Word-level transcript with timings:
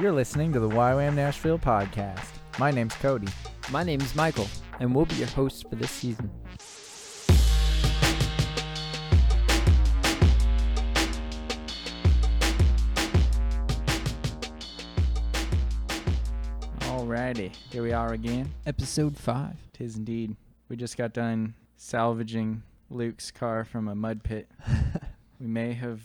You're 0.00 0.12
listening 0.12 0.50
to 0.54 0.60
the 0.60 0.68
YWAM 0.70 1.14
Nashville 1.14 1.58
podcast. 1.58 2.24
My 2.58 2.70
name's 2.70 2.94
Cody. 2.94 3.28
My 3.70 3.82
name 3.82 4.00
is 4.00 4.14
Michael, 4.14 4.48
and 4.78 4.94
we'll 4.94 5.04
be 5.04 5.16
your 5.16 5.28
hosts 5.28 5.60
for 5.60 5.74
this 5.74 5.90
season. 5.90 6.30
Alrighty, 16.78 17.54
here 17.70 17.82
we 17.82 17.92
are 17.92 18.14
again. 18.14 18.54
Episode 18.64 19.18
5. 19.18 19.54
Tis 19.74 19.96
indeed. 19.96 20.34
We 20.70 20.76
just 20.76 20.96
got 20.96 21.12
done 21.12 21.52
salvaging 21.76 22.62
Luke's 22.88 23.30
car 23.30 23.66
from 23.66 23.86
a 23.86 23.94
mud 23.94 24.22
pit. 24.22 24.50
we 25.38 25.46
may 25.46 25.74
have 25.74 26.00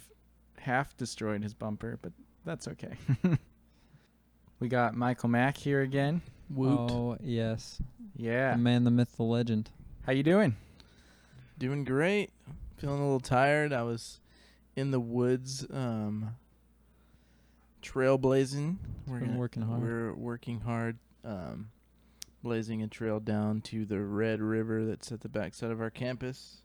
half 0.57 0.97
destroyed 0.97 1.43
his 1.43 1.53
bumper, 1.53 1.97
but 2.01 2.11
that's 2.43 2.67
okay. 2.67 2.97
we 4.59 4.67
got 4.67 4.95
Michael 4.95 5.29
Mack 5.29 5.57
here 5.57 5.81
again. 5.81 6.21
Woot. 6.49 6.91
Oh 6.91 7.17
yes, 7.21 7.81
Yeah. 8.15 8.51
the 8.53 8.57
man, 8.57 8.83
the 8.83 8.91
myth, 8.91 9.15
the 9.17 9.23
legend. 9.23 9.69
How 10.05 10.11
you 10.13 10.23
doing? 10.23 10.55
Doing 11.57 11.83
great. 11.83 12.31
Feeling 12.77 12.99
a 12.99 13.03
little 13.03 13.19
tired. 13.19 13.73
I 13.73 13.83
was 13.83 14.19
in 14.75 14.91
the 14.91 14.99
woods, 14.99 15.65
um, 15.73 16.35
trailblazing. 17.81 18.77
We're 19.07 19.19
Been 19.19 19.37
working 19.37 19.63
hard. 19.63 19.81
We're 19.81 20.13
working 20.13 20.61
hard, 20.61 20.97
um, 21.23 21.69
blazing 22.43 22.83
a 22.83 22.87
trail 22.87 23.19
down 23.19 23.61
to 23.61 23.85
the 23.85 23.99
Red 24.01 24.41
River 24.41 24.85
that's 24.85 25.11
at 25.11 25.21
the 25.21 25.29
backside 25.29 25.71
of 25.71 25.81
our 25.81 25.89
campus. 25.89 26.57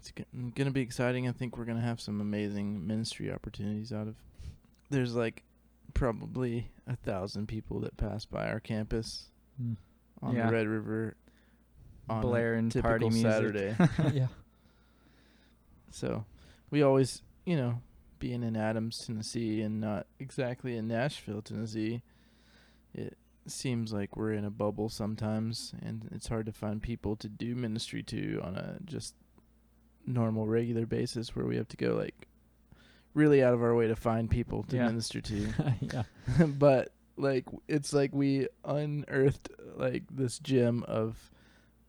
It's 0.00 0.12
g- 0.12 0.24
going 0.32 0.66
to 0.66 0.70
be 0.72 0.80
exciting. 0.80 1.28
I 1.28 1.32
think 1.32 1.56
we're 1.56 1.64
going 1.64 1.78
to 1.78 1.84
have 1.84 2.00
some 2.00 2.20
amazing 2.20 2.86
ministry 2.86 3.32
opportunities 3.32 3.92
out 3.92 4.08
of. 4.08 4.16
There's 4.90 5.14
like 5.14 5.42
probably 5.94 6.70
a 6.86 6.96
thousand 6.96 7.46
people 7.48 7.80
that 7.80 7.96
pass 7.96 8.24
by 8.24 8.48
our 8.48 8.60
campus 8.60 9.28
Mm. 9.62 9.76
on 10.22 10.34
Yeah. 10.34 10.46
the 10.46 10.52
Red 10.52 10.66
River 10.66 11.16
on 12.08 12.18
a 12.18 12.22
Blaring 12.22 12.70
typical 12.70 13.10
party. 13.10 13.22
Saturday. 13.22 13.76
yeah, 14.12 14.28
So 15.90 16.24
we 16.70 16.82
always, 16.82 17.22
you 17.44 17.56
know, 17.56 17.80
being 18.18 18.42
in 18.42 18.56
Adams, 18.56 18.98
Tennessee, 19.06 19.60
and 19.62 19.80
not 19.80 20.06
exactly 20.18 20.76
in 20.76 20.88
Nashville, 20.88 21.42
Tennessee, 21.42 22.02
it 22.94 23.16
seems 23.46 23.92
like 23.92 24.16
we're 24.16 24.32
in 24.32 24.44
a 24.44 24.50
bubble 24.50 24.88
sometimes, 24.88 25.74
and 25.82 26.08
it's 26.12 26.28
hard 26.28 26.46
to 26.46 26.52
find 26.52 26.80
people 26.82 27.16
to 27.16 27.28
do 27.28 27.54
ministry 27.54 28.02
to 28.04 28.40
on 28.42 28.56
a 28.56 28.78
just 28.84 29.14
normal, 30.06 30.46
regular 30.46 30.86
basis 30.86 31.34
where 31.34 31.44
we 31.46 31.56
have 31.56 31.68
to 31.68 31.76
go 31.76 31.94
like 31.94 32.28
really 33.14 33.42
out 33.42 33.54
of 33.54 33.62
our 33.62 33.74
way 33.74 33.88
to 33.88 33.96
find 33.96 34.30
people 34.30 34.62
to 34.64 34.76
Yeah. 34.76 34.86
minister 34.86 35.20
to. 35.20 35.48
yeah. 35.80 36.02
but 36.46 36.92
like 37.16 37.44
it's 37.68 37.92
like 37.92 38.12
we 38.14 38.48
unearthed 38.64 39.50
like 39.76 40.04
this 40.10 40.38
gem 40.38 40.82
of 40.88 41.30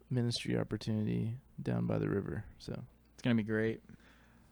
ministry 0.10 0.58
opportunity 0.58 1.38
down 1.62 1.86
by 1.88 1.98
the 1.98 2.10
river. 2.10 2.44
So 2.60 2.74
It's 3.14 3.22
gonna 3.22 3.36
be 3.36 3.44
great. 3.44 3.82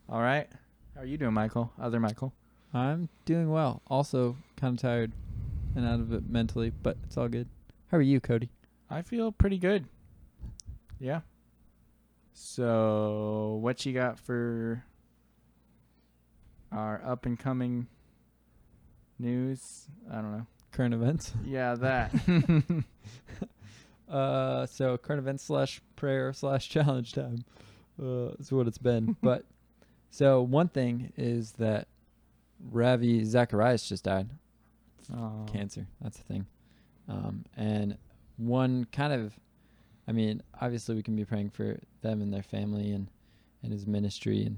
All 0.09 0.21
right. 0.21 0.47
How 0.95 1.01
are 1.01 1.05
you 1.05 1.17
doing, 1.17 1.33
Michael? 1.33 1.71
Other 1.79 1.99
Michael. 1.99 2.33
I'm 2.73 3.09
doing 3.25 3.49
well. 3.49 3.81
Also, 3.87 4.37
kind 4.57 4.75
of 4.77 4.81
tired 4.81 5.11
and 5.75 5.85
out 5.85 5.99
of 5.99 6.13
it 6.13 6.29
mentally, 6.29 6.71
but 6.83 6.97
it's 7.03 7.17
all 7.17 7.27
good. 7.27 7.47
How 7.91 7.97
are 7.97 8.01
you, 8.01 8.19
Cody? 8.21 8.49
I 8.89 9.01
feel 9.01 9.31
pretty 9.31 9.57
good. 9.57 9.85
Yeah. 10.99 11.21
So, 12.33 13.59
what 13.61 13.85
you 13.85 13.93
got 13.93 14.17
for 14.19 14.83
our 16.71 17.01
up 17.05 17.25
and 17.25 17.37
coming 17.39 17.87
news? 19.19 19.87
I 20.09 20.15
don't 20.15 20.31
know. 20.31 20.45
Current 20.71 20.93
events. 20.93 21.33
Yeah, 21.45 21.75
that. 21.75 22.13
Uh, 24.09 24.65
so 24.65 24.97
current 24.97 25.19
events 25.19 25.41
slash 25.43 25.81
prayer 25.95 26.33
slash 26.33 26.67
challenge 26.75 27.13
time. 27.13 27.45
Uh, 27.97 28.31
is 28.39 28.51
what 28.51 28.67
it's 28.67 28.77
been. 28.77 29.15
but 29.23 29.45
so 30.09 30.41
one 30.41 30.67
thing 30.67 31.13
is 31.15 31.53
that 31.53 31.87
Ravi 32.71 33.23
Zacharias 33.23 33.87
just 33.87 34.03
died. 34.03 34.29
oh. 35.15 35.45
cancer. 35.51 35.87
That's 36.01 36.17
the 36.17 36.23
thing. 36.25 36.45
Um, 37.07 37.45
and 37.55 37.97
one 38.35 38.85
kind 38.91 39.13
of, 39.13 39.33
I 40.09 40.11
mean, 40.11 40.43
obviously 40.61 40.95
we 40.95 41.03
can 41.03 41.15
be 41.15 41.23
praying 41.23 41.51
for 41.51 41.79
them 42.01 42.21
and 42.21 42.33
their 42.33 42.43
family 42.43 42.91
and 42.91 43.07
and 43.63 43.71
his 43.71 43.87
ministry 43.87 44.43
and 44.43 44.57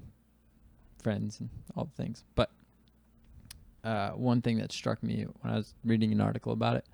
friends 1.04 1.40
and 1.40 1.50
all 1.76 1.86
the 1.86 2.04
things. 2.04 2.24
But 2.36 2.52
uh, 3.84 4.12
one 4.12 4.42
thing 4.42 4.58
that 4.60 4.72
struck 4.72 5.04
me 5.04 5.26
when 5.42 5.54
I 5.54 5.58
was 5.58 5.76
reading 5.84 6.12
an 6.12 6.22
article 6.22 6.54
about 6.54 6.78
it 6.78 6.86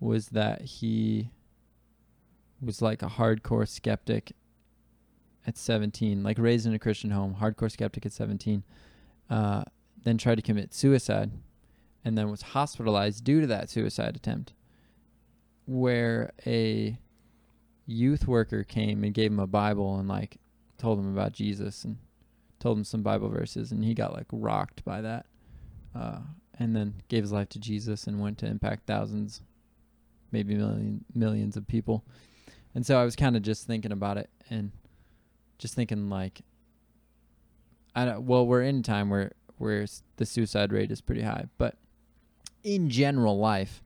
was 0.00 0.28
that 0.28 0.62
he 0.62 1.30
was 2.60 2.80
like 2.80 3.02
a 3.02 3.06
hardcore 3.06 3.68
skeptic 3.68 4.32
at 5.46 5.58
17, 5.58 6.22
like 6.22 6.38
raised 6.38 6.66
in 6.66 6.74
a 6.74 6.78
Christian 6.78 7.10
home, 7.10 7.36
hardcore 7.40 7.70
skeptic 7.70 8.06
at 8.06 8.12
17, 8.12 8.62
uh, 9.28 9.64
then 10.02 10.18
tried 10.18 10.36
to 10.36 10.42
commit 10.42 10.72
suicide 10.74 11.30
and 12.04 12.16
then 12.16 12.30
was 12.30 12.42
hospitalized 12.42 13.24
due 13.24 13.40
to 13.40 13.46
that 13.46 13.70
suicide 13.70 14.16
attempt 14.16 14.52
where 15.66 16.32
a 16.46 16.98
youth 17.86 18.26
worker 18.26 18.64
came 18.64 19.04
and 19.04 19.14
gave 19.14 19.30
him 19.30 19.38
a 19.40 19.46
bible 19.46 19.98
and 19.98 20.08
like 20.08 20.38
told 20.78 20.98
him 20.98 21.12
about 21.12 21.32
jesus 21.32 21.84
and 21.84 21.98
told 22.62 22.78
him 22.78 22.84
some 22.84 23.02
bible 23.02 23.28
verses 23.28 23.72
and 23.72 23.84
he 23.84 23.94
got 23.94 24.12
like 24.12 24.26
rocked 24.32 24.84
by 24.84 25.00
that 25.00 25.26
uh, 25.94 26.18
and 26.58 26.74
then 26.76 26.94
gave 27.08 27.22
his 27.22 27.32
life 27.32 27.48
to 27.48 27.58
jesus 27.58 28.06
and 28.06 28.20
went 28.20 28.38
to 28.38 28.46
impact 28.46 28.86
thousands 28.86 29.42
maybe 30.30 30.54
million 30.54 31.04
millions 31.14 31.56
of 31.58 31.66
people. 31.66 32.04
And 32.74 32.86
so 32.86 32.98
i 32.98 33.04
was 33.04 33.16
kind 33.16 33.36
of 33.36 33.42
just 33.42 33.66
thinking 33.66 33.92
about 33.92 34.16
it 34.16 34.30
and 34.48 34.72
just 35.58 35.74
thinking 35.74 36.08
like 36.08 36.40
i 37.94 38.04
don't 38.06 38.22
well 38.22 38.46
we're 38.46 38.62
in 38.62 38.78
a 38.78 38.82
time 38.82 39.10
where 39.10 39.32
where 39.58 39.86
the 40.16 40.24
suicide 40.24 40.72
rate 40.72 40.90
is 40.90 41.02
pretty 41.02 41.20
high 41.20 41.44
but 41.58 41.76
in 42.64 42.90
general 42.90 43.38
life, 43.38 43.82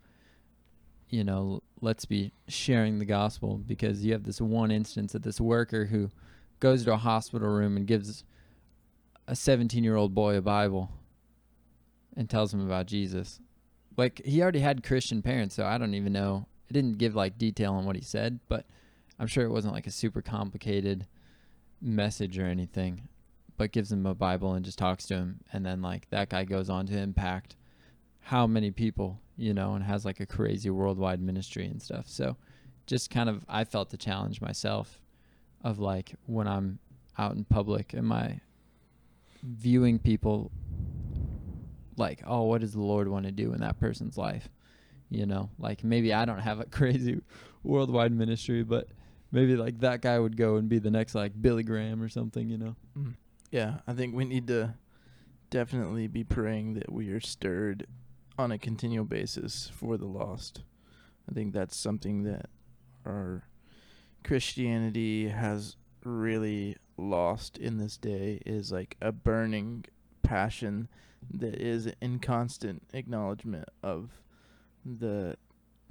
you 1.08 1.24
know, 1.24 1.62
let's 1.80 2.04
be 2.04 2.32
sharing 2.48 2.98
the 2.98 3.04
gospel 3.04 3.58
because 3.58 4.04
you 4.04 4.12
have 4.12 4.24
this 4.24 4.40
one 4.40 4.70
instance 4.70 5.14
of 5.14 5.22
this 5.22 5.40
worker 5.40 5.86
who 5.86 6.10
goes 6.60 6.84
to 6.84 6.92
a 6.92 6.96
hospital 6.96 7.48
room 7.48 7.76
and 7.76 7.86
gives 7.86 8.24
a 9.26 9.36
17 9.36 9.82
year 9.82 9.96
old 9.96 10.14
boy 10.14 10.36
a 10.36 10.42
Bible 10.42 10.90
and 12.16 12.28
tells 12.28 12.52
him 12.52 12.64
about 12.64 12.86
Jesus. 12.86 13.40
Like, 13.96 14.22
he 14.24 14.42
already 14.42 14.60
had 14.60 14.84
Christian 14.84 15.22
parents, 15.22 15.54
so 15.54 15.64
I 15.64 15.78
don't 15.78 15.94
even 15.94 16.12
know. 16.12 16.46
It 16.68 16.72
didn't 16.72 16.98
give 16.98 17.14
like 17.14 17.38
detail 17.38 17.74
on 17.74 17.86
what 17.86 17.96
he 17.96 18.02
said, 18.02 18.40
but 18.48 18.66
I'm 19.18 19.26
sure 19.26 19.44
it 19.44 19.50
wasn't 19.50 19.74
like 19.74 19.86
a 19.86 19.92
super 19.92 20.22
complicated 20.22 21.06
message 21.80 22.38
or 22.38 22.46
anything, 22.46 23.08
but 23.56 23.72
gives 23.72 23.92
him 23.92 24.04
a 24.06 24.14
Bible 24.14 24.54
and 24.54 24.64
just 24.64 24.78
talks 24.78 25.06
to 25.06 25.14
him. 25.14 25.40
And 25.52 25.64
then, 25.64 25.80
like, 25.82 26.08
that 26.10 26.28
guy 26.28 26.44
goes 26.44 26.68
on 26.68 26.86
to 26.86 26.98
impact 26.98 27.56
how 28.26 28.44
many 28.44 28.72
people, 28.72 29.20
you 29.36 29.54
know, 29.54 29.74
and 29.74 29.84
has 29.84 30.04
like 30.04 30.18
a 30.18 30.26
crazy 30.26 30.68
worldwide 30.68 31.20
ministry 31.20 31.64
and 31.66 31.80
stuff. 31.80 32.08
So 32.08 32.36
just 32.86 33.08
kind 33.08 33.28
of 33.28 33.44
I 33.48 33.62
felt 33.62 33.90
the 33.90 33.96
challenge 33.96 34.40
myself 34.40 35.00
of 35.62 35.78
like 35.78 36.12
when 36.26 36.48
I'm 36.48 36.80
out 37.18 37.36
in 37.36 37.44
public 37.44 37.94
am 37.94 38.10
I 38.10 38.40
viewing 39.42 39.98
people 39.98 40.50
like, 41.96 42.22
oh, 42.26 42.42
what 42.42 42.60
does 42.60 42.72
the 42.72 42.82
Lord 42.82 43.08
want 43.08 43.26
to 43.26 43.32
do 43.32 43.52
in 43.52 43.60
that 43.60 43.78
person's 43.80 44.16
life? 44.16 44.48
You 45.08 45.26
know, 45.26 45.50
like 45.58 45.84
maybe 45.84 46.12
I 46.12 46.24
don't 46.24 46.40
have 46.40 46.60
a 46.60 46.64
crazy 46.70 47.20
worldwide 47.62 48.12
ministry, 48.12 48.62
but 48.62 48.88
maybe 49.32 49.56
like 49.56 49.80
that 49.80 50.00
guy 50.00 50.18
would 50.18 50.36
go 50.36 50.56
and 50.56 50.68
be 50.68 50.78
the 50.78 50.90
next 50.90 51.14
like 51.14 51.40
Billy 51.40 51.62
Graham 51.62 52.02
or 52.02 52.08
something, 52.08 52.48
you 52.48 52.58
know. 52.58 52.76
Mm-hmm. 52.98 53.12
Yeah, 53.50 53.78
I 53.86 53.92
think 53.92 54.14
we 54.14 54.24
need 54.24 54.48
to 54.48 54.74
definitely 55.50 56.08
be 56.08 56.24
praying 56.24 56.74
that 56.74 56.90
we 56.92 57.10
are 57.10 57.20
stirred 57.20 57.86
on 58.38 58.52
a 58.52 58.58
continual 58.58 59.04
basis 59.04 59.70
for 59.72 59.96
the 59.96 60.06
lost. 60.06 60.62
I 61.30 61.34
think 61.34 61.52
that's 61.52 61.76
something 61.76 62.24
that 62.24 62.46
our 63.04 63.44
Christianity 64.24 65.28
has 65.28 65.76
really 66.06 66.76
lost 66.96 67.58
in 67.58 67.78
this 67.78 67.96
day 67.98 68.40
is 68.46 68.72
like 68.72 68.96
a 69.02 69.12
burning 69.12 69.84
passion 70.22 70.88
that 71.30 71.54
is 71.56 71.88
in 72.00 72.18
constant 72.20 72.82
acknowledgement 72.94 73.68
of 73.82 74.10
the 74.84 75.36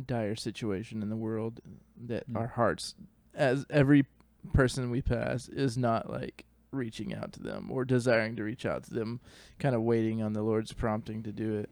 dire 0.03 0.35
situation 0.35 1.01
in 1.01 1.09
the 1.09 1.15
world 1.15 1.59
that 2.05 2.29
Mm. 2.29 2.37
our 2.37 2.47
hearts 2.47 2.95
as 3.33 3.65
every 3.69 4.05
person 4.53 4.89
we 4.89 5.01
pass 5.01 5.47
is 5.49 5.77
not 5.77 6.09
like 6.09 6.45
reaching 6.71 7.13
out 7.13 7.31
to 7.33 7.41
them 7.43 7.69
or 7.71 7.83
desiring 7.85 8.35
to 8.35 8.43
reach 8.43 8.65
out 8.65 8.83
to 8.83 8.93
them, 8.93 9.19
kind 9.59 9.75
of 9.75 9.81
waiting 9.81 10.21
on 10.21 10.33
the 10.33 10.41
Lord's 10.41 10.73
prompting 10.73 11.23
to 11.23 11.31
do 11.31 11.55
it. 11.55 11.69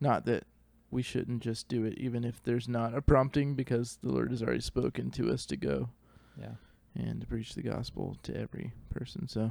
Not 0.00 0.24
that 0.26 0.44
we 0.90 1.02
shouldn't 1.02 1.42
just 1.42 1.68
do 1.68 1.84
it, 1.84 1.98
even 1.98 2.24
if 2.24 2.42
there's 2.42 2.68
not 2.68 2.94
a 2.94 3.02
prompting, 3.02 3.54
because 3.54 3.98
the 4.02 4.10
Lord 4.12 4.30
has 4.30 4.42
already 4.42 4.60
spoken 4.60 5.10
to 5.12 5.30
us 5.30 5.46
to 5.46 5.56
go 5.56 5.90
Yeah. 6.38 6.54
And 6.96 7.20
to 7.20 7.26
preach 7.26 7.54
the 7.54 7.62
gospel 7.62 8.16
to 8.24 8.36
every 8.36 8.72
person. 8.90 9.28
So, 9.28 9.50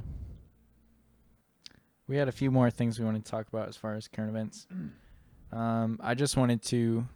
We 2.08 2.16
had 2.16 2.28
a 2.28 2.32
few 2.32 2.50
more 2.50 2.70
things 2.70 2.98
we 2.98 3.04
wanted 3.04 3.24
to 3.24 3.30
talk 3.30 3.48
about 3.48 3.68
as 3.68 3.76
far 3.76 3.94
as 3.94 4.08
current 4.08 4.30
events. 4.30 4.66
Um, 5.52 6.00
I 6.02 6.14
just 6.14 6.36
wanted 6.36 6.60
to 6.64 7.06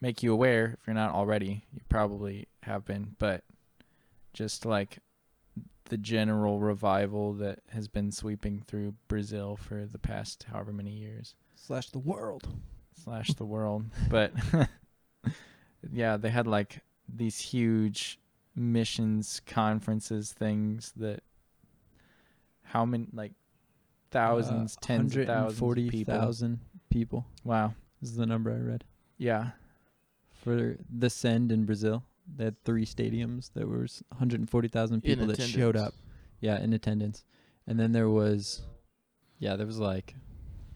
make 0.00 0.22
you 0.22 0.32
aware, 0.32 0.76
if 0.80 0.86
you're 0.86 0.94
not 0.94 1.12
already, 1.12 1.64
you 1.72 1.80
probably 1.88 2.46
have 2.62 2.84
been, 2.84 3.16
but 3.18 3.42
just 4.32 4.64
like 4.64 4.98
the 5.86 5.96
general 5.96 6.60
revival 6.60 7.32
that 7.34 7.58
has 7.70 7.88
been 7.88 8.12
sweeping 8.12 8.62
through 8.64 8.94
Brazil 9.08 9.56
for 9.56 9.86
the 9.86 9.98
past 9.98 10.46
however 10.52 10.72
many 10.72 10.92
years 10.92 11.34
Slash 11.56 11.90
the 11.90 11.98
world. 11.98 12.46
slash 13.02 13.30
the 13.34 13.44
world. 13.44 13.86
But 14.08 14.32
yeah, 15.92 16.16
they 16.16 16.30
had 16.30 16.46
like 16.46 16.78
these 17.12 17.38
huge 17.40 18.20
missions 18.56 19.40
conferences 19.46 20.32
things 20.32 20.92
that 20.96 21.22
how 22.62 22.84
many 22.84 23.06
like 23.12 23.32
thousands, 24.10 24.76
tens 24.80 25.16
of 25.16 25.26
thousands 25.26 25.60
of 25.60 25.74
people. 25.90 26.14
140,000 26.14 26.60
people. 26.90 27.26
Wow. 27.44 27.74
This 28.00 28.10
is 28.10 28.16
the 28.16 28.26
number 28.26 28.50
I 28.52 28.58
read. 28.58 28.84
Yeah. 29.18 29.50
For 30.32 30.76
the 30.90 31.10
Send 31.10 31.50
in 31.50 31.64
Brazil, 31.64 32.04
they 32.36 32.44
had 32.44 32.62
three 32.64 32.84
stadiums. 32.86 33.50
There 33.54 33.66
was 33.66 34.02
140,000 34.08 34.94
In 34.94 35.00
people 35.00 35.26
that 35.26 35.40
showed 35.40 35.76
up. 35.76 35.94
Yeah, 36.40 36.60
in 36.62 36.72
attendance. 36.72 37.24
And 37.66 37.80
then 37.80 37.92
there 37.92 38.10
was, 38.10 38.62
yeah, 39.38 39.56
there 39.56 39.66
was 39.66 39.78
like 39.78 40.14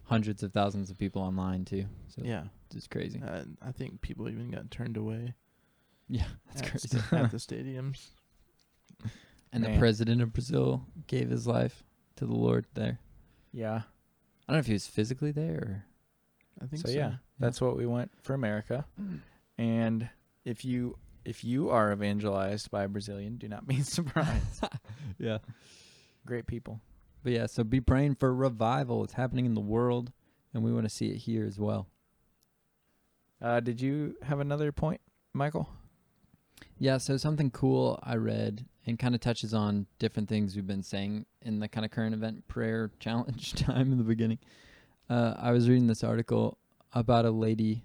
hundreds 0.05 0.43
of 0.43 0.53
thousands 0.53 0.91
of 0.91 0.99
people 0.99 1.21
online 1.23 1.65
too. 1.65 1.85
So 2.09 2.23
Yeah, 2.25 2.45
it's 2.75 2.87
crazy. 2.87 3.21
uh, 3.25 3.45
I 3.61 3.73
think 3.73 4.01
people 4.01 4.29
even 4.29 4.51
got 4.51 4.71
turned 4.71 4.97
away 4.97 5.35
yeah, 6.09 6.25
that's 6.49 6.63
at, 6.63 6.71
crazy. 6.71 6.89
st- 6.89 7.13
at 7.13 7.31
the 7.31 7.37
stadiums. 7.39 8.07
and 9.53 9.65
the 9.65 9.79
president 9.79 10.21
of 10.23 10.33
Brazil 10.33 10.85
gave 11.07 11.31
his 11.31 11.47
life 11.47 11.83
to 12.17 12.27
the 12.27 12.35
Lord 12.35 12.67
there. 12.75 12.99
Yeah. 13.53 13.83
I 14.49 14.53
don't 14.53 14.57
know 14.57 14.61
if 14.61 14.67
he 14.67 14.73
was 14.73 14.87
physically 14.87 15.31
there 15.33 15.55
or. 15.57 15.85
I 16.61 16.67
think 16.67 16.83
So 16.85 16.89
so. 16.93 16.99
yeah, 16.99 17.13
that's 17.39 17.61
what 17.61 17.77
we 17.77 17.87
want 17.87 18.11
for 18.23 18.35
America. 18.35 18.85
And 19.57 20.09
if 20.45 20.65
you 20.65 20.97
if 21.25 21.45
you 21.45 21.71
are 21.71 21.93
evangelized 21.93 22.71
by 22.71 22.83
a 22.85 22.89
Brazilian, 22.89 23.37
do 23.37 23.47
not 23.49 23.67
be 23.67 23.81
surprised. 23.83 24.65
yeah. 25.19 25.39
Great 26.27 26.47
people. 26.49 26.81
But 27.23 27.33
yeah, 27.33 27.47
so 27.47 27.63
be 27.63 27.81
praying 27.81 28.17
for 28.17 28.35
revival. 28.35 29.05
It's 29.05 29.13
happening 29.13 29.47
in 29.47 29.55
the 29.55 29.61
world, 29.61 30.11
and 30.53 30.65
we 30.65 30.73
want 30.73 30.85
to 30.85 30.89
see 30.95 31.09
it 31.11 31.17
here 31.19 31.45
as 31.47 31.59
well. 31.61 31.87
Uh, 33.41 33.61
did 33.61 33.81
you 33.81 34.17
have 34.23 34.41
another 34.41 34.73
point, 34.73 35.01
Michael? 35.35 35.69
Yeah, 36.81 36.99
so 36.99 37.17
something 37.17 37.51
cool 37.51 37.99
I 38.05 38.15
read 38.17 38.65
and 38.87 38.99
kind 38.99 39.15
of 39.15 39.21
touches 39.21 39.53
on 39.53 39.87
different 39.99 40.29
things 40.29 40.55
we've 40.55 40.67
been 40.67 40.85
saying 40.85 41.27
in 41.43 41.59
the 41.59 41.69
kind 41.69 41.85
of 41.85 41.91
current 41.91 42.15
event 42.15 42.47
prayer 42.47 42.91
challenge 43.01 43.55
time 43.57 43.93
in 43.93 43.99
the 43.99 44.05
beginning. 44.05 44.39
Uh, 45.11 45.35
I 45.37 45.51
was 45.51 45.69
reading 45.69 45.89
this 45.89 46.05
article 46.05 46.59
about 46.93 47.25
a 47.25 47.31
lady 47.31 47.85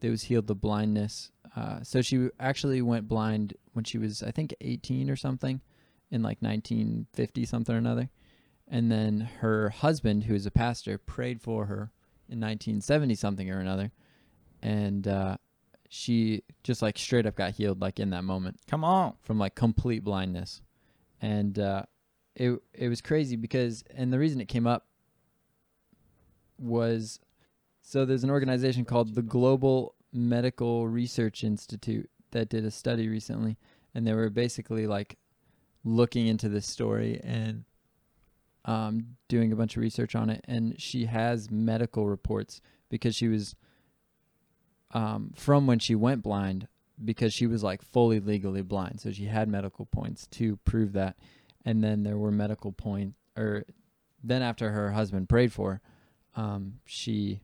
that 0.00 0.10
was 0.10 0.24
healed 0.24 0.50
of 0.50 0.60
blindness. 0.60 1.30
Uh, 1.56 1.82
so 1.82 2.02
she 2.02 2.28
actually 2.38 2.82
went 2.82 3.08
blind 3.08 3.54
when 3.72 3.84
she 3.84 3.96
was, 3.96 4.22
I 4.22 4.30
think, 4.30 4.54
18 4.60 5.08
or 5.08 5.16
something 5.16 5.62
in 6.10 6.22
like 6.22 6.38
1950 6.40 7.44
something 7.46 7.74
or 7.74 7.78
another. 7.78 8.10
And 8.68 8.90
then 8.92 9.20
her 9.40 9.70
husband, 9.70 10.24
who 10.24 10.34
is 10.34 10.44
a 10.44 10.50
pastor, 10.50 10.98
prayed 10.98 11.40
for 11.40 11.66
her 11.66 11.90
in 12.28 12.40
1970 12.40 13.14
something 13.14 13.50
or 13.50 13.60
another. 13.60 13.92
And 14.60 15.08
uh, 15.08 15.36
she 15.90 16.42
just 16.62 16.82
like 16.82 16.98
straight 16.98 17.26
up 17.26 17.36
got 17.36 17.52
healed 17.52 17.80
like 17.80 18.00
in 18.00 18.10
that 18.10 18.24
moment. 18.24 18.58
Come 18.66 18.84
on. 18.84 19.14
from 19.22 19.38
like 19.38 19.54
complete 19.54 20.04
blindness. 20.04 20.60
And 21.20 21.58
uh 21.58 21.82
it 22.34 22.58
it 22.74 22.88
was 22.88 23.00
crazy 23.00 23.36
because 23.36 23.82
and 23.94 24.12
the 24.12 24.18
reason 24.18 24.40
it 24.40 24.48
came 24.48 24.66
up 24.66 24.86
was 26.58 27.20
so 27.82 28.04
there's 28.04 28.24
an 28.24 28.30
organization 28.30 28.84
called 28.84 29.14
the 29.14 29.22
Global 29.22 29.94
Medical 30.12 30.88
Research 30.88 31.44
Institute 31.44 32.10
that 32.32 32.48
did 32.48 32.64
a 32.64 32.70
study 32.70 33.08
recently. 33.08 33.56
And 33.94 34.06
they 34.06 34.12
were 34.12 34.28
basically 34.28 34.86
like 34.86 35.18
looking 35.84 36.26
into 36.26 36.48
this 36.48 36.66
story 36.66 37.20
and 37.22 37.64
um 38.64 39.16
doing 39.28 39.52
a 39.52 39.56
bunch 39.56 39.76
of 39.76 39.82
research 39.82 40.14
on 40.14 40.30
it. 40.30 40.44
And 40.46 40.80
she 40.80 41.06
has 41.06 41.50
medical 41.50 42.06
reports 42.06 42.60
because 42.88 43.14
she 43.14 43.28
was 43.28 43.54
um, 44.92 45.32
from 45.34 45.66
when 45.66 45.78
she 45.78 45.94
went 45.94 46.22
blind 46.22 46.68
because 47.04 47.34
she 47.34 47.46
was 47.46 47.62
like 47.62 47.82
fully 47.82 48.20
legally 48.20 48.62
blind. 48.62 49.00
So 49.00 49.12
she 49.12 49.24
had 49.24 49.48
medical 49.48 49.86
points 49.86 50.26
to 50.28 50.56
prove 50.64 50.92
that. 50.94 51.16
And 51.64 51.82
then 51.82 52.02
there 52.02 52.16
were 52.16 52.30
medical 52.30 52.72
point 52.72 53.14
or 53.36 53.64
then 54.22 54.42
after 54.42 54.70
her 54.70 54.92
husband 54.92 55.28
prayed 55.28 55.52
for, 55.52 55.80
um, 56.34 56.80
she 56.84 57.40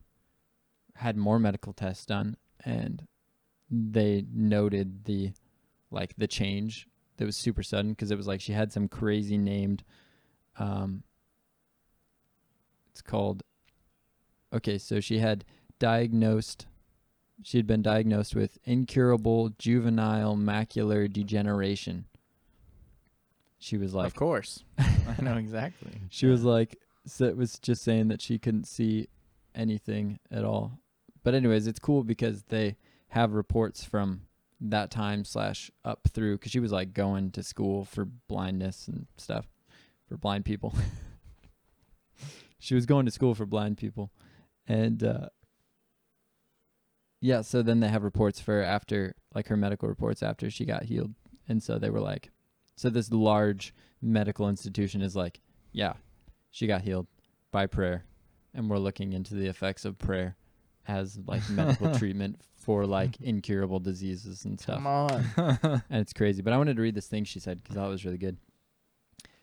had 0.97 1.17
more 1.17 1.39
medical 1.39 1.73
tests 1.73 2.07
done 2.07 2.37
and 2.65 3.07
they 3.71 4.25
noted 4.33 5.05
the 5.05 5.33
like 5.91 6.15
the 6.17 6.27
change 6.27 6.87
that 7.17 7.25
was 7.25 7.37
super 7.37 7.63
sudden 7.63 7.93
because 7.93 8.11
it 8.11 8.17
was 8.17 8.27
like 8.27 8.41
she 8.41 8.53
had 8.53 8.73
some 8.73 8.89
crazy 8.89 9.39
named 9.39 9.83
um 10.59 11.03
it's 12.91 13.01
called 13.01 13.43
okay 14.53 14.77
so 14.77 15.01
she 15.01 15.19
had 15.19 15.45
diagnosed 15.79 16.67
she 17.43 17.59
had 17.59 17.67
been 17.67 17.83
diagnosed 17.83 18.35
with 18.35 18.59
incurable 18.65 19.51
juvenile 19.59 20.37
macular 20.37 21.13
degeneration. 21.13 22.07
She 23.59 23.77
was 23.77 23.95
like, 23.95 24.07
of 24.07 24.15
course. 24.15 24.65
I 24.79 25.17
know 25.21 25.37
exactly. 25.37 25.93
she 26.11 26.27
was 26.27 26.43
like, 26.43 26.79
so 27.07 27.25
it 27.25 27.37
was 27.37 27.59
just 27.59 27.83
saying 27.83 28.09
that 28.09 28.21
she 28.21 28.39
couldn't 28.39 28.67
see 28.67 29.09
anything 29.55 30.19
at 30.31 30.45
all. 30.45 30.79
But 31.23 31.35
anyways, 31.35 31.67
it's 31.67 31.79
cool 31.79 32.03
because 32.03 32.45
they 32.45 32.77
have 33.09 33.33
reports 33.33 33.85
from 33.85 34.23
that 34.61 34.91
time 34.91 35.25
slash 35.25 35.71
up 35.85 36.09
through 36.09 36.39
because 36.39 36.53
she 36.53 36.61
was 36.61 36.73
like 36.73 36.93
going 36.95 37.31
to 37.33 37.43
school 37.43 37.85
for 37.85 38.05
blindness 38.05 38.89
and 38.89 39.07
stuff 39.17 39.47
for 40.09 40.17
blind 40.17 40.45
people. 40.45 40.75
she 42.59 42.75
was 42.75 42.87
going 42.87 43.07
to 43.07 43.13
school 43.13 43.35
for 43.35 43.47
blind 43.47 43.79
people, 43.79 44.11
and 44.67 45.03
uh, 45.03 45.29
yeah. 47.23 47.41
So 47.41 47.63
then 47.63 47.81
they 47.81 47.89
have 47.89 48.03
reports 48.03 48.41
for 48.41 48.61
after 48.61 49.15
like 49.35 49.49
her 49.49 49.57
medical 49.57 49.89
reports 49.89 50.23
after 50.23 50.51
she 50.51 50.67
got 50.67 50.83
healed, 50.83 51.15
and 51.49 51.63
so 51.63 51.79
they 51.79 51.89
were 51.89 52.01
like, 52.01 52.31
so 52.77 52.91
this 52.91 53.11
large 53.11 53.75
medical 54.03 54.49
institution 54.49 55.01
is 55.01 55.17
like, 55.17 55.41
yeah, 55.73 55.95
she 56.51 56.67
got 56.67 56.83
healed 56.83 57.07
by 57.51 57.67
prayer, 57.67 58.05
and 58.53 58.69
we're 58.69 58.79
looking 58.79 59.13
into 59.15 59.35
the 59.35 59.47
effects 59.47 59.85
of 59.85 59.99
prayer 59.99 60.37
as 60.87 61.19
like 61.27 61.49
medical 61.49 61.95
treatment 61.99 62.41
for 62.57 62.87
like 62.87 63.21
incurable 63.21 63.81
diseases 63.81 64.45
and 64.45 64.61
stuff. 64.61 64.77
Come 64.77 64.87
on. 64.87 65.25
And 65.91 66.01
it's 66.01 66.13
crazy. 66.13 66.43
But 66.43 66.53
I 66.53 66.59
wanted 66.59 66.77
to 66.77 66.83
read 66.83 66.95
this 66.95 67.09
thing 67.09 67.25
she 67.25 67.41
said 67.41 67.63
because 67.63 67.77
that 67.77 67.87
was 67.87 68.05
really 68.05 68.19
good. 68.19 68.37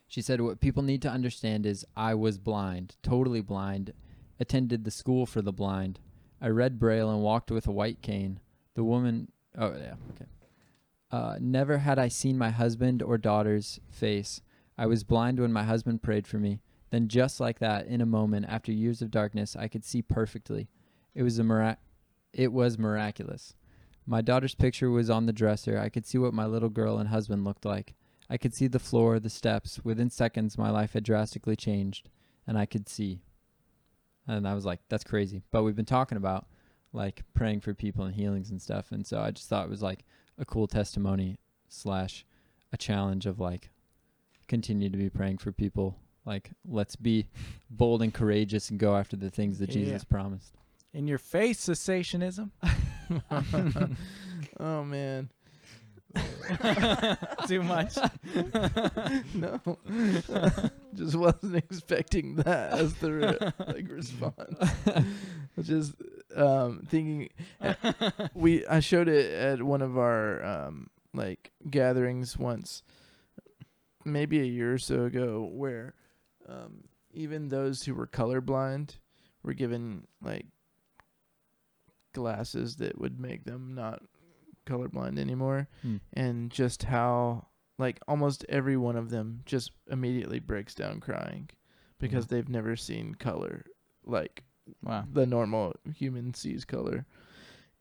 She 0.08 0.22
said, 0.22 0.42
What 0.42 0.60
people 0.60 0.84
need 0.84 1.02
to 1.04 1.10
understand 1.10 1.66
is 1.66 1.86
I 1.96 2.16
was 2.16 2.38
blind, 2.38 2.96
totally 3.04 3.42
blind, 3.42 3.94
attended 4.40 4.84
the 4.84 4.92
school 4.92 5.26
for 5.26 5.42
the 5.42 5.54
blind. 5.54 6.00
I 6.42 6.48
read 6.48 6.80
Braille 6.80 7.10
and 7.10 7.22
walked 7.22 7.52
with 7.52 7.68
a 7.68 7.72
white 7.72 8.02
cane. 8.02 8.40
The 8.76 8.84
woman, 8.84 9.32
oh, 9.58 9.74
yeah, 9.76 9.96
okay. 10.12 10.26
Uh, 11.12 11.36
never 11.40 11.80
had 11.80 12.00
I 12.00 12.08
seen 12.08 12.38
my 12.38 12.50
husband 12.50 13.02
or 13.02 13.18
daughter's 13.18 13.80
face. 13.90 14.42
I 14.78 14.86
was 14.86 15.04
blind 15.04 15.40
when 15.40 15.52
my 15.52 15.64
husband 15.64 16.02
prayed 16.02 16.28
for 16.28 16.38
me. 16.38 16.62
Then, 16.92 17.08
just 17.08 17.40
like 17.40 17.60
that, 17.60 17.88
in 17.88 18.02
a 18.02 18.06
moment, 18.06 18.46
after 18.48 18.72
years 18.72 19.02
of 19.02 19.12
darkness, 19.12 19.56
I 19.56 19.68
could 19.68 19.84
see 19.84 20.02
perfectly. 20.02 20.70
It 21.14 21.24
was 21.24 21.38
a 21.38 21.44
mirac- 21.44 21.80
It 22.34 22.54
was 22.54 22.78
miraculous. 22.78 23.56
My 24.06 24.22
daughter's 24.22 24.56
picture 24.56 24.90
was 24.90 25.10
on 25.10 25.26
the 25.26 25.34
dresser. 25.34 25.78
I 25.78 25.90
could 25.90 26.06
see 26.06 26.18
what 26.18 26.34
my 26.34 26.46
little 26.46 26.70
girl 26.70 26.98
and 26.98 27.10
husband 27.10 27.44
looked 27.44 27.66
like. 27.66 27.96
I 28.30 28.38
could 28.38 28.54
see 28.54 28.68
the 28.68 28.80
floor, 28.80 29.20
the 29.20 29.30
steps. 29.30 29.84
Within 29.84 30.10
seconds, 30.10 30.58
my 30.58 30.70
life 30.70 30.94
had 30.94 31.04
drastically 31.04 31.56
changed, 31.56 32.10
and 32.48 32.58
I 32.58 32.66
could 32.66 32.88
see. 32.88 33.22
And 34.30 34.48
I 34.48 34.54
was 34.54 34.64
like, 34.66 34.80
that's 34.90 35.04
crazy. 35.04 35.42
But 35.52 35.64
we've 35.64 35.76
been 35.76 35.86
talking 35.86 36.18
about 36.18 36.46
like 36.94 37.24
praying 37.34 37.62
for 37.62 37.74
people 37.74 38.06
and 38.06 38.14
healings 38.14 38.52
and 38.52 38.62
stuff. 38.62 38.92
And 38.92 39.06
so 39.06 39.20
I 39.20 39.32
just 39.32 39.50
thought 39.50 39.66
it 39.66 39.70
was 39.70 39.82
like 39.82 40.06
a 40.38 40.46
cool 40.46 40.68
testimony 40.68 41.40
slash 41.68 42.26
a 42.72 42.78
challenge 42.78 43.26
of 43.26 43.40
like 43.40 43.70
continue 44.48 44.90
to 44.90 44.98
be 44.98 45.10
praying 45.10 45.40
for 45.40 45.52
people. 45.52 45.98
Like, 46.26 46.52
let's 46.68 46.96
be 46.96 47.28
bold 47.72 48.04
and 48.04 48.14
courageous 48.14 48.70
and 48.70 48.80
go 48.80 48.96
after 48.96 49.18
the 49.18 49.32
things 49.32 49.58
that 49.60 49.70
Yeah. 49.70 49.84
Jesus 49.86 50.04
promised. 50.04 50.54
In 50.94 51.08
your 51.08 51.18
face, 51.18 51.68
cessationism. 51.68 52.52
oh 54.60 54.84
man. 54.84 55.30
Too 57.48 57.62
much. 57.64 57.96
no. 59.34 59.60
Just 60.94 61.16
wasn't 61.16 61.56
expecting 61.56 62.36
that 62.38 62.74
as 62.74 62.96
the 62.96 63.12
re- 63.14 63.52
like 63.68 63.90
response. 63.90 64.58
Just 65.62 65.94
um 66.36 66.82
thinking 66.88 67.30
we 68.34 68.66
I 68.66 68.80
showed 68.80 69.08
it 69.08 69.32
at 69.32 69.62
one 69.62 69.82
of 69.82 69.98
our 69.98 70.44
um 70.44 70.88
like 71.14 71.52
gatherings 71.70 72.38
once 72.38 72.84
maybe 74.06 74.40
a 74.40 74.46
year 74.46 74.74
or 74.74 74.78
so 74.78 75.04
ago 75.06 75.48
where 75.52 75.94
um 76.48 76.86
even 77.12 77.50
those 77.50 77.84
who 77.84 77.94
were 77.94 78.08
colorblind 78.08 78.96
were 79.44 79.54
given 79.54 80.08
like 80.22 80.46
glasses 82.14 82.78
that 82.78 83.00
would 83.00 83.20
make 83.20 83.44
them 83.44 83.74
not 83.76 84.02
colorblind 84.70 85.18
anymore 85.20 85.68
Hmm. 85.82 85.98
and 86.14 86.52
just 86.52 86.84
how 86.84 87.48
like 87.78 88.00
almost 88.08 88.46
every 88.50 88.78
one 88.78 88.96
of 88.96 89.10
them 89.10 89.42
just 89.46 89.72
immediately 89.90 90.40
breaks 90.40 90.76
down 90.76 91.00
crying 91.00 91.50
because 92.00 92.26
Yeah. 92.26 92.28
they've 92.38 92.50
never 92.50 92.76
seen 92.76 93.16
color 93.16 93.66
like 94.06 94.44
Wow. 94.84 95.06
the 95.12 95.26
normal 95.26 95.74
human 95.96 96.34
sees 96.34 96.64
color 96.66 97.06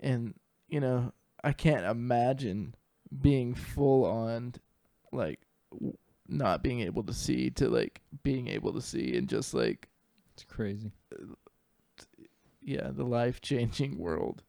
and 0.01 0.35
you 0.69 0.81
know 0.81 1.13
i 1.45 1.53
can't 1.53 1.85
imagine 1.85 2.75
being 3.21 3.55
full 3.55 4.05
on 4.07 4.55
like 5.13 5.41
w- 5.73 5.97
not 6.29 6.63
being 6.63 6.81
able 6.81 7.03
to 7.05 7.13
see 7.13 7.51
to 7.51 7.69
like 7.69 8.01
being 8.23 8.49
able 8.49 8.73
to 8.73 8.81
see 8.81 9.17
and 9.17 9.29
just 9.29 9.53
like 9.55 9.89
It's 10.35 10.45
crazy. 10.45 10.93
yeah, 12.61 12.91
the 12.93 13.05
life 13.05 13.41
changing 13.41 13.99
world. 13.99 14.43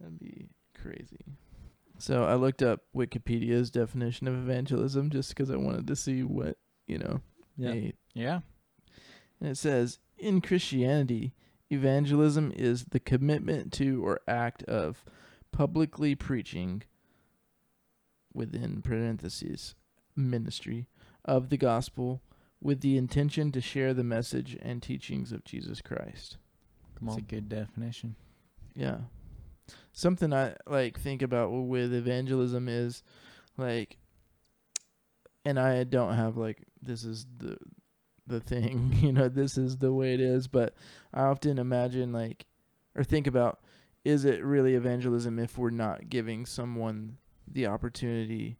That'd 0.00 0.18
be 0.18 0.48
crazy. 0.80 1.24
So 2.04 2.24
I 2.24 2.34
looked 2.34 2.62
up 2.62 2.82
Wikipedia's 2.94 3.70
definition 3.70 4.28
of 4.28 4.34
evangelism 4.34 5.08
just 5.08 5.30
because 5.30 5.50
I 5.50 5.56
wanted 5.56 5.86
to 5.86 5.96
see 5.96 6.22
what, 6.22 6.58
you 6.86 6.98
know, 6.98 7.22
Yeah. 7.56 7.70
they- 7.72 7.94
Yeah. 8.12 8.40
and 9.40 9.48
it 9.48 9.54
says 9.56 10.00
in 10.18 10.42
Christianity, 10.42 11.32
evangelism 11.70 12.52
is 12.54 12.84
the 12.90 13.00
commitment 13.00 13.72
to 13.74 14.04
or 14.04 14.20
act 14.28 14.62
of 14.64 15.02
publicly 15.50 16.14
preaching 16.14 16.82
within 18.34 18.82
parentheses 18.82 19.74
ministry 20.14 20.86
of 21.24 21.48
the 21.48 21.56
gospel 21.56 22.22
with 22.60 22.82
the 22.82 22.98
intention 22.98 23.50
to 23.52 23.62
share 23.62 23.94
the 23.94 24.04
message 24.04 24.58
and 24.60 24.82
teachings 24.82 25.32
of 25.32 25.42
Jesus 25.44 25.80
Christ. 25.80 26.36
Come 26.96 27.08
That's 27.08 27.18
a 27.18 27.22
good 27.22 27.48
definition. 27.48 28.14
Yeah. 28.74 29.04
Something 29.92 30.32
I 30.32 30.56
like 30.66 30.98
think 30.98 31.22
about 31.22 31.50
with 31.50 31.94
evangelism 31.94 32.68
is 32.68 33.02
like 33.56 33.98
and 35.44 35.58
I 35.58 35.84
don't 35.84 36.14
have 36.14 36.36
like 36.36 36.64
this 36.82 37.04
is 37.04 37.26
the 37.38 37.56
the 38.26 38.40
thing, 38.40 38.96
you 39.00 39.12
know, 39.12 39.28
this 39.28 39.58
is 39.58 39.78
the 39.78 39.92
way 39.92 40.14
it 40.14 40.20
is, 40.20 40.48
but 40.48 40.74
I 41.12 41.22
often 41.22 41.58
imagine 41.58 42.12
like 42.12 42.46
or 42.96 43.04
think 43.04 43.26
about 43.26 43.60
is 44.04 44.24
it 44.24 44.44
really 44.44 44.74
evangelism 44.74 45.38
if 45.38 45.56
we're 45.56 45.70
not 45.70 46.10
giving 46.10 46.44
someone 46.44 47.18
the 47.50 47.66
opportunity 47.66 48.58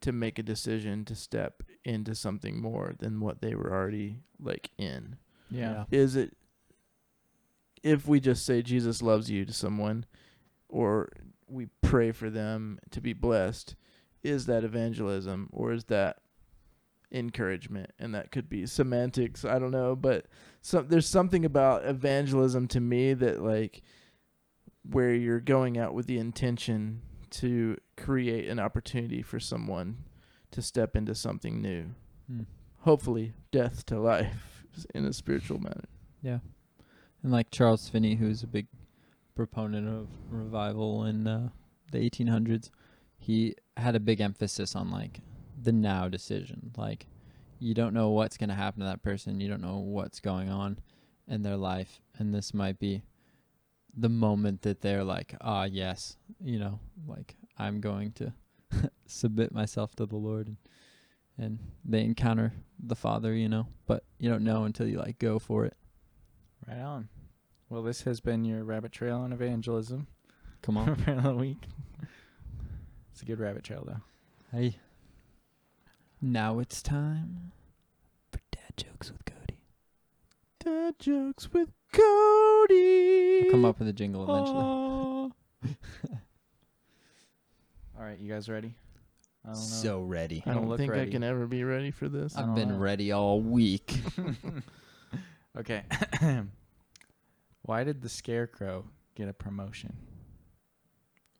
to 0.00 0.12
make 0.12 0.38
a 0.38 0.42
decision 0.42 1.04
to 1.04 1.14
step 1.14 1.62
into 1.84 2.14
something 2.14 2.60
more 2.60 2.94
than 2.98 3.20
what 3.20 3.40
they 3.40 3.54
were 3.54 3.72
already 3.72 4.20
like 4.38 4.70
in? 4.78 5.16
Yeah. 5.50 5.84
is 5.90 6.16
it 6.16 6.36
if 7.86 8.08
we 8.08 8.18
just 8.18 8.44
say 8.44 8.62
Jesus 8.62 9.00
loves 9.00 9.30
you 9.30 9.44
to 9.44 9.52
someone 9.52 10.06
or 10.68 11.08
we 11.46 11.68
pray 11.82 12.10
for 12.10 12.28
them 12.28 12.80
to 12.90 13.00
be 13.00 13.12
blessed, 13.12 13.76
is 14.24 14.46
that 14.46 14.64
evangelism 14.64 15.48
or 15.52 15.72
is 15.72 15.84
that 15.84 16.16
encouragement? 17.12 17.92
And 18.00 18.12
that 18.12 18.32
could 18.32 18.48
be 18.48 18.66
semantics, 18.66 19.44
I 19.44 19.60
don't 19.60 19.70
know, 19.70 19.94
but 19.94 20.26
some 20.62 20.88
there's 20.88 21.06
something 21.06 21.44
about 21.44 21.86
evangelism 21.86 22.66
to 22.68 22.80
me 22.80 23.14
that 23.14 23.40
like 23.40 23.82
where 24.82 25.14
you're 25.14 25.38
going 25.38 25.78
out 25.78 25.94
with 25.94 26.06
the 26.06 26.18
intention 26.18 27.02
to 27.30 27.76
create 27.96 28.48
an 28.48 28.58
opportunity 28.58 29.22
for 29.22 29.38
someone 29.38 29.98
to 30.50 30.60
step 30.60 30.96
into 30.96 31.14
something 31.14 31.62
new. 31.62 31.94
Hmm. 32.26 32.42
Hopefully, 32.80 33.34
death 33.52 33.86
to 33.86 34.00
life 34.00 34.64
in 34.94 35.04
a 35.04 35.12
spiritual 35.12 35.60
manner. 35.60 35.84
Yeah. 36.20 36.38
And 37.22 37.32
like 37.32 37.50
Charles 37.50 37.88
Finney, 37.88 38.16
who's 38.16 38.42
a 38.42 38.46
big 38.46 38.66
proponent 39.34 39.88
of 39.88 40.08
revival 40.30 41.04
in 41.04 41.26
uh, 41.26 41.48
the 41.92 41.98
1800s, 41.98 42.70
he 43.18 43.54
had 43.76 43.94
a 43.94 44.00
big 44.00 44.20
emphasis 44.20 44.74
on 44.74 44.90
like 44.90 45.20
the 45.60 45.72
now 45.72 46.08
decision. 46.08 46.72
Like, 46.76 47.06
you 47.58 47.74
don't 47.74 47.94
know 47.94 48.10
what's 48.10 48.36
going 48.36 48.50
to 48.50 48.54
happen 48.54 48.80
to 48.80 48.86
that 48.86 49.02
person, 49.02 49.40
you 49.40 49.48
don't 49.48 49.62
know 49.62 49.78
what's 49.78 50.20
going 50.20 50.48
on 50.48 50.78
in 51.28 51.42
their 51.42 51.56
life. 51.56 52.00
And 52.18 52.34
this 52.34 52.54
might 52.54 52.78
be 52.78 53.02
the 53.96 54.08
moment 54.08 54.62
that 54.62 54.82
they're 54.82 55.04
like, 55.04 55.34
ah, 55.40 55.64
yes, 55.64 56.16
you 56.42 56.58
know, 56.58 56.80
like 57.06 57.36
I'm 57.58 57.80
going 57.80 58.12
to 58.12 58.32
submit 59.06 59.52
myself 59.52 59.94
to 59.96 60.06
the 60.06 60.16
Lord. 60.16 60.48
And, 60.48 60.56
and 61.38 61.58
they 61.84 62.02
encounter 62.02 62.52
the 62.78 62.96
Father, 62.96 63.34
you 63.34 63.48
know, 63.48 63.68
but 63.86 64.04
you 64.18 64.28
don't 64.28 64.44
know 64.44 64.64
until 64.64 64.86
you 64.86 64.98
like 64.98 65.18
go 65.18 65.38
for 65.38 65.64
it. 65.64 65.76
Right 66.68 66.80
on. 66.80 67.08
Well, 67.68 67.82
this 67.82 68.02
has 68.02 68.20
been 68.20 68.44
your 68.44 68.64
rabbit 68.64 68.92
trail 68.92 69.18
on 69.18 69.32
evangelism 69.32 70.06
Come 70.62 70.76
on. 70.78 70.94
for 70.96 71.14
the 71.14 71.34
week. 71.34 71.58
It's 73.12 73.22
a 73.22 73.24
good 73.24 73.40
rabbit 73.40 73.64
trail, 73.64 73.84
though. 73.86 74.00
Hey. 74.56 74.76
Now 76.20 76.58
it's 76.58 76.82
time 76.82 77.52
for 78.32 78.40
dad 78.50 78.76
jokes 78.76 79.10
with 79.12 79.24
Cody. 79.24 79.58
Dad 80.64 80.98
jokes 80.98 81.52
with 81.52 81.70
Cody. 81.92 83.42
We'll 83.42 83.50
come 83.50 83.64
up 83.64 83.78
with 83.78 83.88
a 83.88 83.92
jingle 83.92 84.22
eventually. 84.24 85.76
All 87.98 88.04
right, 88.04 88.18
you 88.18 88.28
guys 88.30 88.48
ready? 88.48 88.74
I 89.48 89.52
don't 89.52 89.84
know. 89.84 90.00
ready. 90.02 90.42
I 90.44 90.50
Don't 90.50 90.62
don't 90.62 90.68
look 90.70 90.78
think 90.78 90.92
I 90.92 91.06
can 91.06 91.22
ever 91.22 91.46
be 91.46 91.62
ready 91.64 91.90
for 91.90 92.08
this. 92.08 92.36
I 92.36 92.42
I've 92.42 92.54
been 92.54 92.70
know. 92.70 92.78
ready 92.78 93.12
all 93.12 93.40
week. 93.40 93.94
okay. 95.58 95.82
Why 97.62 97.84
did 97.84 98.02
the 98.02 98.08
scarecrow 98.08 98.84
get 99.14 99.28
a 99.28 99.32
promotion? 99.32 99.96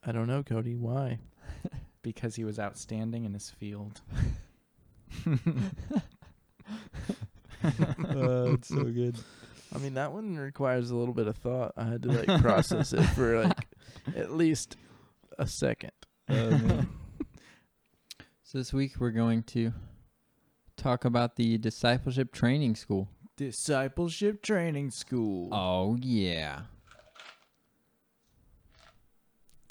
I 0.04 0.12
don't 0.12 0.26
know, 0.26 0.42
Cody. 0.42 0.74
Why? 0.74 1.18
Because 2.02 2.36
he 2.36 2.44
was 2.44 2.60
outstanding 2.60 3.24
in 3.24 3.32
his 3.34 3.50
field. 3.50 4.00
Oh, 8.08 8.50
that's 8.50 8.68
so 8.68 8.84
good. 8.84 9.16
I 9.74 9.78
mean, 9.78 9.94
that 9.94 10.12
one 10.12 10.36
requires 10.36 10.90
a 10.90 10.96
little 10.96 11.14
bit 11.14 11.26
of 11.26 11.36
thought. 11.36 11.72
I 11.76 11.84
had 11.84 12.02
to 12.02 12.12
like 12.12 12.40
process 12.42 12.92
it 12.92 13.02
for 13.02 13.44
like 13.44 13.66
at 14.14 14.32
least 14.32 14.76
a 15.38 15.46
second. 15.46 15.92
Oh, 16.28 16.86
so 18.42 18.58
this 18.58 18.72
week 18.72 18.92
we're 18.98 19.10
going 19.10 19.42
to 19.44 19.72
talk 20.76 21.04
about 21.04 21.36
the 21.36 21.58
discipleship 21.58 22.32
training 22.32 22.76
school. 22.76 23.08
Discipleship 23.36 24.42
Training 24.42 24.90
School. 24.90 25.48
Oh 25.52 25.96
yeah. 26.00 26.62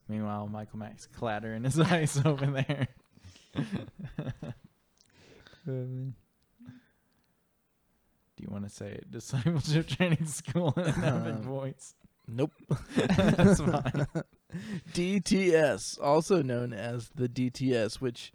Meanwhile, 0.07 0.47
Michael 0.47 0.77
Mack's 0.79 1.07
clattering 1.07 1.63
his 1.63 1.79
ice 1.91 2.23
over 2.23 2.45
there. 2.45 2.87
Do 5.65 6.03
you 8.37 8.47
want 8.49 8.65
to 8.65 8.69
say 8.69 8.91
it? 8.91 9.09
Discipleship 9.11 9.87
Training 9.87 10.27
School 10.27 10.73
in 10.77 10.83
an 10.83 11.03
epic 11.03 11.35
Um, 11.35 11.41
voice? 11.41 11.95
Nope. 12.27 12.51
That's 12.95 13.61
fine. 13.61 14.07
DTS, 14.93 15.99
also 16.01 16.41
known 16.41 16.73
as 16.73 17.09
the 17.15 17.27
DTS, 17.29 17.95
which 18.01 18.31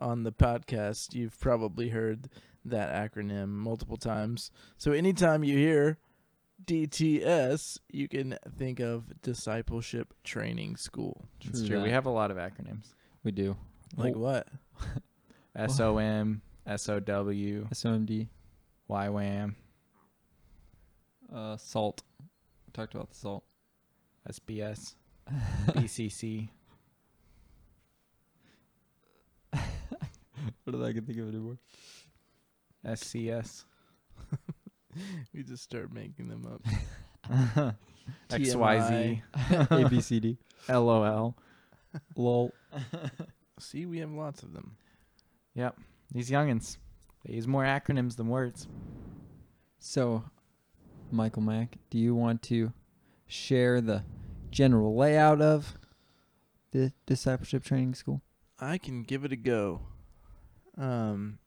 on 0.00 0.22
the 0.24 0.32
podcast 0.32 1.14
you've 1.14 1.38
probably 1.40 1.90
heard 1.90 2.28
that 2.70 2.92
acronym 2.92 3.48
multiple 3.48 3.96
times. 3.96 4.50
So 4.76 4.92
anytime 4.92 5.44
you 5.44 5.56
hear 5.56 5.98
DTS, 6.64 7.78
you 7.90 8.08
can 8.08 8.38
think 8.58 8.80
of 8.80 9.20
Discipleship 9.22 10.14
Training 10.24 10.76
School. 10.76 11.26
It's 11.40 11.60
True 11.60 11.68
true. 11.68 11.82
We 11.82 11.90
have 11.90 12.06
a 12.06 12.10
lot 12.10 12.30
of 12.30 12.36
acronyms. 12.36 12.94
We 13.24 13.30
do. 13.32 13.56
Like 13.96 14.16
what? 14.16 14.48
SOM, 15.68 16.42
SOW, 16.76 17.66
Uh, 21.32 21.56
salt. 21.56 22.02
We 22.20 22.72
talked 22.72 22.94
about 22.94 23.10
the 23.10 23.16
salt. 23.16 23.44
SBS, 24.28 24.94
BCC. 25.68 26.48
What 30.64 30.72
did 30.72 30.82
I 30.84 30.92
can 30.92 31.04
think 31.04 31.18
of 31.18 31.28
anymore? 31.28 31.58
SCS, 32.86 33.64
We 35.34 35.42
just 35.42 35.62
start 35.62 35.92
making 35.92 36.28
them 36.28 36.46
up. 36.46 36.62
XYZ, 38.30 39.22
A 39.70 39.88
B 39.88 40.00
C 40.00 40.20
D. 40.20 40.38
LOL. 40.68 41.36
Lol. 42.14 42.52
See, 43.58 43.86
we 43.86 43.98
have 43.98 44.10
lots 44.10 44.42
of 44.42 44.52
them. 44.52 44.76
Yep. 45.54 45.76
These 46.12 46.30
youngins, 46.30 46.76
they 47.24 47.34
use 47.34 47.46
more 47.48 47.64
acronyms 47.64 48.16
than 48.16 48.28
words. 48.28 48.68
So, 49.78 50.24
Michael 51.10 51.42
Mack, 51.42 51.76
do 51.90 51.98
you 51.98 52.14
want 52.14 52.42
to 52.44 52.72
share 53.26 53.80
the 53.80 54.04
general 54.50 54.96
layout 54.96 55.40
of 55.40 55.74
the 56.70 56.92
discipleship 57.06 57.64
training 57.64 57.94
school? 57.94 58.22
I 58.58 58.78
can 58.78 59.02
give 59.02 59.24
it 59.24 59.32
a 59.32 59.36
go. 59.36 59.80
Um, 60.78 61.38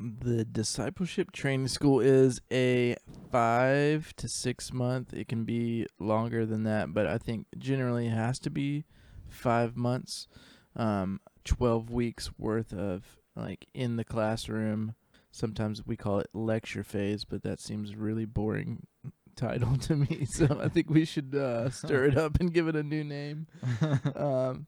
the 0.00 0.44
discipleship 0.44 1.32
training 1.32 1.68
school 1.68 2.00
is 2.00 2.40
a 2.52 2.96
five 3.30 4.14
to 4.16 4.28
six 4.28 4.72
month. 4.72 5.12
It 5.12 5.28
can 5.28 5.44
be 5.44 5.86
longer 5.98 6.46
than 6.46 6.64
that, 6.64 6.92
but 6.92 7.06
I 7.06 7.18
think 7.18 7.46
generally 7.58 8.06
it 8.08 8.14
has 8.14 8.38
to 8.40 8.50
be 8.50 8.84
five 9.28 9.76
months. 9.76 10.28
Um, 10.76 11.20
twelve 11.44 11.90
weeks 11.90 12.30
worth 12.38 12.72
of 12.72 13.04
like 13.36 13.66
in 13.74 13.96
the 13.96 14.04
classroom. 14.04 14.94
Sometimes 15.30 15.84
we 15.84 15.96
call 15.96 16.20
it 16.20 16.28
lecture 16.32 16.84
phase, 16.84 17.24
but 17.24 17.42
that 17.42 17.60
seems 17.60 17.96
really 17.96 18.24
boring 18.24 18.86
title 19.36 19.76
to 19.78 19.96
me. 19.96 20.26
So 20.30 20.60
I 20.62 20.68
think 20.68 20.90
we 20.90 21.04
should 21.04 21.34
uh, 21.34 21.70
stir 21.70 22.06
it 22.06 22.16
up 22.16 22.38
and 22.40 22.52
give 22.52 22.68
it 22.68 22.76
a 22.76 22.82
new 22.82 23.04
name. 23.04 23.46
Um, 24.16 24.66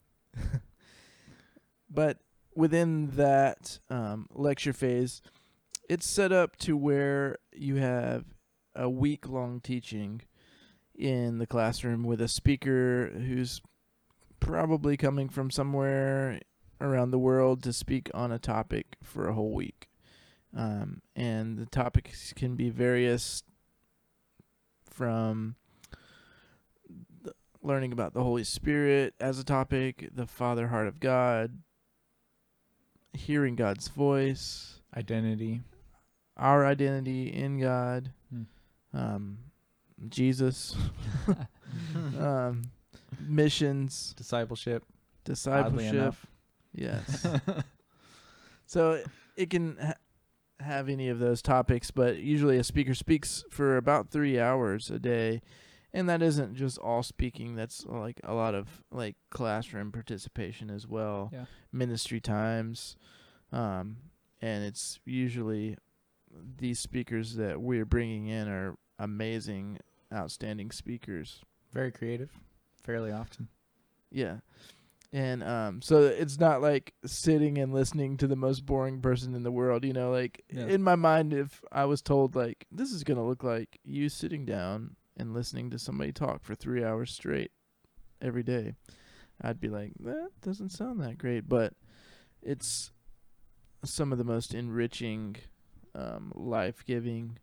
but 1.89 2.19
within 2.57 3.11
that 3.11 3.77
um, 3.87 4.27
lecture 4.33 4.73
phase, 4.73 5.21
it's 5.87 6.07
set 6.07 6.31
up 6.31 6.55
to 6.57 6.75
where 6.75 7.37
you 7.53 7.75
have 7.75 8.25
a 8.75 8.89
week 8.89 9.29
long 9.29 9.61
teaching 9.61 10.23
in 10.95 11.37
the 11.37 11.45
classroom 11.45 12.03
with 12.03 12.19
a 12.19 12.27
speaker 12.27 13.09
who's 13.09 13.61
probably 14.39 14.97
coming 14.97 15.29
from 15.29 15.51
somewhere 15.51 16.39
around 16.81 17.11
the 17.11 17.19
world 17.19 17.61
to 17.61 17.71
speak 17.71 18.09
on 18.15 18.31
a 18.31 18.39
topic 18.39 18.97
for 19.03 19.29
a 19.29 19.33
whole 19.33 19.53
week. 19.53 19.87
Um, 20.55 21.03
and 21.15 21.59
the 21.59 21.67
topics 21.67 22.33
can 22.33 22.55
be 22.55 22.71
various 22.71 23.43
from 24.89 25.57
learning 27.61 27.91
about 27.91 28.15
the 28.15 28.23
Holy 28.23 28.43
Spirit 28.43 29.13
as 29.19 29.37
a 29.37 29.43
topic, 29.43 30.09
the 30.11 30.25
Father 30.25 30.69
Heart 30.69 30.87
of 30.87 30.99
God, 30.99 31.59
hearing 33.17 33.55
God's 33.55 33.87
voice, 33.89 34.79
Identity. 34.95 35.61
our 36.37 36.65
identity 36.65 37.27
in 37.33 37.59
God, 37.59 38.11
Hmm. 38.31 38.43
um, 38.97 39.37
Jesus, 40.09 40.75
um, 42.19 42.63
missions, 43.19 44.13
Discipleship. 44.17 44.83
Discipleship. 45.25 46.13
Yes. 46.73 47.25
so 48.65 48.91
it- 48.93 49.07
it 49.35 49.49
can 49.51 49.77
ha- 49.77 49.93
have 50.59 50.89
any 50.89 51.09
of 51.09 51.19
those 51.19 51.41
topics, 51.43 51.91
but 51.91 52.17
usually 52.17 52.57
a 52.57 52.63
speaker 52.63 52.95
speaks 52.95 53.43
for 53.51 53.77
about 53.77 54.09
three 54.09 54.39
hours 54.39 54.89
a 54.89 54.97
day. 54.99 55.41
And 55.93 56.07
that 56.09 56.21
isn't 56.21 56.55
just 56.55 56.77
all 56.77 57.01
speaking. 57.01 57.55
That's 57.55 57.85
like 57.85 58.19
a 58.23 58.33
lot 58.33 58.53
of 58.55 58.83
like 58.91 59.15
classroom 59.29 59.91
participation 59.91 60.69
as 60.69 60.85
well. 60.87 61.29
Yeah. 61.33 61.45
Ministry 61.71 62.19
times. 62.19 62.97
Um, 63.51 63.97
and 64.41 64.63
it's 64.65 64.99
usually 65.05 65.77
these 66.57 66.79
speakers 66.79 67.35
that 67.35 67.61
we're 67.61 67.85
bringing 67.85 68.27
in 68.27 68.47
are 68.47 68.75
amazing, 68.99 69.79
outstanding 70.13 70.71
speakers. 70.71 71.41
Very 71.73 71.91
creative. 71.91 72.31
Fairly 72.83 73.11
often. 73.11 73.47
Yeah. 74.11 74.37
And 75.13 75.41
um 75.41 75.81
so 75.81 76.01
it's 76.01 76.37
not 76.37 76.61
like 76.61 76.93
sitting 77.05 77.57
and 77.57 77.73
listening 77.73 78.17
to 78.17 78.27
the 78.27 78.35
most 78.35 78.65
boring 78.65 78.99
person 79.01 79.33
in 79.35 79.43
the 79.43 79.51
world, 79.51 79.85
you 79.85 79.93
know, 79.93 80.11
like 80.11 80.43
Yeah. 80.51 80.65
in 80.67 80.83
my 80.83 80.95
mind 80.95 81.33
if 81.33 81.63
I 81.71 81.85
was 81.85 82.01
told 82.01 82.35
like 82.35 82.67
this 82.71 82.91
is 82.91 83.05
going 83.05 83.17
to 83.17 83.23
look 83.23 83.41
like 83.43 83.79
you 83.85 84.09
sitting 84.09 84.45
down 84.45 84.95
and 85.17 85.33
listening 85.33 85.69
to 85.71 85.79
somebody 85.79 86.11
talk 86.11 86.43
for 86.43 86.55
3 86.55 86.83
hours 86.83 87.11
straight 87.11 87.51
every 88.21 88.43
day, 88.43 88.73
I'd 89.41 89.59
be 89.59 89.69
like 89.69 89.93
that 89.99 90.29
doesn't 90.41 90.69
sound 90.69 91.01
that 91.01 91.17
great, 91.17 91.47
but 91.49 91.73
it's 92.41 92.91
some 93.83 94.11
of 94.11 94.17
the 94.17 94.23
most 94.23 94.53
enriching 94.53 95.35
um 95.95 96.31
life-giving 96.35 97.37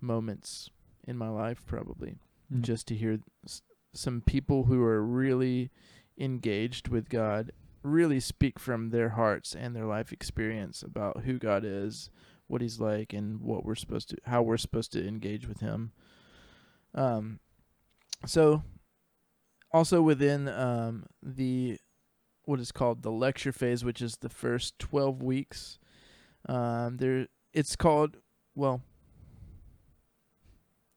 moments 0.00 0.70
in 1.06 1.16
my 1.16 1.28
life 1.28 1.64
probably 1.66 2.18
Mm. 2.52 2.62
just 2.62 2.86
to 2.88 2.94
hear 2.94 3.20
s- 3.44 3.60
some 3.92 4.22
people 4.22 4.64
who 4.64 4.82
are 4.82 5.04
really 5.04 5.70
engaged 6.16 6.88
with 6.88 7.10
God 7.10 7.52
really 7.82 8.20
speak 8.20 8.58
from 8.58 8.88
their 8.90 9.10
hearts 9.10 9.54
and 9.54 9.74
their 9.76 9.84
life 9.84 10.12
experience 10.12 10.82
about 10.82 11.24
who 11.24 11.38
God 11.38 11.62
is, 11.64 12.10
what 12.46 12.60
he's 12.62 12.80
like 12.80 13.12
and 13.12 13.40
what 13.40 13.64
we're 13.64 13.74
supposed 13.74 14.08
to 14.10 14.16
how 14.24 14.42
we're 14.42 14.56
supposed 14.56 14.92
to 14.92 15.06
engage 15.06 15.46
with 15.46 15.60
him. 15.60 15.92
Um 16.94 17.40
so 18.26 18.62
also 19.72 20.02
within 20.02 20.48
um 20.48 21.06
the 21.22 21.78
what 22.44 22.60
is 22.60 22.72
called 22.72 23.02
the 23.02 23.12
lecture 23.12 23.52
phase 23.52 23.84
which 23.84 24.00
is 24.00 24.16
the 24.16 24.28
first 24.30 24.78
12 24.78 25.22
weeks 25.22 25.78
um 26.48 26.96
there 26.96 27.28
it's 27.52 27.76
called 27.76 28.16
well 28.54 28.80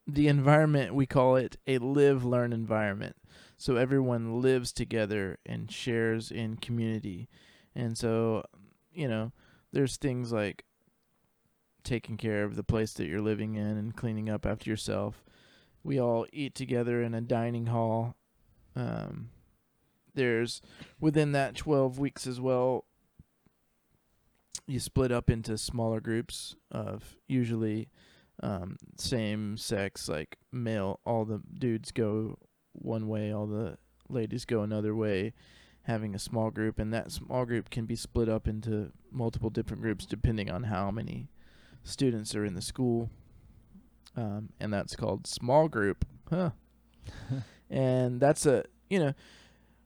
the 0.08 0.28
environment 0.28 0.94
we 0.94 1.06
call 1.06 1.36
it 1.36 1.58
a 1.68 1.78
live 1.78 2.24
learn 2.24 2.54
environment. 2.54 3.16
So 3.58 3.76
everyone 3.76 4.42
lives 4.42 4.72
together 4.72 5.38
and 5.46 5.72
shares 5.72 6.32
in 6.32 6.58
community. 6.58 7.30
And 7.76 7.98
so 7.98 8.46
you 8.92 9.08
know 9.08 9.32
there's 9.72 9.98
things 9.98 10.32
like 10.32 10.66
taking 11.84 12.18
care 12.18 12.44
of 12.44 12.56
the 12.56 12.64
place 12.64 12.94
that 12.94 13.08
you're 13.08 13.22
living 13.22 13.56
in 13.56 13.78
and 13.78 13.96
cleaning 13.96 14.30
up 14.30 14.46
after 14.46 14.70
yourself 14.70 15.24
we 15.84 16.00
all 16.00 16.26
eat 16.32 16.56
together 16.56 17.02
in 17.02 17.13
a 17.13 17.22
dining 17.22 17.67
hall 17.67 18.15
um, 18.76 19.30
there's 20.13 20.62
within 21.00 21.32
that 21.32 21.56
12 21.56 22.00
weeks 22.00 22.28
as 22.28 22.39
well 22.39 22.86
you 24.67 24.80
split 24.80 25.12
up 25.12 25.30
into 25.30 25.58
smaller 25.58 26.00
groups 26.00 26.56
of 26.72 27.17
usually 27.28 27.89
um, 28.41 28.78
same 28.98 29.58
sex, 29.58 30.10
like 30.10 30.38
male. 30.52 31.00
All 31.06 31.26
the 31.26 31.41
dudes 31.58 31.91
go 31.91 32.38
one 32.74 33.08
way, 33.08 33.32
all 33.34 33.48
the 33.48 33.78
ladies 34.10 34.46
go 34.46 34.62
another 34.62 34.96
way. 34.96 35.34
Having 35.84 36.13
a 36.13 36.20
small 36.20 36.52
group, 36.52 36.78
and 36.78 36.94
that 36.94 37.12
small 37.12 37.46
group 37.46 37.70
can 37.70 37.86
be 37.86 37.96
split 37.96 38.30
up 38.30 38.48
into 38.48 38.91
multiple 39.12 39.50
different 39.50 39.82
groups 39.82 40.06
depending 40.06 40.50
on 40.50 40.63
how 40.63 40.91
many 40.91 41.30
students 41.84 42.36
are 42.36 42.46
in 42.46 42.54
the 42.54 42.62
school. 42.62 43.10
Um, 44.16 44.50
and 44.60 44.74
that's 44.74 44.96
called 44.96 45.26
small 45.26 45.68
group, 45.68 46.06
huh? 46.30 46.52
and 47.70 48.20
that's 48.20 48.46
a 48.46 48.66
you 48.90 49.00
know, 49.00 49.14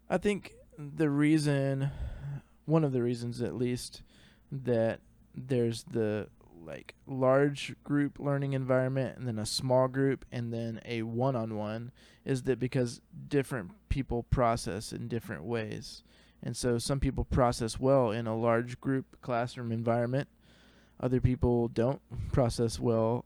I 0.09 0.17
think 0.17 0.55
the 0.77 1.09
reason, 1.09 1.91
one 2.65 2.83
of 2.83 2.91
the 2.91 3.03
reasons 3.03 3.41
at 3.41 3.55
least, 3.55 4.01
that 4.51 4.99
there's 5.35 5.83
the 5.83 6.27
like 6.65 6.95
large 7.05 7.75
group 7.83 8.17
learning 8.19 8.53
environment 8.53 9.17
and 9.17 9.27
then 9.27 9.37
a 9.37 9.45
small 9.45 9.87
group 9.87 10.25
and 10.31 10.51
then 10.51 10.79
a 10.85 11.03
one-on-one 11.03 11.91
is 12.25 12.43
that 12.43 12.57
because 12.57 13.01
different 13.27 13.69
people 13.89 14.23
process 14.23 14.91
in 14.91 15.07
different 15.07 15.43
ways. 15.43 16.03
And 16.41 16.57
so 16.57 16.79
some 16.79 16.99
people 16.99 17.23
process 17.23 17.79
well 17.79 18.09
in 18.11 18.25
a 18.25 18.35
large 18.35 18.81
group 18.81 19.21
classroom 19.21 19.71
environment. 19.71 20.27
Other 20.99 21.21
people 21.21 21.67
don't 21.67 22.01
process 22.31 22.79
well 22.79 23.25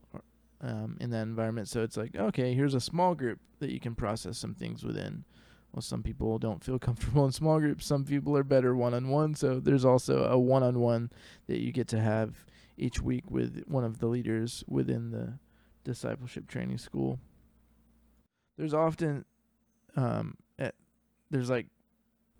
um, 0.61 0.97
in 0.99 1.09
that 1.11 1.23
environment. 1.23 1.67
So 1.67 1.81
it's 1.81 1.97
like 1.97 2.15
okay 2.15 2.53
here's 2.53 2.73
a 2.73 2.81
small 2.81 3.15
group 3.15 3.39
that 3.59 3.71
you 3.71 3.79
can 3.79 3.95
process 3.95 4.37
some 4.37 4.53
things 4.53 4.83
within. 4.83 5.25
Well 5.73 5.81
some 5.81 6.03
people 6.03 6.39
don't 6.39 6.63
feel 6.63 6.79
comfortable 6.87 7.25
in 7.25 7.31
small 7.31 7.59
groups. 7.59 7.85
Some 7.85 8.05
people 8.05 8.35
are 8.37 8.43
better 8.43 8.75
one-on-one. 8.75 9.35
So 9.35 9.59
there's 9.59 9.85
also 9.85 10.25
a 10.25 10.37
one-on-one 10.37 11.11
that 11.47 11.59
you 11.59 11.71
get 11.71 11.87
to 11.89 11.99
have 11.99 12.45
each 12.77 13.01
week 13.01 13.29
with 13.29 13.63
one 13.67 13.83
of 13.83 13.99
the 13.99 14.07
leaders 14.07 14.63
within 14.67 15.11
the 15.11 15.39
discipleship 15.83 16.47
training 16.47 16.77
school. 16.77 17.19
There's 18.57 18.73
often 18.73 19.25
um 19.95 20.35
at, 20.57 20.75
there's 21.29 21.49
like 21.49 21.67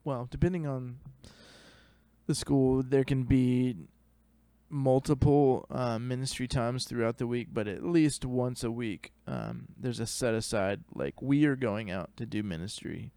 well, 0.04 0.28
depending 0.32 0.66
on 0.66 0.98
the 2.26 2.36
school, 2.36 2.84
there 2.84 3.04
can 3.04 3.24
be 3.24 3.76
multiple 4.70 5.66
uh, 5.70 5.98
ministry 6.00 6.48
times 6.48 6.86
throughout 6.86 7.18
the 7.18 7.28
week, 7.28 7.48
but 7.52 7.68
at 7.68 7.84
least 7.84 8.26
once 8.26 8.64
a 8.64 8.72
week, 8.72 9.12
um, 9.28 9.68
there's 9.78 10.00
a 10.00 10.06
set 10.06 10.34
aside 10.34 10.82
like 10.94 11.22
we 11.22 11.46
are 11.46 11.56
going 11.56 11.90
out 11.92 12.16
to 12.18 12.26
do 12.26 12.44
ministry, 12.44 13.12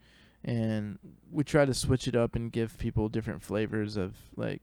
and 0.45 0.99
we 1.31 1.45
try 1.45 1.65
to 1.65 1.75
switch 1.75 2.09
it 2.09 2.17
up 2.17 2.35
and 2.35 2.53
give 2.53 2.79
people 2.79 3.09
different 3.09 3.43
flavors 3.43 3.97
of 3.97 4.17
like 4.37 4.63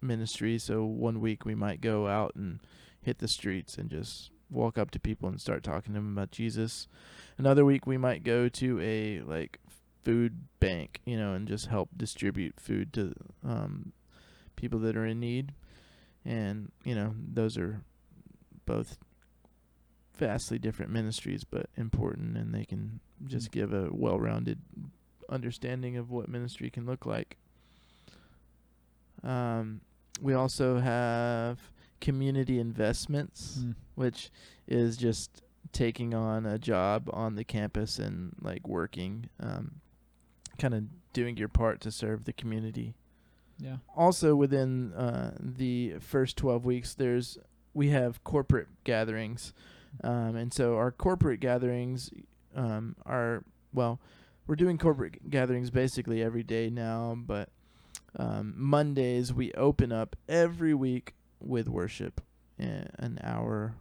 ministry. 0.00 0.58
So 0.58 0.84
one 0.84 1.20
week 1.20 1.44
we 1.44 1.54
might 1.54 1.80
go 1.80 2.06
out 2.06 2.34
and 2.34 2.60
hit 3.02 3.18
the 3.18 3.28
streets 3.28 3.76
and 3.76 3.90
just 3.90 4.30
walk 4.50 4.78
up 4.78 4.90
to 4.92 5.00
people 5.00 5.28
and 5.28 5.40
start 5.40 5.62
talking 5.62 5.94
to 5.94 5.98
them 5.98 6.12
about 6.16 6.30
Jesus. 6.30 6.88
Another 7.38 7.64
week 7.64 7.86
we 7.86 7.96
might 7.96 8.22
go 8.22 8.48
to 8.48 8.80
a 8.80 9.20
like 9.20 9.58
food 10.04 10.46
bank, 10.60 11.00
you 11.04 11.16
know, 11.16 11.34
and 11.34 11.48
just 11.48 11.66
help 11.66 11.88
distribute 11.96 12.54
food 12.60 12.92
to 12.92 13.12
um, 13.44 13.92
people 14.54 14.78
that 14.80 14.96
are 14.96 15.06
in 15.06 15.18
need. 15.18 15.52
And 16.26 16.72
you 16.84 16.94
know, 16.94 17.14
those 17.32 17.56
are 17.56 17.82
both 18.66 18.98
vastly 20.16 20.58
different 20.58 20.90
ministries, 20.90 21.44
but 21.44 21.70
important, 21.76 22.36
and 22.36 22.52
they 22.52 22.64
can 22.64 23.00
just 23.26 23.50
give 23.52 23.72
a 23.72 23.88
well-rounded 23.92 24.58
understanding 25.28 25.96
of 25.96 26.10
what 26.10 26.28
ministry 26.28 26.68
can 26.70 26.84
look 26.84 27.06
like. 27.06 27.36
Um, 29.22 29.80
we 30.20 30.34
also 30.34 30.78
have 30.78 31.58
community 32.00 32.58
investments, 32.58 33.58
Mm. 33.58 33.74
which 33.94 34.30
is 34.66 34.96
just 34.96 35.42
taking 35.72 36.14
on 36.14 36.46
a 36.46 36.58
job 36.58 37.08
on 37.12 37.34
the 37.34 37.44
campus 37.44 37.98
and 37.98 38.34
like 38.40 38.66
working, 38.68 39.28
um, 39.40 39.80
kind 40.58 40.74
of 40.74 40.84
doing 41.12 41.36
your 41.36 41.48
part 41.48 41.80
to 41.82 41.90
serve 41.90 42.24
the 42.24 42.32
community. 42.32 42.94
Yeah. 43.58 43.76
Also, 43.96 44.36
within 44.36 44.92
uh, 44.92 45.32
the 45.40 45.94
first 46.00 46.36
12 46.36 46.64
weeks, 46.64 46.94
there's 46.94 47.38
we 47.72 47.90
have 47.90 48.22
corporate 48.24 48.68
gatherings, 48.84 49.52
um, 50.02 50.36
and 50.36 50.52
so 50.52 50.76
our 50.76 50.90
corporate 50.90 51.40
gatherings 51.40 52.10
um, 52.54 52.96
are 53.04 53.44
well, 53.72 54.00
we're 54.46 54.56
doing 54.56 54.78
corporate 54.78 55.30
gatherings 55.30 55.70
basically 55.70 56.22
every 56.22 56.42
day 56.42 56.70
now, 56.70 57.16
but 57.16 57.50
um, 58.18 58.54
Mondays 58.56 59.32
we 59.32 59.52
open 59.52 59.92
up 59.92 60.16
every 60.28 60.74
week 60.74 61.14
with 61.40 61.68
worship, 61.68 62.20
an 62.58 63.18
hour 63.22 63.74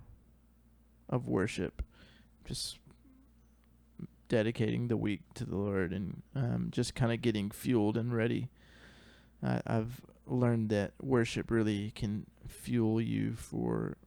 of 1.10 1.28
worship, 1.28 1.82
just 2.46 2.80
dedicating 4.28 4.88
the 4.88 4.98
week 4.98 5.22
to 5.36 5.46
the 5.46 5.56
Lord 5.56 5.94
and 5.94 6.22
um, 6.36 6.68
just 6.72 6.96
kind 6.96 7.12
of 7.12 7.22
getting 7.22 7.52
fueled 7.52 7.98
and 7.98 8.14
ready. 8.14 8.50
I, 9.46 9.62
I've 9.68 10.02
learned 10.26 10.70
that 10.70 10.94
worship 11.02 11.52
really 11.52 11.92
can 11.92 12.26
fuel 12.48 13.00
you 13.00 13.36
for 13.36 13.98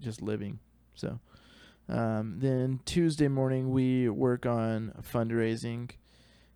just 0.00 0.22
living. 0.22 0.60
So, 0.94 1.18
um, 1.88 2.36
then 2.38 2.80
Tuesday 2.84 3.28
morning 3.28 3.70
we 3.70 4.08
work 4.08 4.46
on 4.46 4.92
fundraising 5.02 5.90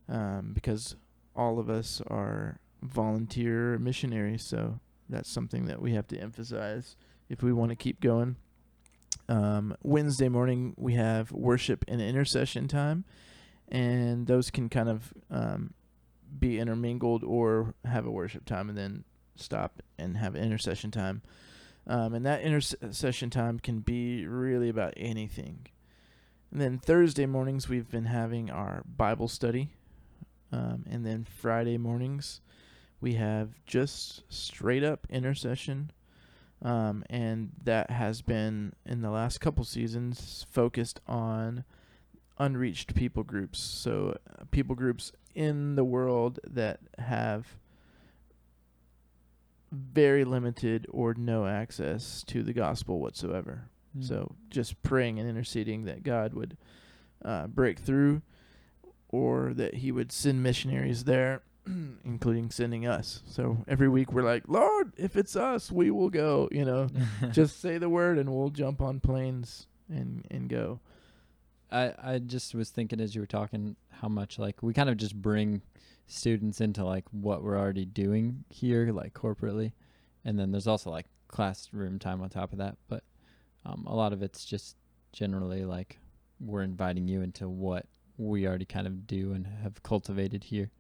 um, 0.09 0.53
because 0.53 0.95
all 1.35 1.59
of 1.59 1.71
us 1.71 2.03
are 2.07 2.61
volunteer 2.83 3.79
missionaries. 3.79 4.43
So 4.43 4.81
that's 5.09 5.31
something 5.31 5.67
that 5.67 5.81
we 5.81 5.95
have 5.95 6.07
to 6.09 6.19
emphasize 6.19 6.97
if 7.29 7.43
we 7.43 7.53
want 7.53 7.71
to 7.71 7.77
keep 7.77 8.01
going. 8.01 8.37
Um, 9.29 9.77
Wednesday 9.83 10.29
morning 10.29 10.75
we 10.77 10.95
have 10.95 11.33
worship 11.33 11.85
and 11.89 12.01
intercession 12.01 12.69
time, 12.69 13.05
and 13.69 14.27
those 14.27 14.51
can 14.51 14.69
kind 14.69 14.89
of 14.89 15.13
um, 15.31 15.75
be 16.39 16.59
intermingled 16.59 17.25
or 17.25 17.75
have 17.85 18.07
a 18.07 18.11
worship 18.11 18.45
time 18.45 18.69
and 18.69 18.79
then 18.79 19.05
stop 19.37 19.83
and 19.99 20.17
have 20.17 20.37
intercession 20.37 20.91
time. 20.91 21.23
Um, 21.87 22.15
and 22.15 22.25
that 22.27 22.43
intercession 22.43 23.31
time 23.31 23.59
can 23.59 23.81
be 23.81 24.27
really 24.27 24.69
about 24.69 24.95
anything. 24.97 25.67
And 26.51 26.61
then 26.61 26.79
Thursday 26.79 27.27
mornings, 27.27 27.69
we've 27.69 27.91
been 27.91 28.05
having 28.05 28.51
our 28.51 28.83
Bible 28.87 29.29
study. 29.29 29.71
Um, 30.53 30.85
and 30.89 31.05
then 31.05 31.25
Friday 31.25 31.79
mornings, 31.79 32.41
we 33.01 33.15
have 33.15 33.65
just 33.67 34.23
straight 34.29 34.85
up 34.85 35.07
intercession. 35.11 35.91
Um, 36.61 37.03
and 37.11 37.51
that 37.65 37.91
has 37.91 38.23
been 38.23 38.75
in 38.87 39.01
the 39.01 39.11
last 39.11 39.41
couple 39.41 39.65
seasons 39.65 40.47
focused 40.49 41.01
on 41.09 41.65
unreached 42.43 42.95
people 42.95 43.23
groups. 43.23 43.59
So, 43.59 44.17
uh, 44.29 44.45
people 44.51 44.75
groups 44.75 45.13
in 45.35 45.77
the 45.77 45.85
world 45.85 46.41
that 46.45 46.81
have 46.99 47.57
very 49.73 50.25
limited 50.25 50.87
or 50.91 51.15
no 51.15 51.47
access 51.47 52.23
to 52.27 52.43
the 52.43 52.53
gospel 52.53 53.01
whatsoever. 53.01 53.69
Mm. 53.99 54.07
So 54.07 54.35
just 54.51 54.83
praying 54.83 55.19
and 55.19 55.29
interceding 55.29 55.85
that 55.85 56.03
God 56.03 56.35
would 56.35 56.57
uh, 57.25 57.47
break 57.47 57.79
through 57.79 58.23
or 59.09 59.53
that 59.55 59.75
He 59.75 59.91
would 59.91 60.13
send 60.13 60.43
missionaries 60.43 61.05
there, 61.05 61.43
including 62.05 62.51
sending 62.51 62.87
us. 62.87 63.23
So 63.27 63.65
every 63.67 63.89
week 63.89 64.13
we're 64.13 64.23
like, 64.23 64.45
Lord, 64.47 64.93
if 64.97 65.17
it's 65.17 65.37
us, 65.37 65.73
we 65.73 65.91
will 65.91 66.11
go. 66.11 66.49
You 66.53 66.67
know, 66.67 66.89
just 67.31 67.61
say 67.61 67.79
the 67.79 67.89
word 67.89 68.19
and 68.19 68.31
we'll 68.31 68.51
jump 68.51 68.83
on 68.83 69.01
planes 69.01 69.67
and, 69.89 70.27
and 70.31 70.49
go. 70.49 70.81
I 71.73 71.95
I 72.03 72.19
just 72.19 72.55
was 72.55 72.71
thinking 72.71 73.01
as 73.01 73.15
you 73.15 73.21
were 73.21 73.27
talking 73.27 73.77
how 73.91 74.09
much 74.09 74.39
like 74.39 74.63
we 74.63 74.73
kind 74.73 74.91
of 74.91 74.97
just 74.97 75.21
bring 75.21 75.63
students 76.07 76.61
into 76.61 76.85
like 76.85 77.05
what 77.11 77.43
we're 77.43 77.59
already 77.59 77.85
doing 77.85 78.45
here 78.51 78.93
like 78.93 79.15
corporately. 79.15 79.73
And 80.25 80.39
then 80.39 80.53
there's 80.53 80.67
also 80.67 80.91
like 80.91 81.07
classroom 81.29 81.99
time 81.99 82.21
on 82.21 82.29
top 82.29 82.53
of 82.53 82.59
that. 82.59 82.77
But 82.89 83.03
um, 83.65 83.85
a 83.87 83.95
lot 83.95 84.13
of 84.13 84.23
it's 84.23 84.45
just 84.45 84.77
generally 85.13 85.65
like 85.65 85.99
we're 86.41 86.63
inviting 86.63 87.09
you 87.09 87.23
into 87.23 87.49
what 87.49 87.87
we 88.19 88.47
already 88.47 88.65
kind 88.65 88.87
of 88.87 89.07
do 89.07 89.33
and 89.33 89.47
have 89.63 89.83
cultivated 89.83 90.45
here. 90.45 90.71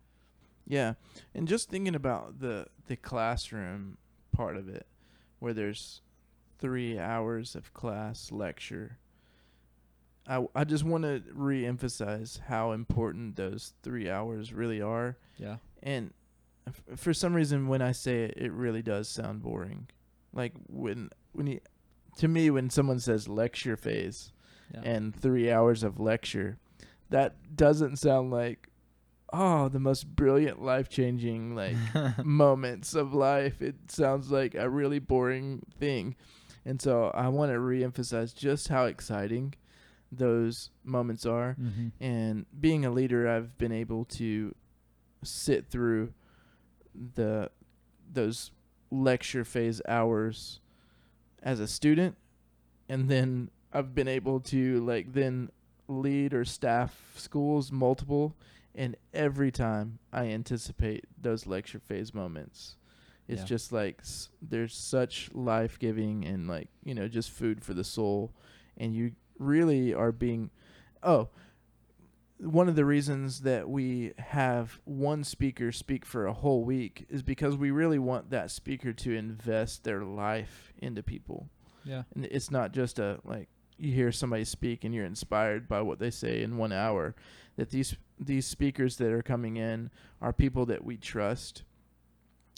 Yeah, 0.67 0.95
and 1.35 1.49
just 1.49 1.71
thinking 1.71 1.95
about 1.95 2.41
the 2.41 2.67
the 2.87 2.97
classroom 2.97 3.99
part 4.31 4.57
of 4.57 4.69
it, 4.69 4.87
where 5.39 5.53
there's 5.53 6.03
three 6.59 6.99
hours 6.99 7.55
of 7.55 7.75
class 7.75 8.31
lecture. 8.31 8.99
I 10.27 10.45
I 10.55 10.65
just 10.65 10.85
want 10.85 11.05
to 11.05 11.21
reemphasize 11.37 12.41
how 12.41 12.73
important 12.73 13.37
those 13.37 13.75
three 13.83 14.09
hours 14.11 14.53
really 14.53 14.81
are, 14.81 15.17
yeah 15.37 15.57
and 15.83 16.13
f- 16.67 16.99
for 16.99 17.13
some 17.13 17.35
reason 17.35 17.67
when 17.69 17.83
I 17.83 17.93
say 17.93 18.25
it, 18.25 18.35
it 18.37 18.53
really 18.53 18.83
does 18.83 19.09
sound 19.09 19.43
boring. 19.43 19.89
Like 20.33 20.53
when 20.69 21.11
when 21.33 21.47
you, 21.47 21.61
to 22.19 22.29
me 22.29 22.51
when 22.51 22.71
someone 22.71 23.01
says 23.01 23.29
lecture 23.29 23.77
phase, 23.77 24.33
yeah 24.73 24.81
and 24.85 25.15
three 25.15 25.51
hours 25.51 25.83
of 25.83 25.99
lecture. 25.99 26.59
That 27.11 27.57
doesn't 27.57 27.97
sound 27.97 28.31
like, 28.31 28.69
oh, 29.35 29.69
the 29.69 29.79
most 29.79 30.17
brilliant, 30.17 30.63
life 30.63 30.89
changing 30.89 31.55
like 31.55 31.77
moments 32.25 32.95
of 32.95 33.13
life. 33.13 33.61
It 33.61 33.91
sounds 33.91 34.31
like 34.31 34.55
a 34.55 34.71
really 34.71 34.99
boring 34.99 35.63
thing, 35.79 36.15
and 36.65 36.81
so 36.81 37.11
I 37.13 37.29
want 37.29 37.53
to 37.53 37.59
reemphasize 37.59 38.35
just 38.35 38.69
how 38.69 38.87
exciting 38.87 39.55
those 40.15 40.71
moments 40.85 41.25
are. 41.25 41.57
mm-hmm. 41.59 41.89
And 42.01 42.45
being 42.61 42.85
a 42.85 42.91
leader, 42.91 43.27
I've 43.29 43.57
been 43.57 43.73
able 43.73 44.05
to 44.07 44.55
sit 45.25 45.67
through 45.69 46.13
the 47.15 47.51
those 48.13 48.51
lecture 48.91 49.45
phase 49.45 49.81
hours 49.89 50.61
as 51.43 51.59
a 51.61 51.67
student 51.67 52.15
and 52.89 53.09
then 53.09 53.51
I've 53.73 53.95
been 53.95 54.09
able 54.09 54.41
to 54.41 54.85
like 54.85 55.15
then 55.15 55.51
lead 55.89 56.35
or 56.35 56.45
staff 56.45 57.13
schools 57.17 57.73
multiple 57.73 58.37
and 58.75 58.97
every 59.15 59.51
time 59.51 59.99
I 60.13 60.27
anticipate 60.27 61.05
those 61.21 61.47
lecture 61.47 61.79
phase 61.79 62.13
moments. 62.13 62.77
It's 63.29 63.43
Yeah. 63.43 63.47
just 63.47 63.73
like 63.73 63.99
s- 64.01 64.29
there's 64.43 64.75
such 64.75 65.31
life-giving 65.33 66.25
and 66.27 66.49
like, 66.49 66.69
you 66.85 66.95
know, 66.95 67.09
just 67.09 67.31
food 67.31 67.65
for 67.65 67.73
the 67.73 67.85
soul 67.85 68.33
and 68.77 68.95
you 68.95 69.13
really 69.43 69.93
are 69.95 70.13
being 70.13 70.51
oh, 71.03 71.29
one 72.39 72.69
of 72.69 72.75
the 72.75 72.85
reasons 72.85 73.41
that 73.43 73.69
we 73.69 74.13
have 74.19 74.81
one 74.85 75.23
speaker 75.25 75.71
speak 75.71 76.05
for 76.05 76.27
a 76.27 76.33
whole 76.33 76.65
week 76.65 77.07
is 77.09 77.23
because 77.23 77.57
we 77.57 77.71
really 77.71 77.99
want 77.99 78.31
that 78.31 78.51
speaker 78.51 78.93
to 78.93 79.13
invest 79.13 79.85
their 79.85 80.05
life 80.05 80.73
into 80.79 81.03
people. 81.03 81.49
yeah 81.85 82.03
And 82.15 82.25
it's 82.27 82.51
not 82.51 82.73
just 82.73 82.99
a 82.99 83.21
like 83.25 83.49
you 83.79 83.93
hear 83.93 84.13
somebody 84.13 84.45
speak 84.45 84.85
and 84.85 84.95
you're 84.95 85.05
inspired 85.05 85.69
by 85.69 85.81
what 85.83 85.99
they 85.99 86.11
say 86.11 86.43
in 86.43 86.57
1 86.57 86.73
hour. 86.73 87.15
That 87.57 87.71
these 87.71 87.97
these 88.19 88.47
speakers 88.47 88.97
that 88.97 89.13
are 89.13 89.23
coming 89.23 89.57
in 89.57 89.91
are 90.21 90.33
people 90.33 90.67
that 90.67 90.85
we 90.85 90.97
trust, 90.97 91.65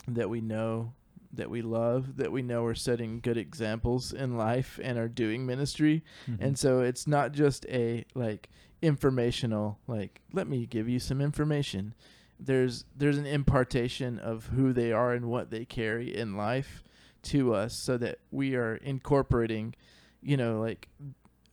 that 0.07 0.29
we 0.29 0.41
know, 0.41 0.93
that 1.35 1.49
we 1.49 1.61
love, 1.61 2.17
that 2.17 2.31
we 2.31 2.41
know 2.41 2.65
are 2.65 2.75
setting 2.75 3.19
good 3.19 3.37
examples 3.37 4.13
in 4.13 4.37
life 4.37 4.79
and 4.83 4.97
are 4.97 5.07
doing 5.07 5.45
ministry. 5.45 6.03
Mm-hmm. 6.29 6.43
And 6.43 6.59
so 6.59 6.81
it's 6.81 7.07
not 7.07 7.31
just 7.31 7.65
a 7.67 8.05
like 8.13 8.49
informational 8.81 9.79
like 9.87 10.21
let 10.33 10.47
me 10.47 10.65
give 10.65 10.87
you 10.87 10.99
some 10.99 11.21
information. 11.21 11.93
There's 12.39 12.85
there's 12.95 13.17
an 13.17 13.25
impartation 13.25 14.19
of 14.19 14.47
who 14.47 14.73
they 14.73 14.91
are 14.91 15.13
and 15.13 15.25
what 15.25 15.49
they 15.49 15.65
carry 15.65 16.15
in 16.15 16.35
life 16.35 16.83
to 17.23 17.53
us 17.53 17.75
so 17.75 17.97
that 17.97 18.19
we 18.31 18.55
are 18.55 18.75
incorporating, 18.75 19.73
you 20.21 20.37
know, 20.37 20.59
like 20.59 20.89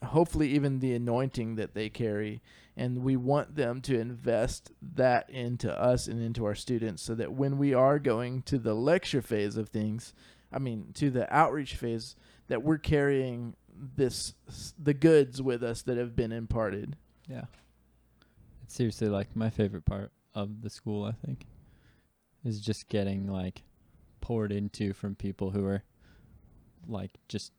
hopefully 0.05 0.49
even 0.51 0.81
the 0.81 0.95
anointing 0.95 1.55
that 1.57 1.75
they 1.75 1.89
carry 1.89 2.43
and 2.77 3.03
we 3.03 3.17
want 3.17 3.55
them 3.55 3.81
to 3.83 3.99
invest 3.99 4.73
that 4.81 5.29
into 5.29 5.73
us 5.79 6.07
and 6.07 6.23
into 6.23 6.45
our 6.45 6.55
students 6.55 7.03
so 7.03 7.15
that 7.15 7.33
when 7.33 7.59
we 7.59 7.75
are 7.75 7.99
going 7.99 8.43
to 8.43 8.59
the 8.59 8.75
lecture 8.75 9.23
phase 9.23 9.57
of 9.57 9.69
things, 9.69 10.15
I 10.53 10.59
mean 10.59 10.93
to 10.95 11.11
the 11.11 11.33
outreach 11.35 11.75
phase 11.77 12.17
that 12.49 12.63
we're 12.63 12.79
carrying 12.79 13.57
this 13.97 14.35
the 14.79 14.95
goods 14.95 15.41
with 15.43 15.63
us 15.63 15.83
that 15.83 15.97
have 15.97 16.17
been 16.17 16.33
imparted. 16.33 16.97
Yeah. 17.29 17.45
It's 18.63 18.75
seriously 18.75 19.09
like 19.09 19.35
my 19.37 19.51
favorite 19.51 19.85
part 19.85 20.13
of 20.35 20.63
the 20.63 20.71
school, 20.71 21.05
I 21.05 21.13
think, 21.27 21.47
is 22.45 22.61
just 22.61 22.89
getting 22.89 23.27
like 23.27 23.63
poured 24.21 24.53
into 24.53 24.93
from 24.93 25.15
people 25.15 25.51
who 25.51 25.65
are 25.67 25.83
like 26.89 27.11
just 27.29 27.53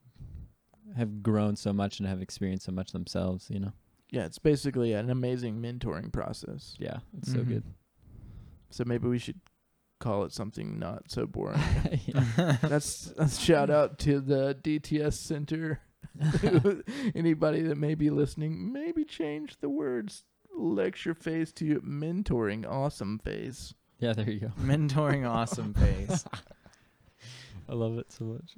have 0.98 1.22
grown 1.22 1.56
so 1.56 1.72
much 1.72 2.00
and 2.00 2.08
have 2.08 2.22
experienced 2.22 2.66
so 2.66 2.72
much 2.72 2.92
themselves, 2.92 3.48
you 3.50 3.60
know. 3.60 3.74
Yeah, 4.14 4.26
it's 4.26 4.38
basically 4.38 4.94
an 4.94 5.10
amazing 5.10 5.60
mentoring 5.60 6.14
process. 6.14 6.76
Yeah, 6.78 7.00
it's 7.18 7.32
so 7.32 7.40
Mhm. 7.40 7.48
good. 7.48 7.64
So 8.70 8.84
maybe 8.86 9.08
we 9.08 9.18
should 9.18 9.40
call 10.00 10.24
it 10.24 10.32
something 10.32 10.78
not 10.78 11.10
so 11.10 11.26
boring. 11.26 11.60
Yeah. 12.06 12.58
that's 12.62 13.12
a 13.18 13.28
shout 13.28 13.70
out 13.72 13.98
to 14.00 14.20
the 14.20 14.54
DTS 14.62 15.14
Center. 15.16 15.82
Anybody 17.16 17.62
that 17.64 17.78
may 17.78 17.96
be 17.96 18.12
listening, 18.12 18.72
maybe 18.72 19.04
change 19.04 19.58
the 19.62 19.70
words 19.70 20.24
lecture 20.56 21.16
phase 21.16 21.52
to 21.54 21.80
mentoring 21.82 22.70
awesome 22.70 23.18
phase. 23.18 23.74
yeah, 23.98 24.14
there 24.14 24.30
you 24.30 24.40
go. 24.42 24.48
Mentoring 24.60 25.28
awesome 25.28 25.74
phase. 25.74 26.24
I 27.68 27.74
love 27.74 27.98
it 27.98 28.12
so 28.12 28.26
much. 28.26 28.58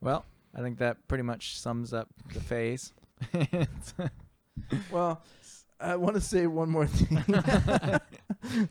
Well, 0.00 0.24
I 0.54 0.60
think 0.60 0.78
that 0.78 1.06
pretty 1.06 1.22
much 1.22 1.56
sums 1.60 1.92
up 1.94 2.08
the 2.32 2.40
phase. 2.40 2.92
Well, 4.90 5.22
I 5.80 5.96
want 5.96 6.14
to 6.14 6.20
say 6.20 6.46
one 6.46 6.70
more 6.70 6.86
thing. 6.86 7.18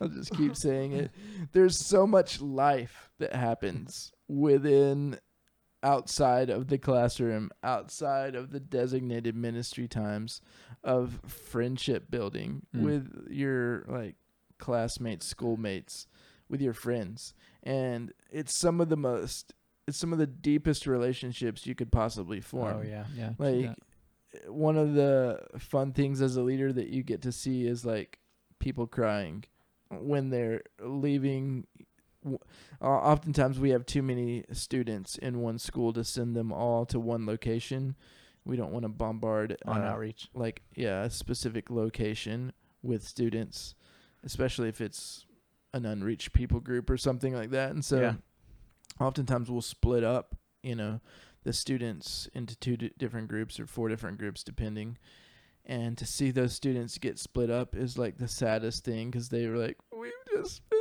I'll 0.01 0.07
just 0.07 0.31
keep 0.35 0.55
saying 0.55 0.93
it. 0.93 1.11
There's 1.51 1.77
so 1.77 2.07
much 2.07 2.41
life 2.41 3.09
that 3.19 3.33
happens 3.33 4.11
within 4.27 5.19
outside 5.83 6.49
of 6.49 6.67
the 6.67 6.77
classroom, 6.77 7.49
outside 7.63 8.35
of 8.35 8.51
the 8.51 8.59
designated 8.59 9.35
ministry 9.35 9.87
times 9.87 10.41
of 10.83 11.19
friendship 11.27 12.09
building 12.11 12.65
Mm. 12.75 12.81
with 12.83 13.27
your 13.29 13.83
like 13.87 14.15
classmates, 14.59 15.25
schoolmates, 15.25 16.07
with 16.49 16.61
your 16.61 16.73
friends. 16.73 17.33
And 17.63 18.13
it's 18.31 18.55
some 18.55 18.79
of 18.79 18.89
the 18.89 18.97
most 18.97 19.53
it's 19.87 19.97
some 19.97 20.13
of 20.13 20.19
the 20.19 20.27
deepest 20.27 20.85
relationships 20.85 21.65
you 21.65 21.73
could 21.73 21.91
possibly 21.91 22.39
form 22.39 22.77
oh 22.77 22.87
yeah. 22.87 23.05
Yeah. 23.15 23.31
like. 23.37 23.75
One 24.47 24.77
of 24.77 24.93
the 24.93 25.39
fun 25.59 25.91
things 25.93 26.21
as 26.21 26.37
a 26.37 26.41
leader 26.41 26.71
that 26.71 26.87
you 26.87 27.03
get 27.03 27.21
to 27.23 27.31
see 27.31 27.65
is 27.67 27.85
like 27.85 28.19
people 28.59 28.87
crying 28.87 29.43
when 29.89 30.29
they're 30.29 30.61
leaving 30.81 31.65
oftentimes 32.81 33.59
we 33.59 33.71
have 33.71 33.85
too 33.85 34.01
many 34.01 34.43
students 34.51 35.17
in 35.17 35.39
one 35.41 35.57
school 35.57 35.91
to 35.93 36.03
send 36.03 36.35
them 36.35 36.51
all 36.51 36.85
to 36.85 36.99
one 36.99 37.25
location 37.25 37.95
we 38.45 38.55
don't 38.55 38.71
want 38.71 38.83
to 38.83 38.89
bombard 38.89 39.57
On 39.65 39.81
uh, 39.81 39.85
outreach. 39.85 40.29
like 40.33 40.61
yeah 40.75 41.03
a 41.03 41.09
specific 41.09 41.69
location 41.69 42.53
with 42.83 43.03
students 43.03 43.75
especially 44.23 44.69
if 44.69 44.81
it's 44.81 45.25
an 45.73 45.85
unreached 45.85 46.33
people 46.33 46.59
group 46.59 46.89
or 46.89 46.97
something 46.97 47.33
like 47.33 47.49
that 47.51 47.71
and 47.71 47.83
so 47.83 47.99
Yeah. 48.01 48.13
oftentimes 48.99 49.49
we'll 49.49 49.61
split 49.61 50.03
up 50.03 50.35
you 50.63 50.75
know 50.75 50.99
the 51.43 51.54
students 51.54 52.30
into 52.34 52.56
two 52.56 52.77
di- 52.77 52.91
different 52.97 53.27
groups 53.27 53.60
or 53.60 53.65
four 53.65 53.89
different 53.89 54.17
groups 54.17 54.43
depending 54.43 54.97
and 55.65 55.97
to 55.97 56.06
see 56.06 56.32
those 56.32 56.54
students 56.54 56.97
get 56.97 57.19
split 57.19 57.49
up 57.49 57.75
is 57.75 57.97
like 57.97 58.17
the 58.17 58.27
saddest 58.27 58.84
thing 58.84 59.10
because 59.12 59.30
they 59.30 59.47
were 59.47 59.58
like 59.58 59.77
we've 59.97 60.12
just 60.36 60.67
been 60.69 60.80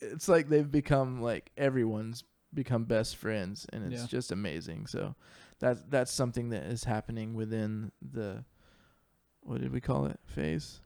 it's 0.00 0.28
like 0.28 0.48
they've 0.48 0.70
become 0.70 1.20
like 1.22 1.50
everyone's 1.56 2.24
become 2.54 2.84
best 2.84 3.16
friends 3.16 3.66
and 3.72 3.92
it's 3.92 4.02
Yeah. 4.02 4.06
just 4.08 4.32
amazing 4.32 4.86
so 4.86 5.14
that's 5.58 5.82
that's 5.88 6.12
something 6.12 6.50
that 6.50 6.62
is 6.64 6.84
happening 6.84 7.34
within 7.34 7.90
the 8.00 8.44
what 9.42 9.60
did 9.60 9.72
we 9.72 9.80
call 9.80 10.06
it 10.06 10.18
phase 10.26 10.80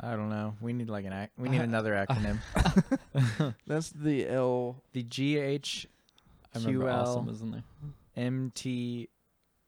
I 0.00 0.12
don't 0.12 0.28
know. 0.28 0.54
We 0.60 0.72
need 0.72 0.88
like 0.88 1.06
an 1.06 1.12
ac- 1.12 1.32
we 1.36 1.48
need 1.54 1.60
another 1.60 1.92
acronym. 1.94 2.38
that's 3.66 3.90
the 3.90 4.28
l 4.28 4.80
the 4.92 5.02
G 5.02 5.38
H 5.38 5.88
I 6.54 6.58
remember 6.60 6.84
QL 6.86 6.94
awesome, 6.94 7.26
wasn't 7.26 7.52
there? 7.52 7.64
M 8.18 8.52
T 8.54 9.08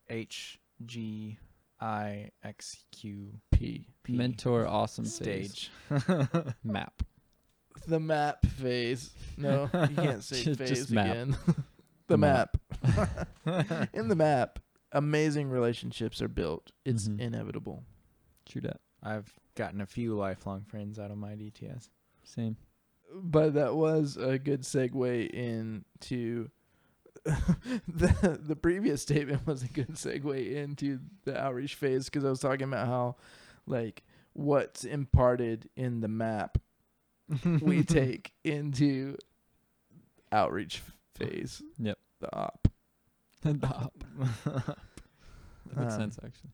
H 0.09 0.59
G 0.85 1.39
I 1.81 2.31
X 2.43 2.85
Q 2.93 3.41
p 3.53 3.87
Mentor 4.09 4.67
awesome 4.67 5.05
stage. 5.07 5.71
map. 6.65 7.03
the 7.87 8.01
map 8.01 8.45
phase 8.45 9.11
no 9.39 9.71
you 9.89 9.97
can't 9.97 10.23
say 10.25 10.43
Ju- 10.45 10.55
phase 10.57 10.69
just 10.69 10.91
map. 10.91 11.07
again 11.07 11.37
the 11.47 11.55
The 12.09 12.19
map 12.19 12.57
map. 13.47 13.89
in 13.95 14.09
the 14.09 14.17
map 14.17 14.59
amazing 14.93 15.49
relationships 15.49 16.21
are 16.21 16.29
built 16.29 16.73
it's 16.85 17.09
Mhm. 17.09 17.21
inevitable 17.21 17.85
True 18.47 18.63
that. 18.63 18.81
I've 19.03 19.33
gotten 19.55 19.81
a 19.81 19.87
few 19.87 20.15
lifelong 20.17 20.65
friends 20.65 20.99
out 20.99 21.11
of 21.13 21.17
my 21.19 21.35
DTS. 21.37 21.89
Same. 22.25 22.57
but 23.15 23.55
that 23.55 23.75
was 23.77 24.17
a 24.17 24.39
good 24.39 24.63
segue 24.63 25.31
into 25.31 26.51
the 27.89 28.39
the 28.43 28.57
previous 28.57 29.03
statement 29.03 29.47
was 29.47 29.63
a 29.63 29.69
good 29.69 29.91
segue 29.95 30.53
into 30.55 31.01
the 31.25 31.39
outreach 31.39 31.75
phase 31.75 32.07
because 32.07 32.25
I 32.25 32.31
was 32.31 32.41
talking 32.41 32.65
about 32.69 32.87
how 32.87 33.17
like 33.67 34.03
what's 34.33 34.85
imparted 34.85 35.69
in 35.77 36.01
the 36.01 36.09
map 36.09 36.59
we 37.61 37.83
take 37.85 38.33
into 38.45 39.17
outreach 40.33 40.83
phase. 41.17 41.63
Yep. 41.79 41.99
The 42.21 42.37
op. 42.37 42.69
the 43.43 43.67
op. 43.67 44.05
That 44.45 44.77
makes 45.77 45.95
Um, 45.95 46.01
sense 46.01 46.19
actually. 46.25 46.51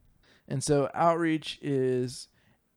And 0.48 0.62
so 0.62 0.90
outreach 0.94 1.58
is 1.62 2.28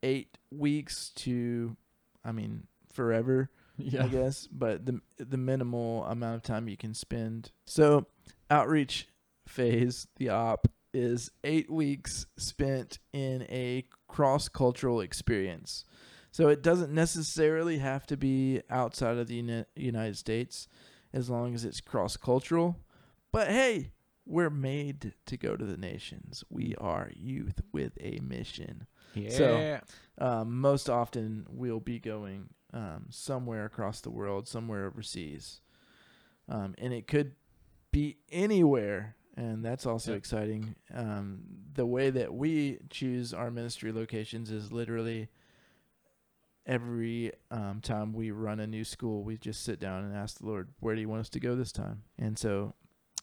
eight 0.02 0.38
weeks 0.52 1.10
to, 1.17 1.75
I 2.23 2.32
mean, 2.32 2.67
forever. 2.93 3.49
Yeah. 3.80 4.06
I 4.06 4.08
guess, 4.08 4.48
but 4.48 4.86
the 4.86 5.00
the 5.18 5.38
minimal 5.38 6.06
amount 6.06 6.36
of 6.36 6.44
time 6.44 6.68
you 6.68 6.78
can 6.78 6.94
spend. 6.94 7.52
So, 7.65 8.06
outreach 8.50 9.08
phase, 9.48 10.08
the 10.18 10.30
op, 10.30 10.68
is 10.94 11.32
eight 11.44 11.70
weeks 11.72 12.26
spent 12.38 13.00
in 13.13 13.44
a 13.44 13.86
cross 14.08 14.48
cultural 14.50 15.02
experience. 15.02 15.86
So 16.32 16.48
it 16.50 16.62
doesn't 16.62 16.94
necessarily 16.94 17.80
have 17.80 18.06
to 18.08 18.18
be 18.18 18.62
outside 18.70 19.18
of 19.18 19.28
the 19.28 19.36
Uni- 19.36 19.65
United 19.76 20.18
States, 20.18 20.68
as 21.13 21.30
long 21.30 21.56
as 21.56 21.65
it's 21.65 21.82
cross 21.82 22.18
cultural. 22.18 22.76
But 23.32 23.48
hey, 23.50 23.92
we're 24.26 24.52
made 24.52 25.13
to 25.26 25.38
go 25.38 25.56
to 25.56 25.65
the 25.65 25.78
nations. 25.78 26.44
We 26.50 26.76
are 26.80 27.10
youth 27.15 27.62
with 27.72 27.94
a 28.00 28.20
mission 28.22 28.86
Yeah. 29.15 29.30
So- 29.32 29.80
um, 30.20 30.60
most 30.60 30.88
often 30.89 31.48
we'll 31.50 31.80
be 31.80 32.00
going 32.00 32.50
um, 32.73 33.05
somewhere 33.10 33.65
across 33.65 34.01
the 34.01 34.10
world, 34.12 34.47
somewhere 34.47 34.86
overseas, 34.86 35.62
um, 36.47 36.75
and 36.77 36.93
it 36.93 37.08
could 37.08 37.34
be 37.91 38.17
anywhere, 38.32 39.15
and 39.36 39.63
that's 39.65 39.86
also 39.86 40.12
Yep. 40.12 40.17
exciting. 40.17 40.75
Um, 40.93 41.41
the 41.73 41.86
way 41.86 42.10
that 42.12 42.34
we 42.34 42.79
choose 42.89 43.34
our 43.34 43.49
ministry 43.51 43.91
locations 43.91 44.51
is 44.51 44.71
literally 44.71 45.29
every 46.65 47.32
um, 47.51 47.79
time 47.82 48.13
we 48.13 48.32
run 48.32 48.60
a 48.60 48.67
new 48.67 48.84
school, 48.84 49.23
we 49.23 49.38
just 49.38 49.63
sit 49.63 49.79
down 49.79 50.03
and 50.03 50.15
ask 50.15 50.39
the 50.39 50.45
Lord, 50.45 50.69
"Where 50.79 50.95
do 50.95 51.01
you 51.01 51.10
want 51.10 51.21
us 51.21 51.29
to 51.29 51.39
go 51.39 51.55
this 51.55 51.71
time?" 51.71 52.03
And 52.17 52.38
so 52.38 52.75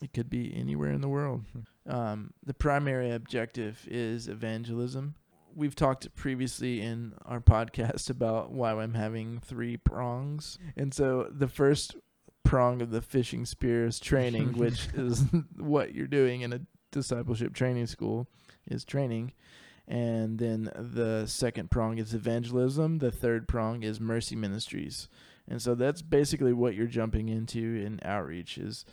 it 0.03 0.13
could 0.13 0.29
be 0.29 0.55
anywhere 0.55 0.91
in 0.91 1.01
the 1.01 1.09
world. 1.09 1.45
Um, 1.87 2.33
the 2.45 2.55
primary 2.55 3.11
objective 3.13 3.87
is 3.89 4.29
evangelism. 4.29 5.15
We've 5.57 5.75
talked 5.75 6.15
previously 6.15 6.83
in 6.83 7.15
our 7.25 7.41
podcast 7.41 8.11
about 8.11 8.53
why 8.53 8.73
I'm 8.73 8.93
having 8.93 9.41
three 9.41 9.79
prongs. 9.79 10.59
And 10.77 10.93
so 10.93 11.29
the 11.31 11.49
first 11.49 11.97
prong 12.45 12.83
of 12.83 12.91
the 12.91 13.01
fishing 13.01 13.47
spear 13.47 13.87
is 13.87 13.99
training, 13.99 14.53
which 14.59 14.89
is 14.95 15.25
what 15.57 15.95
you're 15.95 16.07
doing 16.07 16.43
in 16.43 16.53
a 16.53 16.61
discipleship 16.93 17.55
training 17.55 17.87
school, 17.87 18.29
is 18.67 18.85
training. 18.85 19.33
And 19.89 20.39
then 20.39 20.71
the 20.75 21.25
second 21.27 21.71
prong 21.71 21.97
is 21.97 22.13
evangelism. 22.13 22.99
The 22.99 23.11
third 23.11 23.49
prong 23.49 23.83
is 23.83 23.99
mercy 23.99 24.37
ministries. 24.37 25.09
And 25.49 25.63
so 25.63 25.75
that's 25.75 26.03
basically 26.03 26.53
what 26.53 26.75
you're 26.75 26.87
jumping 26.87 27.31
into 27.31 27.61
in 27.61 28.01
outreach 28.03 28.59
is 28.59 28.85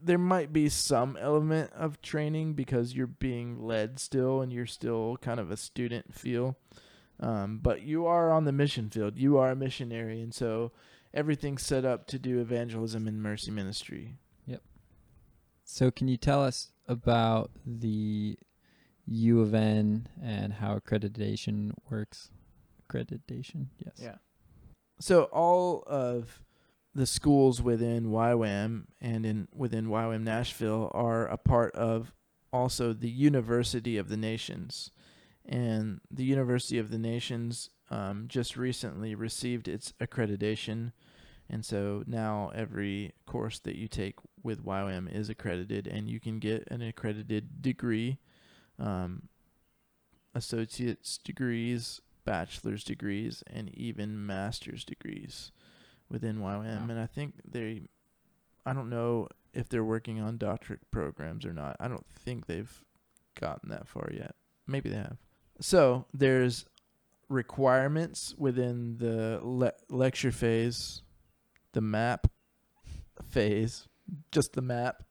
there 0.00 0.18
might 0.18 0.52
be 0.52 0.68
some 0.68 1.16
element 1.20 1.72
of 1.72 2.00
training 2.00 2.54
because 2.54 2.94
you're 2.94 3.06
being 3.06 3.60
led 3.60 3.98
still 3.98 4.40
and 4.40 4.52
you're 4.52 4.66
still 4.66 5.16
kind 5.20 5.40
of 5.40 5.50
a 5.50 5.56
student 5.56 6.14
feel. 6.14 6.56
Um, 7.20 7.58
but 7.62 7.82
you 7.82 8.06
are 8.06 8.30
on 8.30 8.44
the 8.44 8.52
mission 8.52 8.90
field. 8.90 9.18
You 9.18 9.38
are 9.38 9.50
a 9.50 9.56
missionary. 9.56 10.20
And 10.20 10.34
so 10.34 10.72
everything's 11.12 11.64
set 11.64 11.84
up 11.84 12.06
to 12.08 12.18
do 12.18 12.40
evangelism 12.40 13.08
and 13.08 13.22
mercy 13.22 13.50
ministry. 13.50 14.16
Yep. 14.46 14.62
So 15.64 15.90
can 15.90 16.08
you 16.08 16.16
tell 16.16 16.42
us 16.42 16.72
about 16.86 17.50
the 17.66 18.38
U 19.06 19.40
of 19.40 19.54
N 19.54 20.08
and 20.22 20.52
how 20.54 20.78
accreditation 20.78 21.72
works? 21.90 22.30
Accreditation, 22.88 23.66
yes. 23.78 23.94
Yeah. 24.00 24.16
So 25.00 25.24
all 25.24 25.82
of 25.86 26.43
the 26.94 27.06
schools 27.06 27.60
within 27.60 28.06
YWAM 28.06 28.84
and 29.00 29.26
in 29.26 29.48
within 29.52 29.86
YWAM 29.86 30.22
Nashville 30.22 30.90
are 30.94 31.26
a 31.26 31.36
part 31.36 31.74
of 31.74 32.12
also 32.52 32.92
the 32.92 33.10
University 33.10 33.96
of 33.96 34.08
the 34.08 34.16
Nations, 34.16 34.92
and 35.44 36.00
the 36.10 36.24
University 36.24 36.78
of 36.78 36.90
the 36.90 36.98
Nations 36.98 37.70
um, 37.90 38.26
just 38.28 38.56
recently 38.56 39.14
received 39.14 39.66
its 39.66 39.92
accreditation, 40.00 40.92
and 41.50 41.64
so 41.64 42.04
now 42.06 42.52
every 42.54 43.12
course 43.26 43.58
that 43.58 43.76
you 43.76 43.88
take 43.88 44.14
with 44.42 44.64
YWAM 44.64 45.12
is 45.12 45.28
accredited, 45.28 45.88
and 45.88 46.08
you 46.08 46.20
can 46.20 46.38
get 46.38 46.68
an 46.70 46.80
accredited 46.80 47.60
degree, 47.60 48.18
um, 48.78 49.28
associate's 50.32 51.18
degrees, 51.18 52.00
bachelor's 52.24 52.84
degrees, 52.84 53.42
and 53.48 53.68
even 53.76 54.24
master's 54.24 54.84
degrees 54.84 55.50
within 56.10 56.36
YWAM, 56.38 56.42
Wow. 56.86 56.86
and 56.90 56.98
I 57.00 57.06
think 57.06 57.34
they, 57.50 57.82
I 58.66 58.72
don't 58.72 58.90
know 58.90 59.28
if 59.52 59.68
they're 59.68 59.84
working 59.84 60.20
on 60.20 60.36
doctorate 60.38 60.90
programs 60.90 61.44
or 61.44 61.52
not. 61.52 61.76
I 61.80 61.88
don't 61.88 62.06
think 62.06 62.46
they've 62.46 62.82
gotten 63.40 63.70
that 63.70 63.88
far 63.88 64.10
yet. 64.12 64.34
Maybe 64.66 64.88
they 64.90 64.96
have. 64.96 65.16
So 65.60 66.06
there's 66.12 66.66
requirements 67.28 68.34
within 68.36 68.96
the 68.98 69.40
le- 69.42 69.72
lecture 69.88 70.32
phase, 70.32 71.02
the 71.72 71.80
map 71.80 72.26
phase, 73.30 73.86
just 74.32 74.52
the 74.54 74.62
map. 74.62 75.02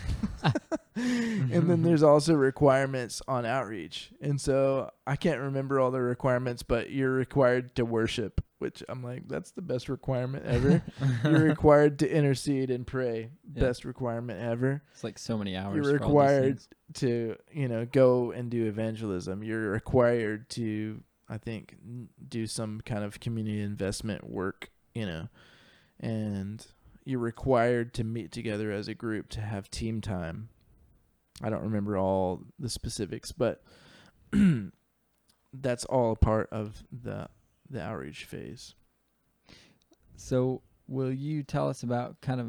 and 0.94 1.50
then 1.50 1.62
mm-hmm. 1.62 1.82
there's 1.84 2.02
also 2.02 2.34
requirements 2.34 3.22
on 3.26 3.46
outreach. 3.46 4.10
And 4.20 4.40
so 4.40 4.90
I 5.06 5.16
can't 5.16 5.40
remember 5.40 5.80
all 5.80 5.90
the 5.90 6.00
requirements, 6.00 6.62
but 6.62 6.90
you're 6.90 7.12
required 7.12 7.74
to 7.76 7.84
worship, 7.84 8.42
which 8.58 8.82
I'm 8.88 9.02
like, 9.02 9.28
that's 9.28 9.52
the 9.52 9.62
best 9.62 9.88
requirement 9.88 10.44
ever. 10.46 10.82
you're 11.24 11.44
required 11.44 11.98
to 12.00 12.10
intercede 12.10 12.70
and 12.70 12.86
pray. 12.86 13.30
Yeah. 13.54 13.60
Best 13.60 13.84
requirement 13.84 14.40
ever. 14.40 14.82
It's 14.92 15.04
like 15.04 15.18
so 15.18 15.38
many 15.38 15.56
hours. 15.56 15.76
You're 15.76 15.98
for 15.98 16.04
all 16.04 16.10
these 16.10 16.16
required 16.16 16.60
to, 16.94 17.36
you 17.52 17.68
know, 17.68 17.86
go 17.86 18.32
and 18.32 18.50
do 18.50 18.66
evangelism. 18.66 19.42
You're 19.42 19.70
required 19.70 20.50
to, 20.50 21.02
I 21.28 21.38
think, 21.38 21.76
do 22.28 22.46
some 22.46 22.80
kind 22.84 23.04
of 23.04 23.20
community 23.20 23.60
investment 23.60 24.28
work, 24.28 24.70
you 24.94 25.06
know, 25.06 25.28
and 26.00 26.66
you're 27.04 27.18
required 27.18 27.94
to 27.94 28.04
meet 28.04 28.32
together 28.32 28.70
as 28.70 28.88
a 28.88 28.94
group 28.94 29.28
to 29.30 29.40
have 29.40 29.70
team 29.70 30.00
time. 30.00 30.48
I 31.42 31.50
don't 31.50 31.62
remember 31.62 31.96
all 31.96 32.42
the 32.58 32.68
specifics, 32.68 33.32
but 33.32 33.62
that's 35.52 35.84
all 35.86 36.12
a 36.12 36.16
part 36.16 36.48
of 36.52 36.84
the 36.90 37.28
the 37.68 37.80
outreach 37.82 38.24
phase. 38.24 38.74
So, 40.16 40.62
will 40.86 41.12
you 41.12 41.42
tell 41.42 41.68
us 41.68 41.82
about 41.82 42.20
kind 42.20 42.40
of 42.40 42.48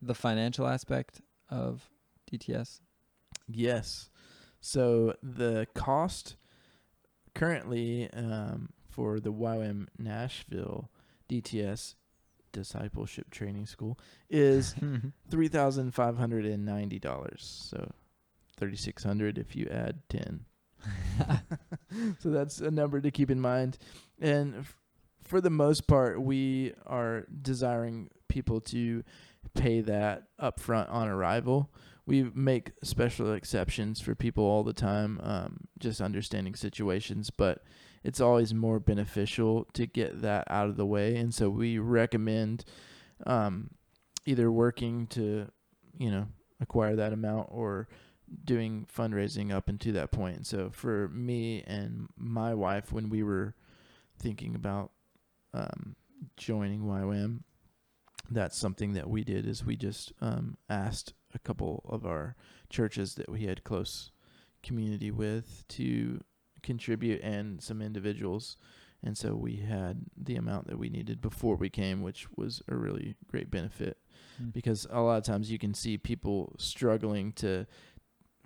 the 0.00 0.14
financial 0.14 0.66
aspect 0.66 1.20
of 1.50 1.88
DTS? 2.30 2.80
Yes. 3.48 4.10
So 4.60 5.14
the 5.22 5.66
cost 5.74 6.36
currently 7.34 8.10
um, 8.12 8.70
for 8.88 9.20
the 9.20 9.32
YWAM 9.32 9.88
Nashville 9.98 10.90
DTS 11.28 11.96
Discipleship 12.54 13.30
Training 13.30 13.66
School 13.66 13.98
is 14.30 14.74
three 15.30 15.48
thousand 15.48 15.92
five 15.92 16.16
hundred 16.16 16.46
and 16.46 16.64
ninety 16.64 16.98
dollars. 16.98 17.68
So 17.70 17.92
thirty 18.56 18.76
six 18.76 19.04
hundred 19.04 19.36
if 19.36 19.54
you 19.54 19.68
add 19.70 20.00
ten. 20.08 20.46
so 22.18 22.30
that's 22.30 22.60
a 22.60 22.70
number 22.70 23.00
to 23.00 23.10
keep 23.10 23.30
in 23.30 23.40
mind. 23.40 23.76
And 24.20 24.56
f- 24.56 24.76
for 25.22 25.40
the 25.40 25.50
most 25.50 25.86
part, 25.86 26.20
we 26.22 26.72
are 26.86 27.26
desiring 27.42 28.08
people 28.28 28.60
to 28.60 29.02
pay 29.54 29.80
that 29.82 30.24
upfront 30.40 30.90
on 30.92 31.08
arrival. 31.08 31.70
We 32.06 32.24
make 32.34 32.72
special 32.82 33.32
exceptions 33.32 34.00
for 34.00 34.14
people 34.14 34.44
all 34.44 34.62
the 34.62 34.74
time, 34.74 35.20
um, 35.22 35.60
just 35.78 36.00
understanding 36.02 36.54
situations, 36.54 37.30
but 37.30 37.64
it's 38.04 38.20
always 38.20 38.52
more 38.52 38.78
beneficial 38.78 39.66
to 39.72 39.86
get 39.86 40.20
that 40.22 40.46
out 40.48 40.68
of 40.68 40.76
the 40.76 40.86
way. 40.86 41.16
And 41.16 41.34
so 41.34 41.48
we 41.48 41.78
recommend 41.78 42.64
um, 43.26 43.70
either 44.26 44.52
working 44.52 45.06
to, 45.08 45.48
you 45.98 46.10
know, 46.10 46.26
acquire 46.60 46.94
that 46.96 47.14
amount 47.14 47.48
or 47.50 47.88
doing 48.44 48.86
fundraising 48.94 49.52
up 49.52 49.68
into 49.68 49.90
that 49.92 50.12
point. 50.12 50.36
And 50.36 50.46
so 50.46 50.70
for 50.70 51.08
me 51.08 51.62
and 51.66 52.08
my 52.16 52.54
wife, 52.54 52.92
when 52.92 53.08
we 53.08 53.22
were 53.22 53.54
thinking 54.18 54.54
about 54.54 54.90
um, 55.54 55.96
joining 56.36 56.82
YWAM, 56.82 57.40
that's 58.30 58.56
something 58.56 58.92
that 58.94 59.08
we 59.08 59.24
did 59.24 59.46
is 59.46 59.64
we 59.64 59.76
just 59.76 60.12
um, 60.20 60.56
asked 60.68 61.14
a 61.34 61.38
couple 61.38 61.84
of 61.88 62.04
our 62.04 62.36
churches 62.68 63.14
that 63.14 63.28
we 63.30 63.44
had 63.44 63.64
close 63.64 64.10
community 64.62 65.10
with 65.10 65.64
to 65.68 66.20
contribute 66.64 67.20
and 67.22 67.62
some 67.62 67.80
individuals 67.80 68.56
and 69.06 69.16
so 69.18 69.34
we 69.34 69.56
had 69.56 70.06
the 70.16 70.34
amount 70.36 70.66
that 70.66 70.78
we 70.78 70.88
needed 70.88 71.20
before 71.20 71.56
we 71.56 71.68
came 71.70 72.02
which 72.02 72.26
was 72.36 72.62
a 72.68 72.74
really 72.76 73.14
great 73.30 73.50
benefit 73.50 73.98
Mm. 74.42 74.52
because 74.52 74.84
a 74.90 75.00
lot 75.00 75.18
of 75.18 75.22
times 75.24 75.48
you 75.50 75.58
can 75.60 75.74
see 75.74 75.96
people 75.96 76.56
struggling 76.58 77.30
to 77.34 77.66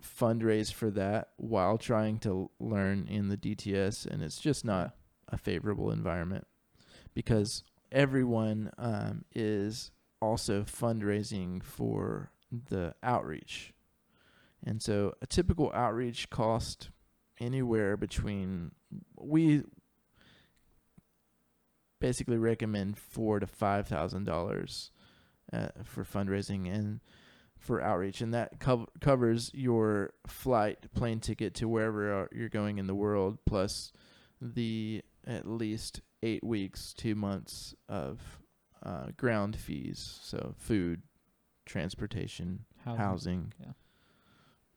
fundraise 0.03 0.73
for 0.73 0.91
that 0.91 1.31
while 1.37 1.79
trying 1.79 2.19
to 2.21 2.51
learn 2.61 3.07
in 3.09 3.29
the 3.29 3.37
DTS 3.37 4.05
and 4.07 4.23
it's 4.23 4.39
just 4.39 4.65
not 4.65 4.95
a 5.29 5.39
favorable 5.39 5.91
environment 5.91 6.47
because 7.15 7.65
everyone 7.91 8.71
um, 8.79 9.25
is 9.35 9.91
also 10.21 10.63
fundraising 10.63 11.63
for 11.63 12.31
the 12.71 12.95
outreach 13.03 13.73
and 14.65 14.83
so 14.83 15.15
a 15.23 15.27
typical 15.27 15.71
outreach 15.75 16.29
cost 16.31 16.91
anywhere 17.41 17.97
between 17.97 18.73
we 19.19 19.63
basically 22.01 22.39
recommend 22.39 22.97
four 22.99 23.41
to 23.41 23.47
five 23.47 23.87
thousand 23.89 24.25
dollars 24.25 24.91
uh, 25.53 25.69
for 25.85 26.05
fundraising 26.05 26.73
and 26.73 27.01
for 27.59 27.83
outreach, 27.83 28.21
and 28.21 28.33
that 28.33 28.61
cov- 28.61 28.89
covers 29.01 29.51
your 29.53 30.13
flight, 30.29 30.87
plane 30.95 31.19
ticket 31.19 31.55
to 31.55 31.67
wherever 31.69 32.29
you're 32.33 32.49
going 32.49 32.79
in 32.79 32.87
the 32.87 32.95
world, 32.95 33.39
plus 33.47 33.93
the 34.41 35.03
at 35.27 35.45
least 35.47 36.01
eight 36.23 36.45
weeks, 36.45 36.95
two 36.97 37.17
months 37.17 37.75
of 37.89 38.21
uh, 38.85 39.07
ground 39.17 39.57
fees, 39.57 40.21
so 40.23 40.55
food, 40.57 41.03
transportation, 41.67 42.65
Housing. 42.85 42.97
housing, 43.05 43.53
Yeah. 43.61 43.73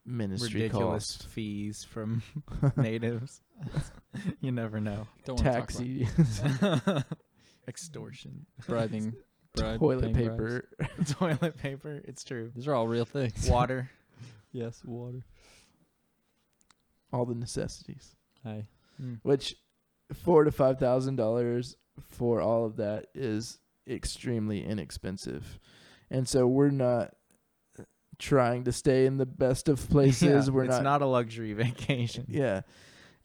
Ministry 0.05 0.61
Ridiculous 0.63 1.17
cost, 1.17 1.27
fees 1.29 1.83
from 1.83 2.21
natives. 2.77 3.41
you 4.39 4.51
never 4.51 4.79
know. 4.79 5.07
Don't 5.25 5.39
wanna 5.43 5.51
talk 5.59 5.67
taxi, 5.69 6.07
Extortion. 7.67 8.45
bribing, 8.67 9.13
bribe, 9.55 9.79
toilet 9.79 10.13
paper. 10.13 10.67
Toilet 11.07 11.57
paper. 11.57 12.01
It's 12.05 12.23
true. 12.23 12.51
These 12.55 12.67
are 12.67 12.73
all 12.73 12.87
real 12.87 13.05
things. 13.05 13.47
Water. 13.49 13.89
yes, 14.51 14.81
water. 14.83 15.23
all 17.13 17.25
the 17.25 17.35
necessities. 17.35 18.15
Hi. 18.43 18.65
Mm. 19.01 19.19
Which 19.23 19.55
four 20.13 20.43
to 20.43 20.51
five 20.51 20.79
thousand 20.79 21.15
dollars 21.17 21.75
for 22.09 22.41
all 22.41 22.65
of 22.65 22.77
that 22.77 23.07
is 23.13 23.59
extremely 23.87 24.63
inexpensive, 24.65 25.59
and 26.09 26.27
so 26.27 26.47
we're 26.47 26.69
not 26.71 27.13
trying 28.21 28.63
to 28.65 28.71
stay 28.71 29.05
in 29.05 29.17
the 29.17 29.25
best 29.25 29.67
of 29.67 29.89
places. 29.89 30.47
Yeah, 30.47 30.53
we're 30.53 30.63
it's 30.65 30.75
not, 30.75 30.83
not 30.83 31.01
a 31.01 31.05
luxury 31.07 31.53
vacation. 31.65 32.25
yeah, 32.29 32.61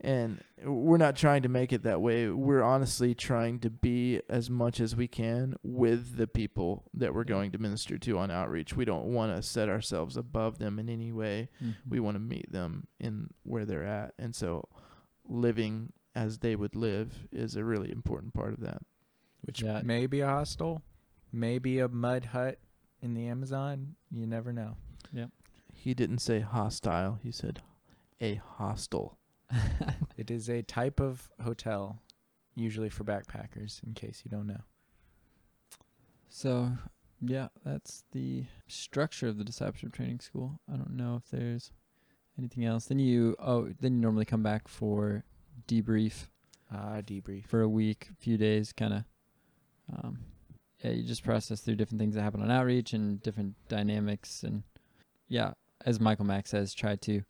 and 0.00 0.42
we're 0.64 0.96
not 0.98 1.16
trying 1.16 1.42
to 1.42 1.48
make 1.48 1.72
it 1.72 1.82
that 1.84 2.00
way. 2.00 2.28
We're 2.28 2.62
honestly 2.62 3.14
trying 3.14 3.60
to 3.60 3.70
be 3.70 4.20
as 4.28 4.50
much 4.50 4.80
as 4.80 4.96
we 4.96 5.06
can 5.08 5.54
with 5.62 6.16
the 6.16 6.26
people 6.26 6.84
that 6.94 7.14
we're 7.14 7.24
going 7.24 7.52
to 7.52 7.58
minister 7.58 7.96
to 7.98 8.18
on 8.18 8.30
outreach. 8.30 8.74
We 8.74 8.84
don't 8.84 9.06
want 9.06 9.34
to 9.36 9.42
set 9.42 9.68
ourselves 9.68 10.16
above 10.16 10.58
them 10.58 10.78
in 10.78 10.88
any 10.88 11.12
way 11.12 11.48
Mhm. 11.62 11.74
we 11.88 12.00
want 12.00 12.14
to 12.16 12.20
meet 12.20 12.50
them 12.52 12.86
in 12.98 13.30
where 13.44 13.64
they're 13.64 13.84
at 13.84 14.14
and 14.18 14.34
so 14.34 14.68
living 15.28 15.92
as 16.14 16.38
they 16.38 16.56
would 16.56 16.74
live 16.74 17.26
is 17.32 17.56
a 17.56 17.64
really 17.64 17.90
important 17.92 18.32
part 18.32 18.52
of 18.54 18.60
that 18.60 18.80
Which 19.42 19.62
Yeah. 19.62 19.82
may 19.84 20.06
be 20.06 20.20
a 20.20 20.26
hostel, 20.26 20.82
maybe 21.32 21.78
a 21.78 21.88
mud 21.88 22.24
hut 22.26 22.58
in 23.02 23.14
the 23.14 23.26
Amazon. 23.28 23.94
You 24.10 24.26
never 24.26 24.52
know. 24.52 24.76
He 25.72 25.94
didn't 25.94 26.18
say 26.18 26.40
hostile 26.40 27.18
he 27.22 27.30
said 27.30 27.60
a 28.20 28.36
hostel 28.56 29.18
It 30.16 30.30
is 30.30 30.48
a 30.48 30.62
type 30.62 31.00
of 31.00 31.30
hotel, 31.42 32.00
usually 32.54 32.88
for 32.88 33.04
backpackers, 33.04 33.82
in 33.84 33.94
case 33.94 34.22
you 34.24 34.30
don't 34.30 34.46
know. 34.46 34.62
So, 36.28 36.72
yeah, 37.20 37.48
that's 37.64 38.04
the 38.12 38.44
structure 38.66 39.28
of 39.28 39.38
the 39.38 39.44
discipleship 39.44 39.92
training 39.92 40.20
school. 40.20 40.60
I 40.72 40.76
don't 40.76 40.96
know 40.96 41.16
if 41.16 41.30
there's 41.30 41.70
anything 42.38 42.64
else. 42.64 42.86
Then 42.86 42.98
you 42.98 43.36
oh, 43.38 43.70
then 43.80 43.94
you 43.94 44.00
normally 44.00 44.24
come 44.24 44.42
back 44.42 44.68
for 44.68 45.24
debrief 45.68 46.28
Ah, 46.70 47.00
debrief. 47.00 47.46
for 47.46 47.62
a 47.62 47.68
week, 47.68 48.08
few 48.18 48.36
days, 48.36 48.72
kind 48.72 48.92
of. 48.94 49.04
Um, 49.92 50.18
yeah, 50.82 50.90
you 50.90 51.04
just 51.04 51.22
process 51.22 51.60
through 51.60 51.76
different 51.76 52.00
things 52.00 52.16
that 52.16 52.22
happen 52.22 52.42
on 52.42 52.50
outreach 52.50 52.92
and 52.92 53.22
different 53.22 53.54
dynamics, 53.68 54.42
and 54.42 54.64
yeah, 55.28 55.52
as 55.84 56.00
Michael 56.00 56.24
Mack 56.24 56.46
says, 56.46 56.74
try 56.74 56.96
to 56.96 57.22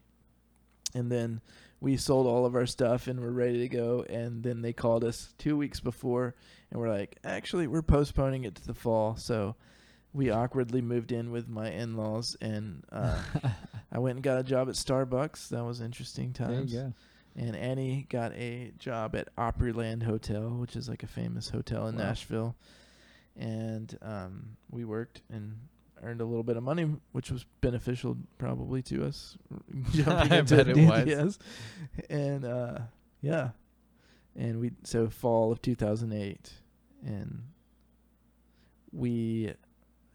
And 0.94 1.10
then 1.12 1.40
we 1.80 1.96
sold 1.96 2.26
all 2.26 2.44
of 2.46 2.54
our 2.56 2.66
stuff 2.66 3.06
and 3.06 3.20
we're 3.20 3.30
ready 3.30 3.58
to 3.60 3.68
go. 3.68 4.04
And 4.08 4.42
then 4.42 4.62
they 4.62 4.72
called 4.72 5.04
us 5.04 5.32
two 5.38 5.56
weeks 5.56 5.80
before, 5.80 6.34
and 6.70 6.80
we're 6.80 6.88
like, 6.90 7.18
"Actually, 7.24 7.66
we're 7.66 7.82
postponing 7.82 8.44
it 8.44 8.54
to 8.56 8.66
the 8.66 8.74
fall." 8.74 9.16
So 9.16 9.54
we 10.12 10.30
awkwardly 10.30 10.80
moved 10.80 11.12
in 11.12 11.30
with 11.30 11.48
my 11.48 11.70
in-laws, 11.70 12.36
and 12.40 12.82
uh, 12.90 13.20
I 13.92 13.98
went 13.98 14.16
and 14.16 14.22
got 14.24 14.38
a 14.40 14.42
job 14.42 14.68
at 14.68 14.74
Starbucks. 14.74 15.48
That 15.50 15.64
was 15.64 15.80
interesting 15.80 16.32
there 16.32 16.48
times 16.48 16.72
you 16.72 16.80
go. 16.80 16.92
and 17.36 17.54
Annie 17.54 18.06
got 18.08 18.32
a 18.32 18.72
job 18.78 19.14
at 19.14 19.34
Opryland 19.36 20.02
Hotel, 20.02 20.48
which 20.48 20.74
is 20.76 20.88
like 20.88 21.02
a 21.02 21.06
famous 21.06 21.50
hotel 21.50 21.86
in 21.88 21.96
Wow. 21.96 22.04
Nashville. 22.04 22.56
And 23.36 23.96
um, 24.02 24.56
we 24.70 24.84
worked 24.84 25.22
and 25.30 25.58
earned 26.02 26.20
a 26.20 26.24
little 26.24 26.42
bit 26.42 26.56
of 26.56 26.62
money, 26.62 26.86
which 27.12 27.30
was 27.30 27.44
beneficial 27.60 28.16
probably 28.38 28.82
to 28.82 29.04
us 29.06 29.36
jumping 29.92 30.32
I 30.32 30.38
into 30.38 30.56
bet 30.56 30.68
it 30.68 30.76
was. 31.16 31.38
And 32.10 32.44
uh, 32.44 32.78
yeah, 33.20 33.50
and 34.36 34.60
we 34.60 34.72
so 34.84 35.08
fall 35.08 35.52
of 35.52 35.60
2008, 35.62 36.52
and 37.04 37.42
we 38.92 39.52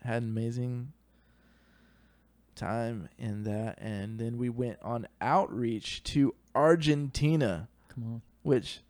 had 0.04 0.24
an 0.24 0.30
amazing 0.30 0.94
time 2.56 3.10
in 3.18 3.44
that, 3.44 3.80
and 3.82 4.20
then 4.20 4.38
we 4.38 4.50
went 4.50 4.78
on 4.82 5.08
outreach 5.22 6.04
to 6.04 6.34
Argentina, 6.56 7.68
Come 7.94 8.04
on. 8.06 8.22
which, 8.44 8.82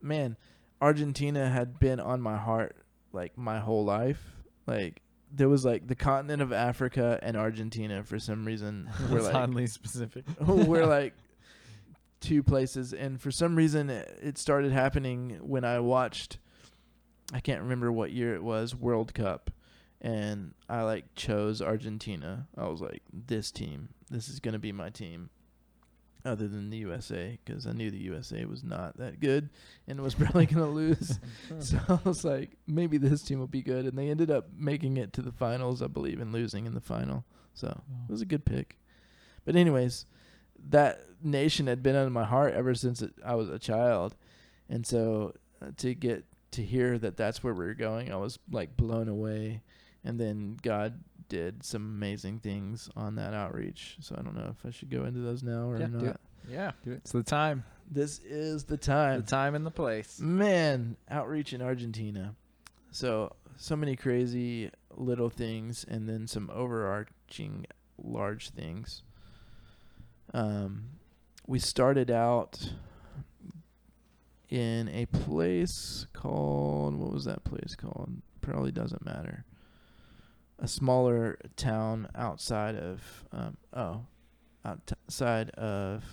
man, 0.00 0.36
Argentina 0.80 1.48
had 1.48 1.78
been 1.78 2.00
on 2.00 2.20
my 2.20 2.36
heart 2.36 2.76
like 3.12 3.36
my 3.36 3.58
whole 3.58 3.84
life. 3.84 4.22
Like 4.66 5.02
there 5.32 5.48
was 5.48 5.64
like 5.64 5.86
the 5.86 5.94
continent 5.94 6.42
of 6.42 6.52
Africa 6.52 7.18
and 7.22 7.36
Argentina 7.36 8.02
for 8.02 8.18
some 8.18 8.44
reason. 8.44 8.90
We're 9.10 9.22
like 9.22 9.34
oddly 9.34 9.66
specific. 9.66 10.24
we're 10.40 10.86
like 11.00 11.14
two 12.20 12.42
places 12.42 12.92
and 12.92 13.18
for 13.18 13.30
some 13.30 13.56
reason 13.56 13.88
it 13.88 14.18
it 14.22 14.36
started 14.36 14.72
happening 14.72 15.38
when 15.40 15.64
I 15.64 15.80
watched 15.80 16.36
I 17.32 17.40
can't 17.40 17.62
remember 17.62 17.90
what 17.90 18.12
year 18.12 18.34
it 18.34 18.42
was 18.42 18.74
World 18.74 19.14
Cup 19.14 19.50
and 20.02 20.52
I 20.68 20.82
like 20.82 21.14
chose 21.14 21.62
Argentina. 21.62 22.48
I 22.56 22.68
was 22.68 22.80
like 22.80 23.02
this 23.12 23.50
team, 23.50 23.90
this 24.10 24.28
is 24.28 24.40
going 24.40 24.52
to 24.52 24.58
be 24.58 24.72
my 24.72 24.90
team 24.90 25.30
other 26.24 26.48
than 26.48 26.70
the 26.70 26.78
USA 26.78 27.38
cuz 27.46 27.66
I 27.66 27.72
knew 27.72 27.90
the 27.90 27.98
USA 27.98 28.44
was 28.44 28.62
not 28.62 28.96
that 28.98 29.20
good 29.20 29.50
and 29.86 30.00
was 30.00 30.14
probably 30.16 30.46
going 30.46 30.64
to 30.64 30.70
lose. 30.70 31.18
so 31.60 31.78
I 31.88 31.98
was 32.04 32.24
like 32.24 32.56
maybe 32.66 32.98
this 32.98 33.22
team 33.22 33.38
will 33.38 33.46
be 33.46 33.62
good 33.62 33.86
and 33.86 33.96
they 33.96 34.10
ended 34.10 34.30
up 34.30 34.48
making 34.56 34.96
it 34.96 35.12
to 35.14 35.22
the 35.22 35.32
finals 35.32 35.82
I 35.82 35.86
believe 35.86 36.20
and 36.20 36.32
losing 36.32 36.66
in 36.66 36.74
the 36.74 36.80
final. 36.80 37.24
So 37.54 37.68
it 38.08 38.12
was 38.12 38.22
a 38.22 38.26
good 38.26 38.44
pick. 38.44 38.78
But 39.44 39.56
anyways, 39.56 40.06
that 40.68 41.00
nation 41.22 41.66
had 41.66 41.82
been 41.82 41.96
on 41.96 42.12
my 42.12 42.24
heart 42.24 42.54
ever 42.54 42.74
since 42.74 43.02
it, 43.02 43.14
I 43.24 43.34
was 43.34 43.48
a 43.48 43.58
child, 43.58 44.16
and 44.68 44.86
so 44.86 45.34
uh, 45.62 45.70
to 45.78 45.94
get 45.94 46.24
to 46.52 46.62
hear 46.62 46.98
that 46.98 47.16
that's 47.16 47.42
where 47.42 47.54
we 47.54 47.64
were 47.64 47.74
going, 47.74 48.12
I 48.12 48.16
was 48.16 48.38
like 48.50 48.76
blown 48.76 49.08
away. 49.08 49.62
And 50.02 50.18
then 50.18 50.58
God 50.62 51.00
did 51.30 51.64
some 51.64 51.82
amazing 51.82 52.40
things 52.40 52.90
on 52.94 53.14
that 53.14 53.32
outreach. 53.32 53.96
So 54.00 54.14
I 54.18 54.22
don't 54.22 54.36
know 54.36 54.50
if 54.50 54.66
I 54.66 54.70
should 54.70 54.90
go 54.90 55.04
into 55.04 55.20
those 55.20 55.42
now 55.42 55.70
or 55.70 55.78
Yeah, 55.78 55.86
do 55.86 56.04
it. 56.04 56.20
Yeah, 56.48 56.72
Do 56.84 56.92
it. 56.92 56.96
it's 56.96 57.12
the 57.12 57.22
time, 57.22 57.64
This 57.90 58.18
is 58.18 58.64
the 58.64 58.76
time. 58.76 59.20
the 59.20 59.26
time. 59.26 59.26
time 59.26 59.54
and 59.54 59.64
the 59.66 59.70
place. 59.70 60.20
Man, 60.20 60.96
outreach 61.10 61.52
in 61.54 61.62
Argentina. 61.62 62.34
So 62.90 63.34
so 63.56 63.76
many 63.76 63.94
crazy 63.96 64.70
little 64.96 65.30
things 65.30 65.84
and 65.88 66.08
then 66.08 66.26
some 66.26 66.50
overarching 66.52 67.66
large 68.02 68.50
things. 68.50 69.02
Um 70.34 70.84
we 71.46 71.58
started 71.58 72.10
out 72.10 72.72
in 74.48 74.88
a 74.88 75.06
place 75.06 76.06
called 76.12 76.96
what 76.96 77.12
was 77.12 77.24
that 77.24 77.44
place 77.44 77.76
called? 77.76 78.10
Probably 78.40 78.72
doesn't 78.72 79.04
matter. 79.04 79.44
A 80.60 80.68
smaller 80.68 81.38
town 81.56 82.08
outside 82.14 82.76
of 82.76 83.24
um 83.32 83.56
oh 83.72 84.02
outside 84.64 85.50
of 85.50 86.04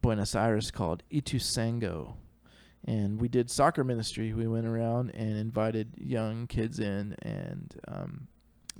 Buenos 0.00 0.34
Aires 0.34 0.70
called 0.70 1.02
Ituzaingó 1.12 2.14
and 2.84 3.20
we 3.20 3.28
did 3.28 3.50
soccer 3.50 3.84
ministry. 3.84 4.32
We 4.32 4.46
went 4.46 4.66
around 4.66 5.10
and 5.10 5.36
invited 5.36 5.92
young 5.98 6.46
kids 6.46 6.78
in 6.78 7.14
and 7.20 7.74
um, 7.86 8.28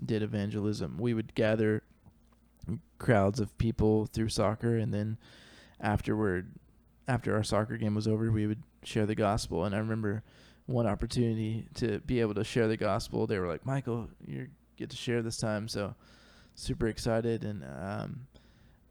did 0.05 0.23
evangelism. 0.23 0.97
We 0.99 1.15
would 1.15 1.35
gather 1.35 1.83
crowds 2.99 3.41
of 3.41 3.57
people 3.59 4.07
through 4.07 4.31
soccer, 4.31 4.77
and 4.77 4.93
then 4.93 5.19
afterward, 5.81 6.53
after 7.07 7.35
our 7.35 7.43
soccer 7.43 7.77
game 7.77 7.95
was 7.95 8.09
over, 8.09 8.31
we 8.31 8.47
would 8.47 8.63
share 8.85 9.07
the 9.07 9.15
gospel. 9.15 9.65
And 9.65 9.75
I 9.75 9.79
remember 9.79 10.23
one 10.71 10.87
opportunity 10.87 11.67
to 11.75 12.01
be 12.01 12.21
able 12.21 12.35
to 12.35 12.45
share 12.45 12.69
the 12.69 12.77
gospel. 12.77 13.27
They 13.27 13.39
were 13.39 13.49
like, 13.49 13.67
"Michael, 13.67 14.09
you 14.27 14.49
get 14.77 14.91
to 14.91 14.97
share 14.97 15.23
this 15.23 15.39
time," 15.39 15.69
so 15.69 15.95
super 16.55 16.89
excited. 16.89 17.45
And 17.45 17.65
um, 17.65 18.27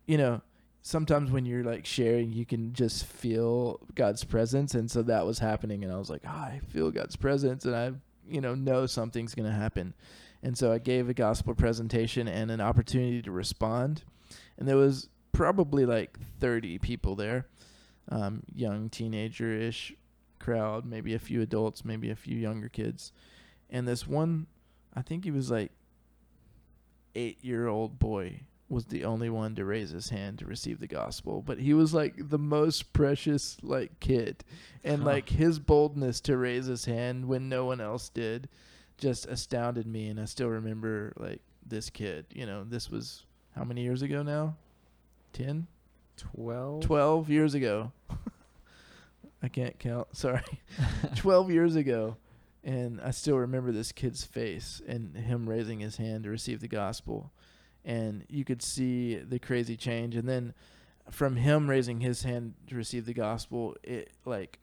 you 0.07 0.17
know 0.17 0.41
sometimes 0.82 1.30
when 1.30 1.45
you're 1.45 1.63
like 1.63 1.86
sharing 1.86 2.32
you 2.32 2.45
can 2.45 2.73
just 2.73 3.05
feel 3.05 3.80
god's 3.95 4.23
presence. 4.23 4.73
And 4.73 4.89
so 4.89 5.01
that 5.03 5.25
was 5.25 5.39
happening 5.39 5.84
and 5.84 5.93
i 5.93 5.97
was 5.97 6.09
like 6.09 6.23
oh, 6.25 6.30
i 6.30 6.61
feel 6.69 6.89
god's 6.89 7.15
presence 7.15 7.65
and 7.65 7.75
i 7.75 7.91
you 8.27 8.41
know 8.41 8.55
know 8.55 8.86
something's 8.86 9.36
going 9.36 9.47
to 9.47 9.55
happen. 9.55 9.93
And 10.41 10.57
so 10.57 10.71
i 10.71 10.80
gave 10.80 11.09
a 11.09 11.13
gospel 11.13 11.53
presentation 11.53 12.27
and 12.27 12.49
an 12.49 12.61
opportunity 12.61 13.21
to 13.21 13.32
respond. 13.32 14.03
And 14.57 14.67
there 14.67 14.77
was 14.77 15.09
probably 15.32 15.86
like 15.86 16.17
30 16.39 16.80
people 16.80 17.15
there 17.15 17.45
um, 18.11 18.41
young 18.53 18.89
teenager-ish 18.89 19.93
crowd 20.40 20.86
maybe 20.86 21.14
a 21.14 21.20
few 21.20 21.42
adults 21.42 21.84
maybe 21.86 22.10
a 22.10 22.16
few 22.16 22.38
younger 22.38 22.70
kids. 22.70 23.12
And 23.70 23.88
this 23.88 24.08
one 24.08 24.48
i 24.96 25.02
think 25.02 25.24
he 25.24 25.32
was 25.32 25.52
like 25.52 25.72
eight 27.16 27.44
year 27.44 27.68
old 27.68 28.00
boy 28.00 28.42
was 28.70 28.86
the 28.86 29.04
only 29.04 29.30
one 29.32 29.56
to 29.56 29.66
raise 29.66 29.90
his 29.90 30.10
hand 30.10 30.38
to 30.38 30.46
receive 30.46 30.80
the 30.80 30.86
gospel. 30.88 31.42
But 31.42 31.58
he 31.60 31.74
was 31.74 31.92
like 31.92 32.30
the 32.30 32.38
most 32.38 32.94
precious 32.94 33.58
like 33.64 34.00
kid. 34.00 34.44
And 34.84 35.02
Huh. 35.02 35.08
like 35.08 35.30
his 35.30 35.58
boldness 35.58 36.22
to 36.22 36.38
raise 36.38 36.68
his 36.68 36.86
hand 36.86 37.26
when 37.28 37.50
no 37.50 37.66
one 37.66 37.82
else 37.82 38.10
did 38.10 38.48
just 39.00 39.26
astounded 39.26 39.88
me. 39.88 40.08
And 40.10 40.20
i 40.20 40.26
still 40.26 40.50
remember 40.50 41.14
like 41.18 41.42
this 41.66 41.90
kid 41.90 42.26
you 42.32 42.46
know 42.46 42.64
this 42.64 42.90
was 42.92 43.26
how 43.56 43.64
many 43.64 43.82
years 43.82 44.02
ago 44.04 44.22
now? 44.24 44.56
10 45.34 45.68
Twelve. 46.18 46.82
12 46.82 47.30
years 47.30 47.54
ago 47.56 47.92
i 49.42 49.48
can't 49.48 49.80
count 49.80 50.08
sorry. 50.16 50.44
12 51.16 51.52
years 51.52 51.76
ago 51.76 52.18
and 52.64 53.00
i 53.02 53.12
still 53.12 53.38
remember 53.38 53.72
this 53.72 53.92
kid's 53.92 54.24
face 54.24 54.82
and 54.88 55.16
him 55.16 55.48
raising 55.48 55.80
his 55.80 55.98
hand 55.98 56.24
to 56.24 56.30
receive 56.30 56.60
the 56.60 56.68
gospel. 56.68 57.32
And 57.86 58.26
you 58.28 58.44
could 58.44 58.62
see 58.62 59.16
the 59.16 59.40
crazy 59.40 59.78
change 59.78 60.16
and 60.16 60.28
then 60.28 60.54
from 61.10 61.38
him 61.38 61.70
raising 61.70 62.02
his 62.02 62.24
hand 62.24 62.54
to 62.68 62.76
receive 62.76 63.06
the 63.06 63.14
gospel 63.14 63.76
it 63.84 64.12
like 64.26 64.60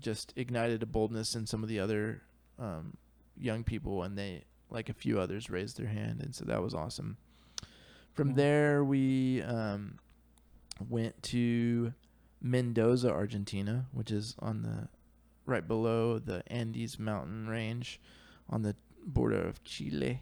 just 0.00 0.32
ignited 0.34 0.82
a 0.82 0.86
boldness 0.86 1.36
in 1.36 1.46
some 1.46 1.62
of 1.62 1.68
the 1.68 1.78
other 1.78 2.22
um, 2.58 2.96
young 3.36 3.62
people 3.62 4.02
and 4.02 4.18
they 4.18 4.44
like 4.74 4.88
a 4.88 4.94
few 4.94 5.18
others 5.20 5.48
raised 5.48 5.78
their 5.78 5.86
hand, 5.86 6.20
and 6.20 6.34
so 6.34 6.44
that 6.44 6.60
was 6.60 6.74
awesome. 6.74 7.16
From 8.12 8.34
there, 8.34 8.84
we 8.84 9.42
um, 9.42 9.98
went 10.88 11.20
to 11.24 11.92
Mendoza, 12.44 13.10
Argentina, 13.10 13.86
which 13.92 14.10
is 14.10 14.36
on 14.38 14.62
the 14.62 14.88
right 15.46 15.66
below 15.66 16.18
the 16.18 16.42
Andes 16.46 16.98
mountain 16.98 17.48
range 17.48 17.98
on 18.50 18.62
the 18.62 18.76
border 19.06 19.40
of 19.40 19.64
Chile. 19.64 20.20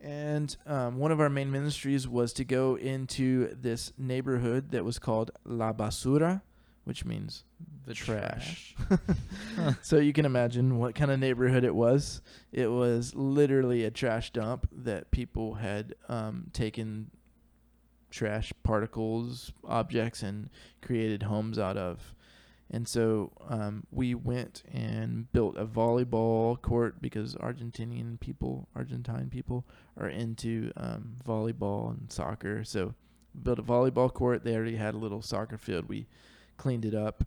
And 0.00 0.56
um, 0.66 0.96
one 0.96 1.12
of 1.12 1.20
our 1.20 1.28
main 1.28 1.52
ministries 1.52 2.08
was 2.08 2.32
to 2.34 2.44
go 2.44 2.76
into 2.76 3.54
this 3.54 3.92
neighborhood 3.98 4.70
that 4.70 4.82
was 4.82 4.98
called 4.98 5.30
La 5.44 5.74
Basura, 5.74 6.40
which 6.84 7.04
means 7.04 7.44
The 7.84 7.92
trash. 7.92 8.74
so 9.82 9.98
you 9.98 10.14
can 10.14 10.24
imagine 10.24 10.78
what 10.78 10.94
kind 10.94 11.10
of 11.10 11.20
neighborhood 11.20 11.64
it 11.64 11.74
was. 11.74 12.22
It 12.50 12.68
was 12.68 13.14
literally 13.14 13.84
a 13.84 13.90
trash 13.90 14.32
dump 14.32 14.70
that 14.72 15.10
people 15.10 15.54
had 15.54 15.94
um, 16.08 16.46
taken 16.54 17.10
trash 18.10 18.52
particles, 18.62 19.52
objects, 19.64 20.22
and 20.22 20.50
created 20.82 21.24
homes 21.24 21.58
out 21.58 21.76
of. 21.76 22.14
And 22.72 22.86
so 22.86 23.32
um, 23.48 23.84
we 23.90 24.14
went 24.14 24.62
and 24.72 25.30
built 25.32 25.56
a 25.56 25.66
volleyball 25.66 26.60
court 26.60 27.02
because 27.02 27.34
Argentinian 27.34 28.20
people, 28.20 28.68
Argentine 28.76 29.28
people, 29.28 29.66
are 29.98 30.08
into 30.08 30.70
um, 30.76 31.16
volleyball 31.26 31.90
and 31.90 32.12
soccer. 32.12 32.62
So 32.62 32.94
built 33.42 33.58
a 33.58 33.62
volleyball 33.62 34.12
court. 34.12 34.44
They 34.44 34.54
already 34.54 34.76
had 34.76 34.94
a 34.94 34.98
little 34.98 35.20
soccer 35.20 35.58
field. 35.58 35.88
We 35.88 36.06
cleaned 36.58 36.84
it 36.84 36.94
up 36.94 37.24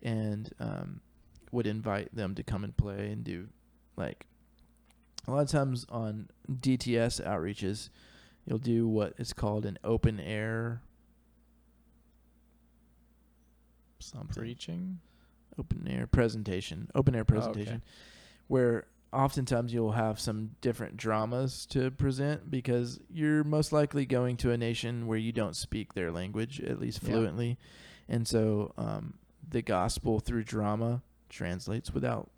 and 0.00 0.52
um, 0.60 1.00
would 1.50 1.66
invite 1.66 2.14
them 2.14 2.34
to 2.36 2.44
come 2.44 2.62
and 2.62 2.76
play 2.76 3.10
and 3.10 3.24
do 3.24 3.48
like 3.96 4.26
a 5.26 5.30
lot 5.30 5.42
of 5.42 5.48
times 5.48 5.86
on 5.88 6.28
DTS 6.50 7.24
outreaches, 7.26 7.88
you'll 8.46 8.58
do 8.58 8.86
what 8.88 9.14
is 9.18 9.32
called 9.32 9.64
an 9.66 9.78
open 9.84 10.20
air 10.20 10.80
something 14.00 14.34
Preaching. 14.34 14.98
open 15.58 15.86
air 15.88 16.06
presentation, 16.06 16.90
open 16.94 17.14
air 17.14 17.20
Oh, 17.20 17.22
okay. 17.22 17.34
presentation, 17.34 17.82
where 18.48 18.86
oftentimes 19.12 19.72
you'll 19.72 19.92
have 19.92 20.18
some 20.20 20.56
different 20.60 20.96
dramas 20.96 21.64
to 21.66 21.90
present 21.92 22.50
because 22.50 23.00
you're 23.08 23.44
most 23.44 23.72
likely 23.72 24.04
going 24.04 24.36
to 24.38 24.50
a 24.50 24.58
nation 24.58 25.06
where 25.06 25.16
you 25.18 25.32
don't 25.32 25.56
speak 25.56 25.94
their 25.94 26.10
language 26.10 26.60
at 26.60 26.78
least 26.80 27.02
Yeah. 27.02 27.10
fluently, 27.10 27.58
and 28.08 28.26
so 28.28 28.72
um, 28.76 29.14
the 29.48 29.62
gospel 29.62 30.20
through 30.20 30.44
drama 30.44 31.02
translates 31.30 31.94
without 31.94 32.30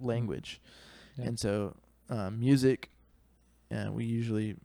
language, 0.00 0.60
Yeah. 1.16 1.24
and 1.26 1.38
so 1.40 1.74
um, 2.08 2.38
music, 2.38 2.90
uh, 3.72 3.88
we 3.92 4.04
usually 4.04 4.56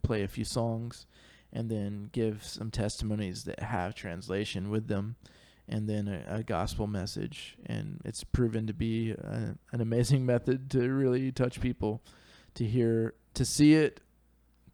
play 0.00 0.22
a 0.22 0.28
few 0.28 0.44
songs. 0.44 1.06
And 1.52 1.68
then 1.68 2.10
give 2.12 2.44
some 2.44 2.70
testimonies 2.70 3.42
that 3.42 3.58
have 3.58 3.96
translation 3.96 4.70
with 4.70 4.86
them 4.86 5.16
and 5.70 5.88
then 5.88 6.08
a, 6.08 6.36
a 6.38 6.42
gospel 6.42 6.86
message. 6.86 7.56
And 7.64 8.00
it's 8.04 8.24
proven 8.24 8.66
to 8.66 8.74
be 8.74 9.12
a, 9.12 9.56
an 9.72 9.80
amazing 9.80 10.26
method 10.26 10.70
to 10.72 10.92
really 10.92 11.32
touch 11.32 11.60
people, 11.60 12.02
to 12.54 12.64
hear, 12.64 13.14
to 13.34 13.44
see 13.44 13.74
it, 13.74 14.00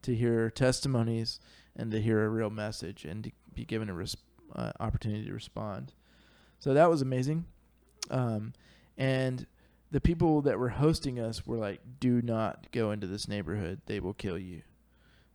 to 0.02 0.14
hear 0.14 0.50
testimonies, 0.50 1.38
and 1.76 1.90
to 1.90 2.00
hear 2.00 2.24
a 2.24 2.28
real 2.28 2.50
message, 2.50 3.04
and 3.04 3.24
to 3.24 3.30
be 3.54 3.64
given 3.64 3.90
a 3.90 4.58
uh, 4.58 4.72
opportunity 4.80 5.26
to 5.26 5.32
respond. 5.32 5.92
So 6.58 6.72
that 6.74 6.88
was 6.88 7.02
amazing. 7.02 7.44
Um, 8.10 8.54
and 8.96 9.46
the 9.90 10.00
people 10.00 10.40
that 10.42 10.58
were 10.58 10.70
hosting 10.70 11.20
us 11.20 11.46
were 11.46 11.58
like, 11.58 11.80
"Do 12.00 12.22
not 12.22 12.68
go 12.72 12.92
into 12.92 13.06
this 13.06 13.28
neighborhood; 13.28 13.82
they 13.86 14.00
will 14.00 14.14
kill 14.14 14.38
you." 14.38 14.62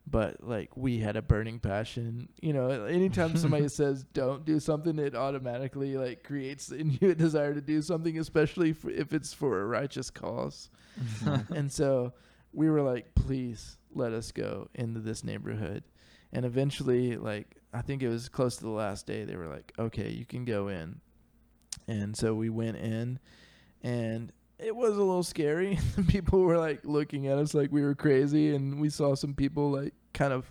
But 0.06 0.42
like 0.42 0.76
we 0.76 0.98
had 0.98 1.16
a 1.16 1.22
burning 1.22 1.60
passion, 1.60 2.28
you 2.40 2.52
know. 2.52 2.68
Anytime 2.68 3.36
somebody 3.36 3.68
says 3.80 4.04
don't 4.12 4.44
do 4.44 4.58
something, 4.58 4.98
it 4.98 5.14
automatically 5.14 5.96
like 5.96 6.24
creates 6.24 6.70
in 6.70 6.98
you 7.00 7.10
a 7.10 7.14
desire 7.16 7.54
to 7.54 7.60
do 7.60 7.80
something, 7.82 8.18
especially 8.18 8.70
f 8.70 8.84
if 8.84 9.12
it's 9.12 9.32
for 9.32 9.60
a 9.60 9.66
righteous 9.66 10.10
cause. 10.10 10.70
and 11.54 11.70
so 11.70 12.12
we 12.52 12.68
were 12.68 12.82
like, 12.82 13.14
please 13.14 13.78
let 13.94 14.12
us 14.12 14.32
go 14.32 14.68
into 14.74 15.00
this 15.00 15.24
neighborhood. 15.24 15.84
And 16.32 16.44
eventually, 16.44 17.16
like 17.16 17.56
I 17.72 17.82
think 17.82 18.02
it 18.02 18.08
was 18.08 18.28
close 18.28 18.56
to 18.56 18.64
the 18.64 18.70
last 18.70 19.06
day, 19.06 19.24
they 19.24 19.36
were 19.36 19.48
like, 19.48 19.72
okay, 19.78 20.10
you 20.10 20.26
can 20.26 20.44
go 20.44 20.68
in. 20.68 21.00
And 21.88 22.16
so 22.16 22.34
we 22.34 22.48
went 22.48 22.76
in, 22.76 23.18
and 23.82 24.32
it 24.62 24.74
was 24.74 24.96
a 24.96 25.02
little 25.02 25.22
scary. 25.22 25.78
people 26.08 26.40
were 26.40 26.58
like 26.58 26.80
looking 26.84 27.26
at 27.26 27.38
us 27.38 27.54
like 27.54 27.72
we 27.72 27.82
were 27.82 27.94
crazy, 27.94 28.54
and 28.54 28.80
we 28.80 28.88
saw 28.88 29.14
some 29.14 29.34
people 29.34 29.70
like 29.70 29.94
kind 30.12 30.32
of 30.32 30.50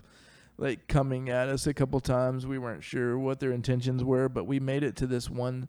like 0.58 0.86
coming 0.86 1.28
at 1.30 1.48
us 1.48 1.66
a 1.66 1.74
couple 1.74 1.98
times. 2.00 2.46
We 2.46 2.58
weren't 2.58 2.84
sure 2.84 3.18
what 3.18 3.40
their 3.40 3.52
intentions 3.52 4.04
were, 4.04 4.28
but 4.28 4.44
we 4.44 4.60
made 4.60 4.82
it 4.82 4.96
to 4.96 5.06
this 5.06 5.30
one 5.30 5.68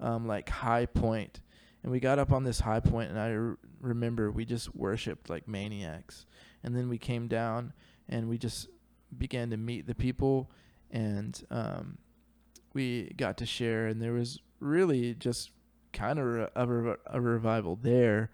um, 0.00 0.26
like 0.26 0.48
high 0.48 0.86
point, 0.86 1.40
and 1.82 1.92
we 1.92 2.00
got 2.00 2.18
up 2.18 2.32
on 2.32 2.44
this 2.44 2.60
high 2.60 2.80
point, 2.80 3.10
and 3.10 3.18
I 3.18 3.32
r- 3.32 3.58
remember 3.80 4.30
we 4.30 4.44
just 4.44 4.74
worshipped 4.74 5.28
like 5.28 5.46
maniacs, 5.46 6.26
and 6.62 6.74
then 6.74 6.88
we 6.88 6.98
came 6.98 7.28
down 7.28 7.72
and 8.08 8.28
we 8.28 8.36
just 8.36 8.68
began 9.16 9.50
to 9.50 9.56
meet 9.56 9.86
the 9.86 9.94
people, 9.94 10.50
and 10.90 11.42
um, 11.50 11.98
we 12.72 13.12
got 13.16 13.38
to 13.38 13.46
share, 13.46 13.86
and 13.86 14.00
there 14.00 14.12
was 14.12 14.40
really 14.60 15.14
just 15.14 15.50
kind 15.94 16.18
of 16.18 16.26
a, 16.36 16.50
a, 16.54 16.96
a 17.16 17.20
revival 17.20 17.76
there, 17.80 18.30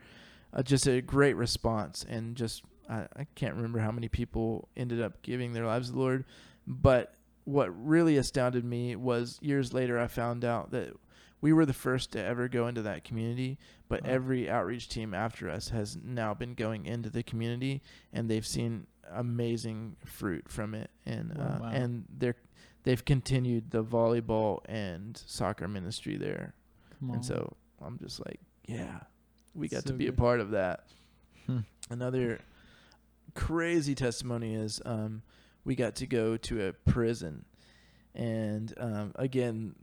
uh, 0.53 0.63
just 0.65 0.87
a 0.89 1.01
great 1.01 1.37
response, 1.37 2.05
and 2.09 2.35
just 2.35 2.65
I, 2.89 3.07
I 3.17 3.27
can't 3.37 3.55
remember 3.55 3.79
how 3.79 3.93
many 3.93 4.09
people 4.09 4.69
ended 4.77 5.01
up 5.01 5.23
giving 5.23 5.53
their 5.53 5.67
lives 5.67 5.87
to 5.89 5.93
the 5.93 6.01
Lord, 6.01 6.25
but 6.67 7.15
what 7.45 7.69
really 7.87 8.17
astounded 8.17 8.65
me 8.65 8.97
was 8.97 9.39
years 9.41 9.73
later 9.73 9.99
I 9.99 10.09
found 10.09 10.45
out 10.45 10.73
that 10.73 10.93
we 11.41 11.53
were 11.53 11.65
the 11.65 11.73
first 11.73 12.13
to 12.13 12.23
ever 12.23 12.49
go 12.49 12.67
into 12.67 12.83
that 12.83 13.03
community, 13.05 13.59
but 13.89 14.03
Wow. 14.05 14.11
every 14.11 14.51
outreach 14.51 14.89
team 14.89 15.15
after 15.15 15.49
us 15.49 15.69
has 15.71 15.97
now 16.03 16.35
been 16.35 16.55
going 16.55 16.85
into 16.85 17.09
the 17.11 17.23
community 17.23 17.81
and 18.13 18.29
they've 18.29 18.47
seen 18.47 18.87
amazing 19.11 19.97
fruit 20.05 20.49
from 20.49 20.75
it 20.75 20.91
and 21.07 21.37
Wow. 21.37 21.45
uh, 21.45 21.59
Wow. 21.63 21.71
and 21.73 22.05
they're 22.19 22.37
they've 22.83 23.05
continued 23.05 23.71
the 23.71 23.83
volleyball 23.85 24.61
and 24.67 25.17
soccer 25.27 25.67
ministry 25.69 26.17
there. 26.17 26.55
And 27.01 27.25
so 27.25 27.57
I'm 27.81 27.99
just 27.99 28.21
like, 28.21 28.41
yeah, 28.67 29.01
we 29.55 29.69
got 29.69 29.83
to 29.83 29.89
So 29.89 29.95
be 29.95 30.07
a 30.07 30.13
part 30.13 30.41
of 30.41 30.51
that. 30.51 30.85
Hmm. 31.47 31.61
Another 31.89 32.41
crazy 33.35 33.95
testimony 33.95 34.55
is 34.55 34.81
um, 34.85 35.23
we 35.65 35.75
got 35.75 35.97
to 35.97 36.07
go 36.07 36.37
to 36.37 36.69
a 36.69 36.73
prison, 36.73 37.45
and 38.15 38.73
um, 38.79 39.13
again, 39.17 39.75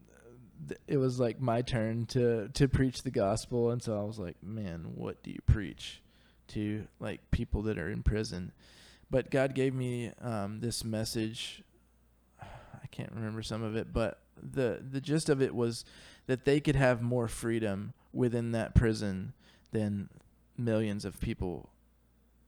th- 0.68 0.80
it 0.86 0.96
was 0.96 1.18
like 1.20 1.40
my 1.40 1.62
turn 1.62 2.06
to 2.06 2.48
to 2.48 2.68
preach 2.68 3.02
the 3.02 3.10
gospel, 3.10 3.70
and 3.70 3.82
so 3.82 3.98
I 3.98 4.04
was 4.04 4.18
like, 4.18 4.36
man, 4.42 4.92
what 4.94 5.22
do 5.22 5.30
you 5.30 5.40
preach 5.46 6.02
to 6.48 6.86
like 7.00 7.30
people 7.30 7.62
that 7.62 7.78
are 7.78 7.90
in 7.90 8.02
prison? 8.02 8.52
But 9.10 9.30
God 9.30 9.54
gave 9.54 9.74
me 9.74 10.12
um, 10.20 10.60
this 10.60 10.84
message. 10.84 11.62
I 12.42 12.86
can't 12.90 13.12
remember 13.12 13.42
some 13.42 13.62
of 13.62 13.76
it, 13.76 13.92
but 13.92 14.20
the 14.40 14.82
the 14.88 15.00
gist 15.00 15.28
of 15.28 15.42
it 15.42 15.54
was 15.54 15.84
that 16.28 16.44
they 16.44 16.60
could 16.60 16.76
have 16.76 17.02
more 17.02 17.26
freedom 17.26 17.94
within 18.12 18.52
that 18.52 18.74
prison 18.74 19.32
than 19.72 20.08
millions 20.56 21.04
of 21.04 21.18
people 21.20 21.70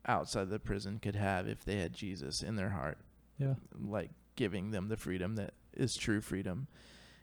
outside 0.06 0.50
the 0.50 0.58
prison 0.58 0.98
could 1.00 1.16
have 1.16 1.48
if 1.48 1.64
they 1.64 1.76
had 1.76 1.92
Jesus 1.92 2.42
in 2.42 2.56
their 2.56 2.70
heart, 2.70 2.98
yeah. 3.38 3.54
like 3.82 4.10
giving 4.36 4.70
them 4.70 4.88
the 4.88 4.96
freedom 4.96 5.34
that 5.36 5.54
is 5.74 5.96
true 5.96 6.20
freedom. 6.20 6.66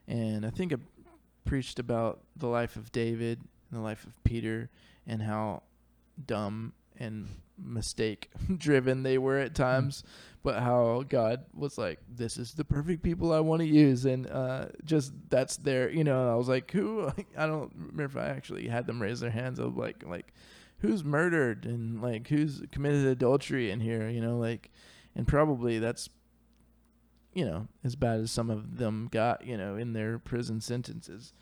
And 0.08 0.46
I 0.46 0.50
think 0.50 0.74
I 0.74 0.78
preached 1.46 1.80
about 1.80 2.22
the 2.36 2.48
life 2.48 2.76
of 2.76 2.92
David 2.92 3.40
and 3.70 3.80
the 3.80 3.84
life 3.84 4.06
of 4.06 4.24
Peter 4.24 4.70
and 5.06 5.22
how 5.22 5.64
dumb 6.26 6.74
and 6.98 7.28
mistake 7.58 8.30
driven 8.58 9.04
they 9.04 9.18
were 9.18 9.38
at 9.38 9.56
times, 9.56 10.04
but 10.44 10.62
how 10.62 11.04
God 11.08 11.46
was 11.54 11.78
like, 11.78 12.00
"This 12.10 12.38
is 12.38 12.54
the 12.54 12.64
perfect 12.64 13.04
people 13.04 13.34
I 13.34 13.40
want 13.40 13.62
to 13.62 13.68
use," 13.68 14.06
and 14.06 14.28
uh, 14.28 14.68
just 14.84 15.14
that's 15.30 15.58
their, 15.58 15.90
you 15.90 16.04
know. 16.04 16.22
And 16.22 16.30
I 16.32 16.36
was 16.36 16.48
like, 16.48 16.72
"Who?" 16.72 17.12
I 17.38 17.48
don't 17.48 17.72
remember 17.76 18.06
if 18.06 18.18
I 18.18 18.30
actually 18.30 18.68
had 18.68 18.88
them 18.88 19.02
raise 19.02 19.20
their 19.20 19.32
hands. 19.32 19.60
of 19.60 19.78
like, 19.78 20.04
like, 20.06 20.34
who's 20.80 21.04
murdered 21.04 21.66
and 21.66 22.02
like 22.02 22.28
who's 22.28 22.62
committed 22.72 23.06
adultery 23.06 23.72
in 23.72 23.80
here, 23.80 24.10
you 24.10 24.22
know, 24.22 24.38
like, 24.38 24.72
and 25.16 25.28
probably 25.28 25.80
that's, 25.80 26.10
you 27.34 27.46
know, 27.46 27.68
as 27.84 27.96
bad 27.96 28.20
as 28.20 28.32
some 28.32 28.50
of 28.50 28.78
them 28.78 29.08
got, 29.12 29.46
you 29.46 29.58
know, 29.58 29.76
in 29.76 29.94
their 29.94 30.20
prison 30.20 30.62
sentences 30.62 31.34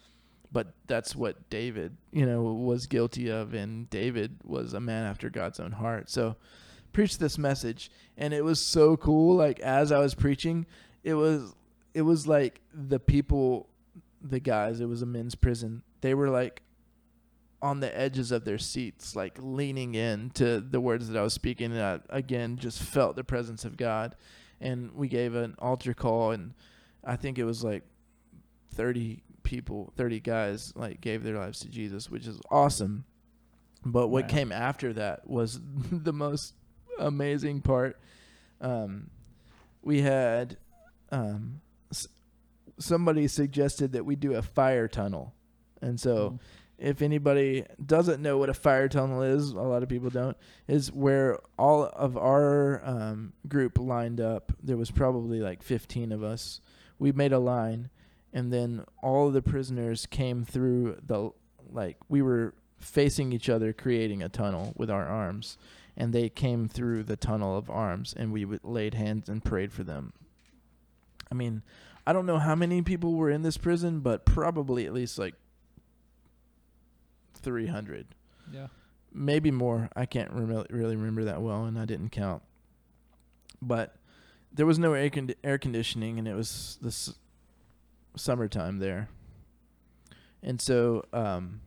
but 0.52 0.74
that's 0.88 1.16
what 1.16 1.50
David, 1.50 1.98
you 2.12 2.26
know, 2.26 2.44
was 2.44 2.88
guilty 2.88 3.30
of, 3.30 3.54
and 3.54 3.90
David 3.90 4.38
was 4.44 4.74
a 4.74 4.80
man 4.80 5.06
after 5.06 5.30
God's 5.30 5.60
own 5.60 5.74
heart. 5.74 6.10
So, 6.10 6.36
preached 6.94 7.20
this 7.20 7.38
message, 7.38 7.92
and 8.18 8.34
it 8.34 8.44
was 8.44 8.60
so 8.60 8.96
cool. 8.98 9.36
Like 9.36 9.60
as 9.60 9.92
I 9.92 10.00
was 10.00 10.16
preaching, 10.16 10.66
it 11.04 11.14
was 11.14 11.54
it 11.94 12.02
was 12.02 12.28
like 12.28 12.62
the 12.74 13.00
people, 13.00 13.70
the 14.22 14.40
guys. 14.40 14.80
It 14.80 14.88
was 14.88 15.02
a 15.02 15.06
men's 15.06 15.36
prison. 15.36 15.84
They 16.02 16.14
were 16.14 16.30
like 16.30 16.62
on 17.62 17.80
the 17.80 17.98
edges 17.98 18.32
of 18.32 18.46
their 18.46 18.58
seats, 18.58 19.16
like 19.16 19.38
leaning 19.40 19.96
in 19.96 20.30
to 20.32 20.60
the 20.62 20.80
words 20.80 21.10
that 21.10 21.18
I 21.20 21.24
was 21.24 21.34
speaking. 21.34 21.72
And 21.72 21.82
I, 21.82 22.00
again, 22.10 22.58
just 22.58 22.82
felt 22.82 23.16
the 23.16 23.24
presence 23.24 23.66
of 23.66 23.76
God. 23.76 24.16
And 24.62 24.94
we 24.94 25.08
gave 25.08 25.36
an 25.36 25.56
altar 25.60 25.94
call, 25.94 26.32
and 26.32 26.54
I 27.04 27.16
think 27.16 27.38
it 27.38 27.44
was 27.44 27.64
like 27.64 27.84
30 28.74 29.24
people, 29.46 29.94
30 29.96 30.20
guys, 30.20 30.74
like 30.76 31.00
gave 31.00 31.24
their 31.24 31.38
lives 31.38 31.60
to 31.62 31.70
Jesus, 31.70 32.10
which 32.10 32.28
is 32.28 32.42
awesome. 32.52 33.06
But 33.86 34.10
what 34.10 34.24
Wow. 34.24 34.30
came 34.30 34.52
after 34.52 34.92
that 34.94 35.30
was 35.30 35.62
the 35.92 36.12
most 36.12 36.54
amazing 37.00 37.62
part. 37.62 37.98
Um, 38.60 39.10
we 39.82 40.02
had 40.02 40.58
um, 41.12 41.62
s- 41.92 42.08
somebody 42.80 43.28
suggested 43.28 43.94
that 43.94 44.06
we 44.06 44.16
do 44.16 44.34
a 44.34 44.42
fire 44.42 44.88
tunnel. 44.88 45.34
And 45.82 46.00
so, 46.00 46.40
if 46.78 47.02
anybody 47.02 47.64
doesn't 47.86 48.22
know 48.22 48.38
what 48.38 48.50
a 48.50 48.54
fire 48.54 48.90
tunnel 48.90 49.22
is, 49.22 49.52
a 49.52 49.56
lot 49.60 49.84
of 49.84 49.88
people 49.90 50.10
don't, 50.10 50.36
is 50.68 50.92
where 50.92 51.40
all 51.60 51.84
of 51.86 52.18
our 52.18 52.82
um, 52.84 53.34
group 53.48 53.78
lined 53.78 54.20
up. 54.20 54.52
There 54.64 54.76
was 54.78 54.90
probably 54.92 55.40
like 55.42 55.62
15 55.64 56.12
of 56.12 56.24
us. 56.24 56.60
We 56.98 57.12
made 57.12 57.32
a 57.34 57.40
line, 57.40 57.90
and 58.36 58.52
then 58.54 58.84
all 59.02 59.32
the 59.32 59.42
prisoners 59.42 60.06
came 60.06 60.44
through 60.46 60.98
the, 61.08 61.32
like, 61.72 61.98
we 62.10 62.22
were 62.22 62.54
facing 62.78 63.32
each 63.34 63.50
other, 63.50 63.74
creating 63.74 64.22
a 64.22 64.30
tunnel 64.30 64.74
with 64.76 64.92
our 64.92 65.08
arms. 65.08 65.58
And 65.98 66.12
they 66.14 66.28
came 66.28 66.68
through 66.68 67.04
the 67.04 67.16
tunnel 67.16 67.58
of 67.58 67.70
arms, 67.70 68.14
and 68.16 68.34
we 68.34 68.46
laid 68.64 68.94
hands 68.96 69.30
and 69.30 69.42
prayed 69.44 69.72
for 69.72 69.84
them. 69.86 70.12
I 71.32 71.36
mean, 71.36 71.64
I 72.06 72.12
don't 72.12 72.26
know 72.26 72.38
how 72.38 72.54
many 72.54 72.82
people 72.82 73.14
were 73.14 73.30
in 73.32 73.44
this 73.44 73.58
prison, 73.58 74.02
but 74.02 74.26
probably 74.26 74.86
at 74.86 74.94
least 74.94 75.18
like 75.18 75.36
300 77.36 78.08
Yeah. 78.52 78.68
maybe 79.14 79.52
more. 79.52 79.90
I 79.96 80.06
can't 80.06 80.32
rem- 80.32 80.66
really 80.70 80.96
remember 80.98 81.24
that 81.24 81.42
well, 81.42 81.66
and 81.66 81.80
I 81.80 81.86
didn't 81.86 82.10
count. 82.10 82.44
But 83.62 83.96
there 84.52 84.66
was 84.66 84.78
no 84.78 84.94
air, 84.94 85.10
con- 85.10 85.32
air 85.44 85.58
conditioning, 85.58 86.20
and 86.20 86.28
it 86.28 86.34
was 86.36 86.78
the 86.82 86.90
s- 86.90 87.16
summertime 88.18 88.80
there. 88.80 89.10
And 90.44 90.62
so, 90.62 91.06
um, 91.12 91.62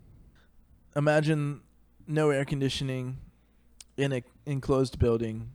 imagine 0.94 1.60
no 2.06 2.30
air 2.30 2.44
conditioning 2.44 3.18
in 3.96 4.12
a 4.12 4.22
enclosed 4.46 4.98
building 4.98 5.50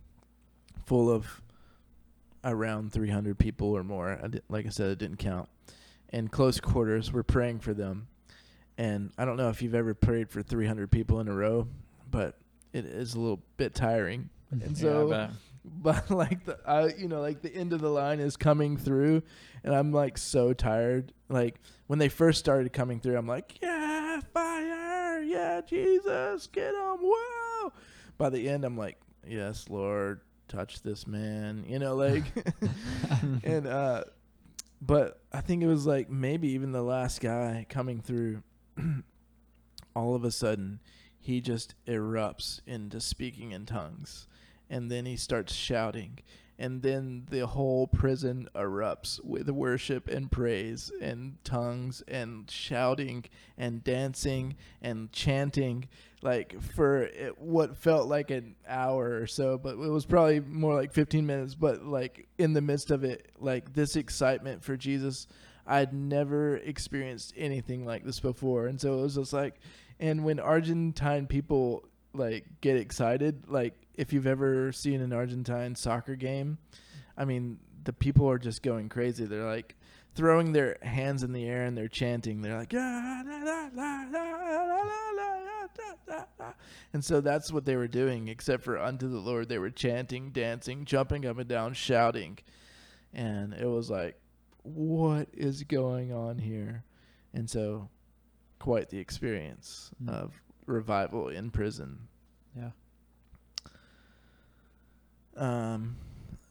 full 0.84 1.10
of 1.10 1.40
around 2.44 2.92
300 2.92 3.38
people 3.38 3.74
or 3.74 3.82
more. 3.82 4.18
I 4.22 4.28
like 4.48 4.66
I 4.66 4.68
said, 4.68 4.90
it 4.90 4.98
didn't 4.98 5.16
count. 5.16 5.48
In 6.12 6.28
close 6.28 6.60
quarters, 6.60 7.12
we're 7.12 7.22
praying 7.22 7.60
for 7.60 7.74
them. 7.74 8.08
And 8.76 9.12
I 9.16 9.24
don't 9.24 9.36
know 9.36 9.48
if 9.48 9.62
you've 9.62 9.74
ever 9.74 9.94
prayed 9.94 10.28
for 10.30 10.42
300 10.42 10.90
people 10.90 11.20
in 11.20 11.28
a 11.28 11.34
row, 11.34 11.68
but 12.10 12.36
it 12.72 12.84
is 12.84 13.14
a 13.14 13.20
little 13.20 13.40
bit 13.56 13.74
tiring. 13.74 14.30
And 14.50 14.78
so, 14.78 15.08
yeah, 15.08 15.26
bet. 15.26 15.30
But 15.64 16.10
like 16.10 16.44
the, 16.44 16.58
I, 16.66 16.88
you 16.98 17.08
know, 17.08 17.20
like 17.20 17.42
the 17.42 17.54
end 17.54 17.72
of 17.72 17.80
the 17.80 17.90
line 17.90 18.20
is 18.20 18.36
coming 18.36 18.76
through, 18.76 19.22
and 19.62 19.74
I'm 19.74 19.92
like 19.92 20.18
so 20.18 20.52
tired. 20.52 21.12
Like 21.28 21.60
when 21.86 21.98
they 21.98 22.08
first 22.08 22.38
started 22.38 22.72
coming 22.72 23.00
through, 23.00 23.16
I'm 23.16 23.26
like, 23.26 23.58
yeah, 23.62 24.20
fire, 24.32 25.20
yeah, 25.22 25.60
Jesus, 25.66 26.46
get 26.48 26.74
him, 26.74 26.98
whoa. 27.00 27.72
By 28.18 28.30
the 28.30 28.48
end, 28.48 28.64
I'm 28.64 28.76
like, 28.76 28.98
yes, 29.26 29.66
Lord, 29.68 30.20
touch 30.48 30.82
this 30.82 31.06
man, 31.06 31.64
you 31.66 31.78
know, 31.78 31.96
like, 31.96 32.24
and 33.42 33.66
uh, 33.66 34.04
but 34.80 35.20
I 35.32 35.40
think 35.40 35.62
it 35.62 35.66
was 35.66 35.86
like 35.86 36.10
maybe 36.10 36.48
even 36.48 36.72
the 36.72 36.82
last 36.82 37.20
guy 37.20 37.66
coming 37.68 38.00
through. 38.00 38.42
all 39.96 40.16
of 40.16 40.24
a 40.24 40.30
sudden, 40.30 40.80
he 41.20 41.40
just 41.40 41.74
erupts 41.86 42.60
into 42.66 43.00
speaking 43.00 43.52
in 43.52 43.64
tongues 43.64 44.26
and 44.74 44.90
then 44.90 45.06
he 45.06 45.16
starts 45.16 45.54
shouting. 45.54 46.18
And 46.58 46.82
then 46.82 47.26
the 47.30 47.46
whole 47.46 47.86
prison 47.86 48.48
erupts 48.56 49.24
with 49.24 49.48
worship 49.48 50.08
and 50.08 50.30
praise 50.30 50.90
and 51.00 51.36
tongues 51.44 52.02
and 52.08 52.50
shouting 52.50 53.24
and 53.56 53.84
dancing 53.84 54.56
and 54.82 55.12
chanting 55.12 55.88
like 56.22 56.60
for 56.60 57.08
what 57.38 57.76
felt 57.76 58.08
like 58.08 58.32
an 58.32 58.56
hour 58.68 59.20
or 59.20 59.28
so. 59.28 59.58
But 59.58 59.74
it 59.74 59.90
was 59.90 60.06
probably 60.06 60.40
more 60.40 60.74
like 60.74 60.92
15 60.92 61.24
minutes. 61.24 61.54
But 61.54 61.84
like 61.84 62.26
in 62.38 62.52
the 62.52 62.60
midst 62.60 62.90
of 62.90 63.04
it 63.04 63.30
like 63.38 63.74
this 63.74 63.94
excitement 63.94 64.64
for 64.64 64.76
Jesus 64.76 65.28
I'd 65.66 65.94
never 65.94 66.56
experienced 66.56 67.32
anything 67.36 67.86
like 67.86 68.04
this 68.04 68.18
before. 68.18 68.66
And 68.66 68.80
so 68.80 68.98
it 68.98 69.02
was 69.02 69.14
just 69.14 69.32
like 69.32 69.54
and 70.00 70.24
when 70.24 70.40
Argentine 70.40 71.28
people 71.28 71.84
like 72.14 72.46
get 72.60 72.76
excited 72.76 73.48
like 73.48 73.74
if 73.96 74.12
you've 74.12 74.26
ever 74.26 74.72
seen 74.72 75.00
an 75.00 75.12
Argentine 75.12 75.74
soccer 75.74 76.14
game 76.16 76.58
I 77.16 77.24
mean 77.24 77.58
the 77.84 77.92
people 77.92 78.28
are 78.30 78.38
just 78.38 78.62
going 78.62 78.88
crazy 78.88 79.24
they're 79.24 79.44
like 79.48 79.76
throwing 80.14 80.52
their 80.52 80.78
hands 80.82 81.22
in 81.24 81.32
the 81.32 81.44
air 81.44 81.64
and 81.64 81.76
they're 81.76 81.88
chanting 81.88 82.40
they're 82.40 82.56
like 82.56 82.72
"Ah, 82.74 83.22
la, 83.26 83.34
la, 83.38 83.68
la, 83.74 84.04
la, 84.10 84.22
la, 84.42 84.82
la, 85.12 85.38
la, 85.38 85.66
da, 85.76 85.94
da, 86.06 86.24
da." 86.38 86.52
and 86.92 87.04
so 87.04 87.20
that's 87.20 87.52
what 87.52 87.64
they 87.64 87.74
were 87.76 87.88
doing 87.88 88.28
except 88.28 88.62
for 88.62 88.78
unto 88.78 89.08
the 89.08 89.18
Lord 89.18 89.48
they 89.48 89.58
were 89.58 89.70
chanting 89.70 90.30
dancing 90.30 90.84
jumping 90.84 91.26
up 91.26 91.38
and 91.38 91.48
down 91.48 91.74
shouting 91.74 92.38
and 93.12 93.52
it 93.54 93.66
was 93.66 93.90
like 93.90 94.16
what 94.62 95.28
is 95.32 95.62
going 95.64 96.12
on 96.12 96.38
here 96.38 96.84
and 97.34 97.50
so 97.50 97.88
quite 98.60 98.88
the 98.88 98.98
experience 98.98 99.90
Mm. 100.02 100.08
of 100.10 100.32
revival 100.66 101.28
in 101.28 101.50
prison 101.50 101.98
Yeah. 102.56 102.70
um, 105.36 105.96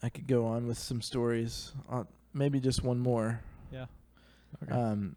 I 0.02 0.10
could 0.10 0.28
go 0.28 0.46
on 0.46 0.68
with 0.68 0.78
some 0.78 1.02
stories. 1.02 1.72
Uh, 1.90 2.04
maybe 2.34 2.60
just 2.60 2.84
one 2.84 3.00
more. 3.00 3.40
Yeah. 3.72 3.86
Okay. 4.64 4.72
Um, 4.74 5.16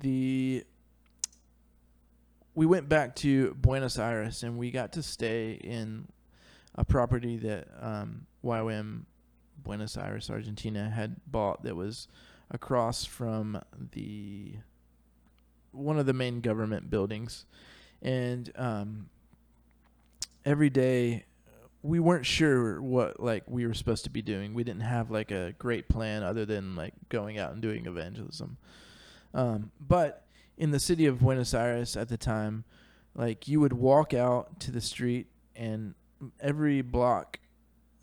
the 0.00 0.64
we 2.54 2.64
went 2.64 2.88
back 2.88 3.14
to 3.16 3.52
Buenos 3.54 3.98
Aires 3.98 4.42
and 4.42 4.56
we 4.56 4.70
got 4.70 4.92
to 4.94 5.02
stay 5.02 5.52
in 5.62 6.08
a 6.74 6.84
property 6.84 7.36
that 7.36 7.68
um, 7.80 8.26
YWAM 8.42 9.02
Buenos 9.62 9.96
Aires, 9.98 10.30
Argentina 10.30 10.88
had 10.88 11.16
bought 11.26 11.62
that 11.64 11.76
was 11.76 12.08
across 12.50 13.04
from 13.04 13.60
the 13.92 14.54
one 15.72 15.98
of 15.98 16.06
the 16.06 16.14
main 16.14 16.40
government 16.40 16.88
buildings, 16.88 17.44
and 18.02 18.50
um, 18.56 19.08
every 20.44 20.70
day 20.70 21.24
we 21.82 22.00
weren't 22.00 22.26
sure 22.26 22.80
what 22.82 23.20
like 23.20 23.44
we 23.46 23.66
were 23.66 23.74
supposed 23.74 24.04
to 24.04 24.10
be 24.10 24.22
doing. 24.22 24.54
We 24.54 24.64
didn't 24.64 24.82
have 24.82 25.10
like 25.10 25.30
a 25.30 25.54
great 25.58 25.88
plan 25.88 26.22
other 26.22 26.44
than 26.44 26.74
like 26.74 26.94
going 27.08 27.38
out 27.38 27.52
and 27.52 27.62
doing 27.62 27.86
evangelism. 27.86 28.56
Um, 29.34 29.70
but 29.80 30.24
in 30.56 30.70
the 30.70 30.80
city 30.80 31.06
of 31.06 31.20
Buenos 31.20 31.54
Aires 31.54 31.96
at 31.96 32.08
the 32.08 32.16
time, 32.16 32.64
like 33.14 33.46
you 33.48 33.60
would 33.60 33.72
walk 33.72 34.14
out 34.14 34.60
to 34.60 34.70
the 34.70 34.80
street 34.80 35.28
and 35.54 35.94
every 36.40 36.80
block 36.82 37.38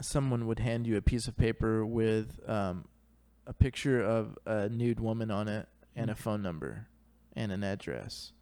someone 0.01 0.47
would 0.47 0.59
hand 0.59 0.85
you 0.85 0.97
a 0.97 1.01
piece 1.01 1.27
of 1.27 1.37
paper 1.37 1.85
with 1.85 2.39
um, 2.47 2.85
a 3.47 3.53
picture 3.53 4.03
of 4.03 4.37
a 4.45 4.69
nude 4.69 4.99
woman 4.99 5.31
on 5.31 5.47
it 5.47 5.67
and 5.95 6.09
a 6.09 6.15
phone 6.15 6.41
number 6.41 6.87
and 7.35 7.51
an 7.51 7.63
address. 7.63 8.32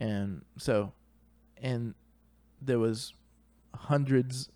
And 0.00 0.44
so 0.56 0.92
and 1.62 1.94
there 2.60 2.78
was 2.78 3.12
hundreds 3.74 4.50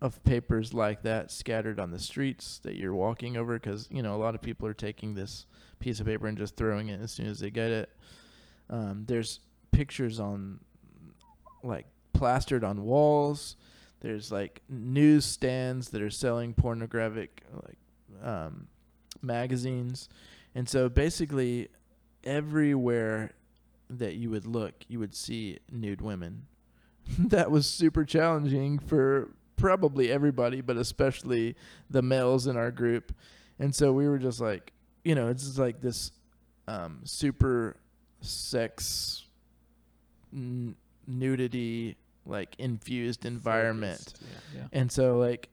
of 0.00 0.22
papers 0.24 0.74
like 0.74 1.02
that 1.02 1.30
scattered 1.30 1.78
on 1.78 1.90
the 1.90 1.98
streets 1.98 2.60
that 2.64 2.76
you're 2.76 2.94
walking 2.94 3.36
over 3.36 3.58
because 3.58 3.88
you 3.90 4.02
know 4.02 4.14
a 4.14 4.18
lot 4.18 4.34
of 4.34 4.42
people 4.42 4.66
are 4.66 4.74
taking 4.74 5.14
this 5.14 5.46
piece 5.78 6.00
of 6.00 6.06
paper 6.06 6.26
and 6.26 6.36
just 6.36 6.56
throwing 6.56 6.88
it 6.88 7.00
as 7.00 7.12
soon 7.12 7.26
as 7.26 7.38
they 7.38 7.50
get 7.50 7.70
it. 7.70 7.90
Um, 8.68 9.04
there's 9.06 9.40
pictures 9.70 10.18
on 10.18 10.60
like 11.62 11.86
plastered 12.12 12.64
on 12.64 12.82
walls. 12.84 13.56
There's 14.00 14.32
like 14.32 14.62
news 14.68 15.24
stands 15.24 15.90
that 15.90 16.02
are 16.02 16.10
selling 16.10 16.54
pornographic 16.54 17.42
like 17.52 17.78
um, 18.22 18.66
magazines, 19.22 20.08
and 20.54 20.68
so 20.68 20.88
basically 20.88 21.68
everywhere 22.24 23.32
that 23.98 24.14
you 24.14 24.30
would 24.30 24.46
look, 24.46 24.74
you 24.88 24.98
would 24.98 25.14
see 25.14 25.58
nude 25.70 26.00
women. 26.00 26.46
that 27.18 27.50
was 27.50 27.66
super 27.66 28.04
challenging 28.04 28.78
for 28.78 29.30
probably 29.56 30.10
everybody, 30.10 30.60
but 30.60 30.76
especially 30.76 31.56
the 31.90 32.02
males 32.02 32.46
in 32.46 32.56
our 32.56 32.70
group. 32.70 33.14
And 33.58 33.74
so 33.74 33.92
we 33.92 34.08
were 34.08 34.18
just 34.18 34.40
like, 34.40 34.72
you 35.04 35.14
know, 35.14 35.28
it's 35.28 35.44
just 35.44 35.58
like 35.58 35.80
this 35.80 36.12
um, 36.68 37.00
super 37.04 37.76
sex 38.20 39.24
n- 40.32 40.76
nudity 41.06 41.96
like 42.24 42.54
infused 42.58 43.24
environment. 43.24 43.98
Focused, 43.98 44.22
Yeah. 44.54 44.62
And 44.72 44.92
so 44.92 45.18
like 45.18 45.48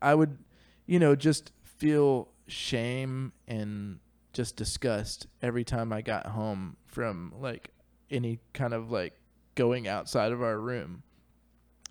I 0.00 0.14
would 0.14 0.38
you 0.86 0.98
know 0.98 1.14
just 1.14 1.52
feel 1.62 2.28
shame 2.46 3.32
and 3.46 3.98
just 4.32 4.56
disgust 4.56 5.26
every 5.42 5.64
time 5.64 5.92
I 5.92 6.02
got 6.02 6.26
home 6.26 6.76
from 6.86 7.32
like 7.38 7.70
any 8.14 8.40
kind 8.52 8.72
of 8.72 8.90
like 8.90 9.14
going 9.54 9.86
outside 9.88 10.32
of 10.32 10.42
our 10.42 10.58
room. 10.58 11.02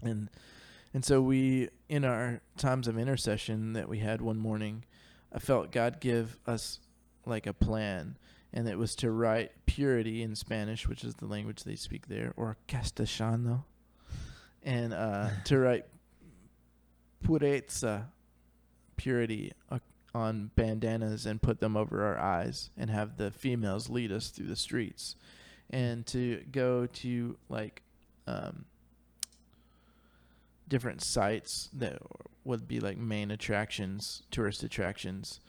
And 0.01 0.29
and 0.93 1.03
so 1.03 1.21
we 1.21 1.69
in 1.89 2.05
our 2.05 2.41
times 2.57 2.87
of 2.87 2.97
intercession 2.97 3.73
that 3.73 3.89
we 3.89 3.99
had 3.99 4.21
one 4.21 4.37
morning, 4.37 4.85
I 5.31 5.39
felt 5.39 5.71
God 5.71 5.99
give 5.99 6.39
us 6.47 6.79
like 7.25 7.47
a 7.47 7.53
plan 7.53 8.17
and 8.53 8.69
it 8.69 8.77
was 8.77 8.95
to 8.95 9.11
write 9.11 9.51
purity 9.65 10.21
in 10.21 10.35
Spanish, 10.35 10.87
which 10.87 11.03
is 11.03 11.15
the 11.15 11.25
language 11.25 11.63
they 11.63 11.75
speak 11.75 12.07
there, 12.07 12.33
or 12.37 12.55
castellano, 12.67 13.65
and 14.61 14.93
uh, 14.93 15.29
to 15.45 15.57
write 15.57 15.85
pureza, 17.25 18.05
purity, 18.95 19.51
uh, 19.71 19.79
on 20.15 20.51
bandanas 20.55 21.25
and 21.25 21.41
put 21.41 21.59
them 21.59 21.75
over 21.75 22.03
our 22.05 22.19
eyes, 22.19 22.69
and 22.77 22.91
have 22.91 23.17
the 23.17 23.31
females 23.31 23.89
lead 23.89 24.11
us 24.11 24.29
through 24.29 24.45
the 24.45 24.55
streets, 24.55 25.15
and 25.73 26.05
to 26.05 26.43
go 26.51 26.85
to 26.85 27.35
like 27.49 27.81
um, 28.27 28.63
different 30.69 31.01
sites 31.01 31.69
that 31.73 31.97
would 32.45 32.67
be 32.67 32.79
like 32.79 32.97
main 32.97 33.31
attractions, 33.31 34.21
tourist 34.29 34.61
attractions, 34.61 35.39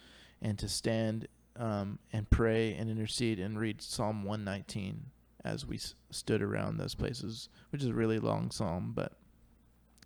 and 0.41 0.59
to 0.59 0.67
stand 0.67 1.29
um, 1.57 1.99
and 2.11 2.29
pray 2.31 2.75
and 2.75 2.91
intercede 2.91 3.39
and 3.39 3.61
read 3.61 3.83
Psalm 3.83 4.25
119 4.25 5.11
as 5.45 5.67
we 5.67 5.77
s- 5.77 5.95
stood 6.11 6.41
around 6.41 6.79
those 6.79 6.95
places, 6.95 7.51
which 7.71 7.83
is 7.83 7.89
a 7.89 7.95
really 7.95 8.19
long 8.19 8.51
psalm, 8.51 8.93
but 8.95 9.13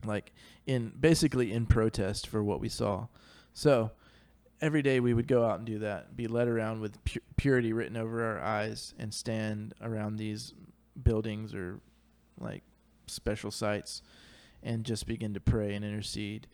like 0.05 0.33
in 0.67 0.93
basically 0.99 1.53
in 1.53 1.65
protest 1.65 2.27
for 2.27 2.43
what 2.43 2.61
we 2.61 2.69
saw. 2.69 3.07
So 3.55 3.93
every 4.61 4.83
day 4.83 5.01
we 5.01 5.15
would 5.15 5.29
go 5.29 5.45
out 5.45 5.59
and 5.59 5.67
do 5.67 5.79
that, 5.81 6.17
be 6.17 6.27
led 6.27 6.49
around 6.49 6.81
with 6.81 7.03
pu- 7.05 7.21
purity 7.37 7.73
written 7.73 7.97
over 7.97 8.25
our 8.25 8.41
eyes, 8.41 8.95
and 8.99 9.13
stand 9.13 9.75
around 9.81 10.17
these 10.17 10.55
buildings 11.03 11.55
or 11.55 11.81
like 12.41 12.63
special 13.07 13.51
sites 13.51 14.03
and 14.63 14.85
just 14.85 15.07
begin 15.07 15.35
to 15.35 15.41
pray 15.41 15.75
and 15.75 15.85
intercede. 15.85 16.47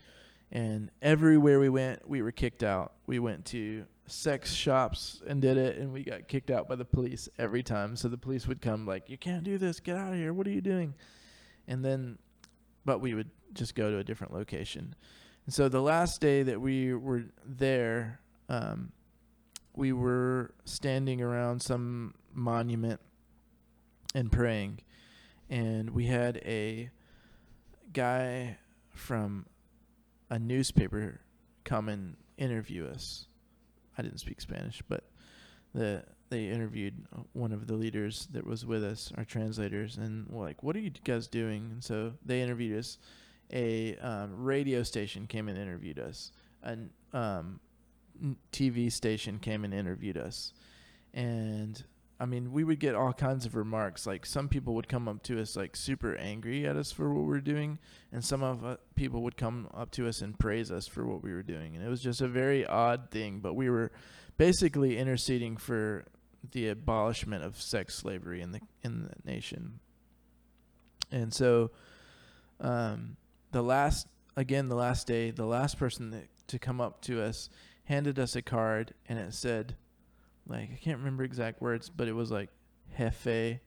And 0.51 0.91
everywhere 1.01 1.59
we 1.59 1.69
went, 1.69 2.07
we 2.07 2.21
were 2.21 2.31
kicked 2.31 2.63
out. 2.63 2.93
We 3.07 3.19
went 3.19 3.45
to 3.45 3.85
sex 4.05 4.53
shops 4.53 5.21
and 5.25 5.41
did 5.41 5.57
it, 5.57 5.77
and 5.77 5.91
we 5.91 6.03
got 6.03 6.27
kicked 6.27 6.51
out 6.51 6.67
by 6.67 6.75
the 6.75 6.85
police 6.85 7.27
every 7.39 7.63
time. 7.63 7.95
So 7.95 8.07
the 8.07 8.17
police 8.17 8.47
would 8.47 8.61
come, 8.61 8.85
like, 8.85 9.09
"You 9.09 9.17
can't 9.17 9.43
do 9.43 9.57
this. 9.57 9.79
Get 9.79 9.97
out 9.97 10.13
of 10.13 10.19
here. 10.19 10.33
What 10.33 10.47
are 10.47 10.51
you 10.51 10.61
doing?" 10.61 10.93
And 11.67 11.83
then, 11.83 12.19
but 12.85 13.01
we 13.01 13.15
would 13.15 13.31
just 13.53 13.73
go 13.73 13.89
to 13.89 13.97
a 13.97 14.03
different 14.03 14.33
location. 14.33 14.95
And 15.45 15.53
so 15.53 15.69
the 15.69 15.81
last 15.81 16.21
day 16.21 16.43
that 16.43 16.59
we 16.59 16.93
were 16.93 17.25
there, 17.45 18.19
um, 18.49 18.91
we 19.75 19.91
were 19.91 20.53
standing 20.63 21.21
around 21.21 21.61
some 21.61 22.15
monument 22.33 22.99
and 24.13 24.31
praying, 24.31 24.79
and 25.49 25.91
we 25.91 26.05
had 26.07 26.37
a 26.37 26.89
guy 27.93 28.57
from 28.91 29.45
a 30.29 30.39
newspaper 30.39 31.21
come 31.63 31.89
and 31.89 32.15
interview 32.37 32.87
us. 32.87 33.27
I 33.97 34.01
didn't 34.01 34.19
speak 34.19 34.41
Spanish, 34.41 34.81
but 34.87 35.03
the 35.73 36.03
they 36.29 36.47
interviewed 36.47 37.05
one 37.33 37.51
of 37.51 37.67
the 37.67 37.75
leaders 37.75 38.27
that 38.31 38.47
was 38.47 38.65
with 38.65 38.83
us, 38.83 39.11
our 39.15 39.25
translators, 39.25 39.97
and 39.97 40.27
were 40.27 40.43
like, 40.43 40.63
"What 40.63 40.75
are 40.75 40.79
you 40.79 40.89
guys 40.89 41.27
doing?" 41.27 41.69
And 41.71 41.83
so 41.83 42.13
they 42.25 42.41
interviewed 42.41 42.79
us. 42.79 42.97
A 43.53 43.95
um, 43.97 44.43
radio 44.43 44.83
station 44.83 45.27
came 45.27 45.47
and 45.47 45.57
interviewed 45.57 45.99
us. 45.99 46.31
A 46.63 46.77
um, 47.13 47.59
TV 48.51 48.91
station 48.91 49.39
came 49.39 49.63
and 49.63 49.73
interviewed 49.73 50.17
us, 50.17 50.53
and 51.13 51.83
I 52.19 52.25
mean, 52.25 52.53
we 52.53 52.63
would 52.63 52.79
get 52.79 52.95
all 52.95 53.11
kinds 53.11 53.45
of 53.45 53.55
remarks. 53.55 54.07
Like 54.07 54.25
some 54.25 54.47
people 54.47 54.73
would 54.75 54.87
come 54.87 55.07
up 55.07 55.21
to 55.23 55.41
us 55.41 55.55
like 55.55 55.75
super 55.75 56.15
angry 56.15 56.65
at 56.65 56.77
us 56.77 56.91
for 56.91 57.13
what 57.13 57.21
we 57.21 57.27
were 57.27 57.41
doing, 57.41 57.77
and 58.11 58.23
some 58.23 58.41
of 58.41 58.63
uh, 58.63 58.77
people 58.95 59.21
would 59.23 59.35
come 59.35 59.67
up 59.73 59.91
to 59.91 60.07
us 60.07 60.21
and 60.21 60.37
praise 60.39 60.71
us 60.71 60.87
for 60.87 61.05
what 61.05 61.21
we 61.21 61.33
were 61.33 61.43
doing. 61.43 61.75
And 61.75 61.85
it 61.85 61.89
was 61.89 62.01
just 62.01 62.21
a 62.21 62.27
very 62.27 62.65
odd 62.65 63.11
thing, 63.11 63.39
but 63.39 63.53
we 63.53 63.69
were 63.69 63.91
basically 64.37 64.97
interceding 64.97 65.57
for 65.57 66.05
the 66.51 66.69
abolishment 66.69 67.43
of 67.43 67.59
sex 67.61 67.95
slavery 67.95 68.41
in 68.41 68.51
the 68.51 68.61
in 68.81 69.03
the 69.03 69.29
nation. 69.29 69.79
And 71.11 71.33
so, 71.33 71.71
um, 72.61 73.17
the 73.55 73.63
last 73.63 74.07
again, 74.35 74.67
the 74.67 74.75
last 74.75 75.07
day, 75.07 75.31
the 75.31 75.45
last 75.45 75.79
person 75.79 76.11
that, 76.11 76.27
to 76.47 76.59
come 76.59 76.81
up 76.81 77.01
to 77.03 77.21
us 77.21 77.49
handed 77.85 78.19
us 78.19 78.35
a 78.35 78.41
card, 78.41 78.93
and 79.07 79.17
it 79.17 79.33
said 79.33 79.77
like 80.45 80.71
I 80.73 80.79
can't 80.83 80.97
remember 80.97 81.23
exact 81.23 81.61
words, 81.61 81.89
but 81.89 82.09
it 82.09 82.11
was 82.11 82.31
like 82.31 82.49
jefe 82.97 83.61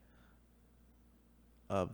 of 1.71 1.89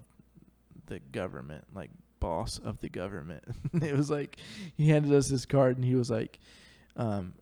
the 0.87 0.99
government, 1.13 1.67
like 1.73 1.91
boss 2.19 2.59
of 2.59 2.81
the 2.81 2.89
government. 2.89 3.45
it 3.75 3.97
was 3.97 4.11
like 4.11 4.39
he 4.77 4.89
handed 4.89 5.13
us 5.13 5.29
this 5.29 5.47
card 5.47 5.77
and 5.77 5.85
he 5.85 5.95
was 5.95 6.11
like, 6.11 6.41
um, 6.97 7.35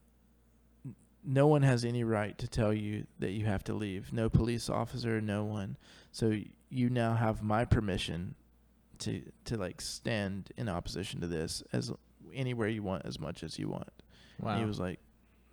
no 1.25 1.47
one 1.47 1.63
has 1.63 1.83
any 1.83 2.05
right 2.05 2.37
to 2.37 2.47
tell 2.47 2.75
you 2.75 3.07
that 3.21 3.31
you 3.31 3.47
have 3.47 3.65
to 3.65 3.73
leave. 3.73 4.13
No 4.13 4.29
police 4.29 4.69
officer, 4.69 5.19
no 5.23 5.45
one. 5.45 5.79
So 6.11 6.37
you 6.69 6.91
now 6.91 7.15
have 7.15 7.43
my 7.43 7.65
permission 7.65 8.35
to 9.03 9.23
to 9.45 9.57
like 9.57 9.81
stand 9.81 10.51
in 10.57 10.69
opposition 10.69 11.21
to 11.21 11.27
this 11.27 11.63
as 11.73 11.93
anywhere 12.35 12.69
you 12.69 12.83
want, 12.83 13.05
as 13.07 13.19
much 13.21 13.43
as 13.43 13.59
you 13.59 13.69
want. 13.69 13.89
Wow. 14.41 14.53
And 14.53 14.61
he 14.61 14.67
was 14.67 14.81
like, 14.81 14.99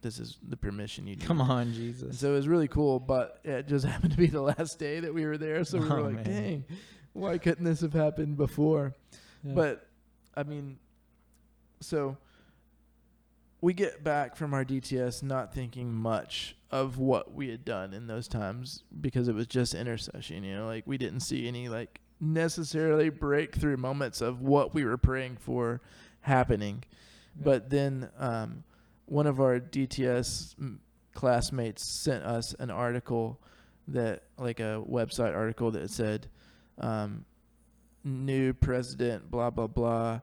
"This 0.02 0.20
is 0.20 0.38
the 0.47 0.58
permission 0.58 1.06
you 1.08 1.16
need." 1.16 1.26
Come 1.26 1.41
on, 1.41 1.74
Jesus. 1.74 2.20
so 2.20 2.30
it 2.32 2.36
was 2.36 2.47
really 2.47 2.68
cool, 2.68 3.00
but 3.00 3.39
it 3.43 3.68
just 3.68 3.86
happened 3.93 4.12
to 4.12 4.18
be 4.18 4.28
the 4.28 4.41
last 4.41 4.80
day 4.80 5.00
that 5.00 5.14
we 5.14 5.26
were 5.26 5.38
there, 5.38 5.64
so 5.64 5.80
we 5.80 5.88
were 5.89 6.00
Oh, 6.00 6.04
like, 6.04 6.16
man. 6.16 6.24
"Dang, 6.26 6.66
why 7.14 7.38
couldn't 7.38 7.66
this 7.66 7.82
have 7.82 7.93
happened 7.93 8.38
before?" 8.38 8.93
Yeah. 9.43 9.54
But 9.54 9.88
I 10.36 10.43
mean, 10.43 10.78
so 11.82 12.18
we 13.62 13.74
get 13.74 14.04
back 14.04 14.36
from 14.38 14.54
our 14.54 14.64
DTS 14.64 15.22
not 15.22 15.54
thinking 15.54 15.93
much 15.93 16.56
of 16.72 16.97
what 16.97 17.34
we 17.34 17.50
had 17.50 17.66
done 17.66 17.93
in 17.93 18.08
those 18.08 18.28
times 18.28 18.84
because 19.02 19.28
it 19.28 19.36
was 19.36 19.47
just 19.47 19.74
intercession, 19.74 20.43
you 20.43 20.56
know, 20.56 20.66
like 20.66 20.86
we 20.88 20.97
didn't 20.97 21.20
see 21.22 21.47
any 21.47 21.68
like 21.68 22.00
necessarily 22.20 23.09
breakthrough 23.09 23.78
moments 23.78 24.22
of 24.22 24.41
what 24.41 24.74
we 24.74 24.84
were 24.84 24.97
praying 24.97 25.38
for 25.38 25.82
happening. 26.22 26.84
But 27.36 27.70
then 27.70 28.09
um, 28.17 28.63
one 29.05 29.28
of 29.28 29.39
our 29.39 29.59
DTS 29.59 30.55
classmates 31.13 31.84
sent 31.84 32.24
us 32.24 32.53
an 32.59 32.70
article 32.70 33.39
that, 33.88 34.24
like 34.38 34.59
a 34.59 34.84
website 34.88 35.36
article 35.36 35.72
that 35.72 35.89
said, 35.89 36.28
um, 36.78 37.26
new 38.03 38.53
president, 38.53 39.30
blah, 39.30 39.49
blah, 39.49 39.67
blah, 39.67 40.22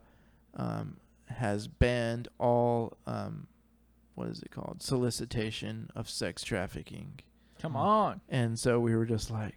um, 0.55 0.97
has 1.26 1.66
banned 1.66 2.28
all, 2.38 2.97
um, 3.07 3.47
what 4.14 4.28
is 4.28 4.42
it 4.42 4.51
called? 4.51 4.82
Solicitation 4.82 5.90
of 5.94 6.09
sex 6.09 6.42
trafficking. 6.42 7.20
Come 7.61 7.76
on. 7.76 8.20
And 8.28 8.59
so 8.59 8.80
we 8.80 8.94
were 8.94 9.07
just 9.07 9.30
like, 9.30 9.57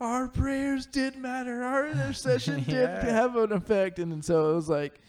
our 0.00 0.28
prayers 0.28 0.86
did 0.86 1.16
matter. 1.16 1.62
Our 1.62 1.86
intercession 1.90 2.62
did 2.64 2.72
Yeah. 2.88 3.04
have 3.04 3.36
an 3.36 3.52
effect. 3.52 3.98
And 3.98 4.10
then 4.12 4.22
so 4.22 4.50
it 4.52 4.54
was 4.54 4.68
like, 4.68 5.00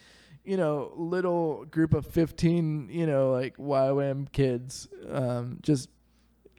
you 0.44 0.58
know, 0.58 0.92
little 0.96 1.66
group 1.66 1.94
of 1.94 2.06
15, 2.06 2.90
you 2.92 3.08
know, 3.08 3.32
like 3.32 3.58
YWAM 3.58 4.32
kids, 4.32 4.88
um, 5.10 5.60
just 5.62 5.90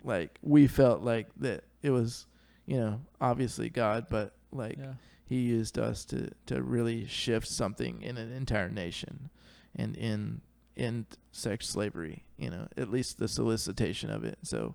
like 0.04 0.38
we 0.42 0.66
felt 0.66 1.02
like 1.02 1.28
that 1.38 1.64
it 1.82 1.90
was, 1.90 2.26
you 2.66 2.78
know, 2.78 3.00
obviously 3.20 3.68
God, 3.70 4.06
but 4.10 4.34
like 4.52 4.76
yeah. 4.78 4.94
he 5.24 5.36
used 5.40 5.78
us 5.78 6.04
to, 6.06 6.30
to 6.46 6.62
really 6.62 7.06
shift 7.06 7.46
something 7.48 8.02
in 8.02 8.16
an 8.16 8.32
entire 8.32 8.68
nation 8.70 9.30
and 9.74 9.96
in 9.96 10.40
in 10.74 11.06
sex 11.32 11.66
slavery, 11.68 12.22
you 12.36 12.50
know, 12.50 12.66
at 12.76 12.90
least 12.90 13.18
the 13.18 13.28
solicitation 13.28 14.10
of 14.10 14.24
it. 14.24 14.38
So 14.42 14.74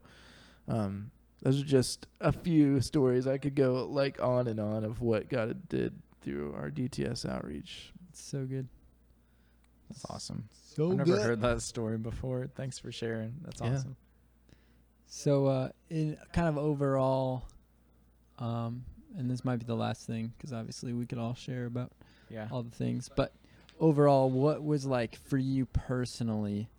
um 0.67 1.11
those 1.41 1.61
are 1.61 1.65
just 1.65 2.07
a 2.19 2.31
few 2.31 2.81
stories 2.81 3.27
I 3.27 3.37
could 3.37 3.55
go 3.55 3.85
like 3.89 4.21
on 4.21 4.47
and 4.47 4.59
on 4.59 4.83
of 4.83 5.01
what 5.01 5.29
God 5.29 5.67
did 5.69 5.93
through 6.21 6.53
our 6.53 6.69
DTS 6.69 7.27
outreach. 7.27 7.91
It's 8.09 8.21
so 8.23 8.45
good. 8.45 8.67
That's 9.89 10.05
awesome. 10.09 10.47
So 10.75 10.91
I've 10.91 10.97
never 10.99 11.17
heard 11.19 11.41
that 11.41 11.61
story 11.61 11.97
before. 11.97 12.47
Thanks 12.55 12.79
for 12.79 12.91
sharing. 12.91 13.33
That's 13.43 13.61
Yeah. 13.61 13.73
awesome. 13.75 13.95
So, 15.07 15.47
uh, 15.47 15.69
in 15.89 16.17
kind 16.31 16.47
of 16.47 16.57
overall, 16.57 17.43
um, 18.39 18.85
and 19.17 19.29
this 19.29 19.43
might 19.43 19.57
be 19.57 19.65
the 19.65 19.75
last 19.75 20.07
thing 20.07 20.31
because 20.37 20.53
obviously 20.53 20.93
we 20.93 21.05
could 21.05 21.17
all 21.17 21.33
share 21.33 21.65
about 21.65 21.91
Yeah. 22.29 22.47
all 22.49 22.63
the 22.63 22.71
things, 22.71 23.09
but 23.13 23.33
overall, 23.79 24.29
what 24.29 24.63
was 24.63 24.85
like 24.85 25.15
for 25.17 25.37
you 25.37 25.65
personally, 25.65 26.69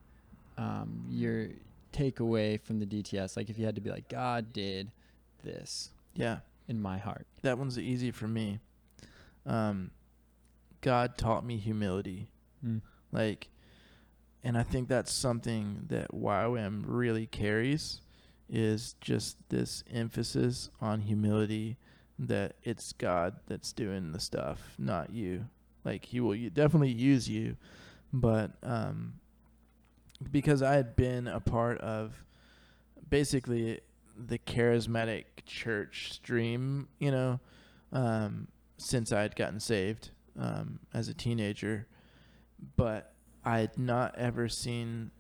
um, 0.57 1.05
your 1.11 1.49
takeaway 1.93 2.61
from 2.61 2.79
the 2.81 2.87
DTS? 2.87 3.37
Like, 3.37 3.51
if 3.51 3.59
you 3.59 3.65
had 3.65 3.75
to 3.75 3.81
be 3.81 3.91
like, 3.91 4.09
God 4.09 4.53
did 4.53 4.91
this 5.45 5.91
Yeah. 6.15 6.39
in 6.69 6.81
my 6.81 6.99
heart. 6.99 7.27
That 7.43 7.59
one's 7.59 7.79
easy 7.79 8.11
for 8.11 8.29
me. 8.29 8.59
Um 9.47 9.91
God 10.81 11.17
taught 11.17 11.45
me 11.45 11.59
humility. 11.59 12.29
Like, 13.13 13.49
and 14.43 14.57
I 14.59 14.63
think 14.65 14.89
that's 14.89 15.13
something 15.13 15.85
that 15.89 16.11
YWAM 16.13 16.83
really 16.87 17.27
carries 17.27 18.01
is 18.49 18.95
just 19.01 19.37
this 19.49 19.85
emphasis 19.93 20.71
on 20.81 21.01
humility 21.03 21.77
that 22.19 22.55
it's 22.63 22.93
God 22.93 23.37
that's 23.47 23.73
doing 23.73 24.13
the 24.13 24.19
stuff, 24.21 24.75
not 24.79 25.11
you. 25.11 25.47
Like 25.85 26.05
he 26.05 26.21
will 26.21 26.37
definitely 26.53 26.91
use 26.93 27.29
you, 27.29 27.57
but 28.13 28.53
um 28.63 29.15
because 30.31 30.63
I 30.63 30.75
had 30.75 30.95
been 30.97 31.27
a 31.27 31.41
part 31.41 31.79
of 31.81 32.25
basically 33.09 33.81
the 34.17 34.39
charismatic 34.39 35.25
church 35.47 36.13
stream, 36.13 36.89
you 36.99 37.11
know, 37.11 37.41
um 37.93 38.49
since 38.79 39.13
I 39.13 39.23
had 39.23 39.37
gotten 39.37 39.61
saved 39.61 40.11
um 40.39 40.79
as 40.95 41.09
a 41.09 41.15
teenager, 41.15 41.87
but 42.77 43.15
I 43.45 43.59
had 43.61 43.79
not 43.79 44.15
ever 44.17 44.49
seen 44.49 45.11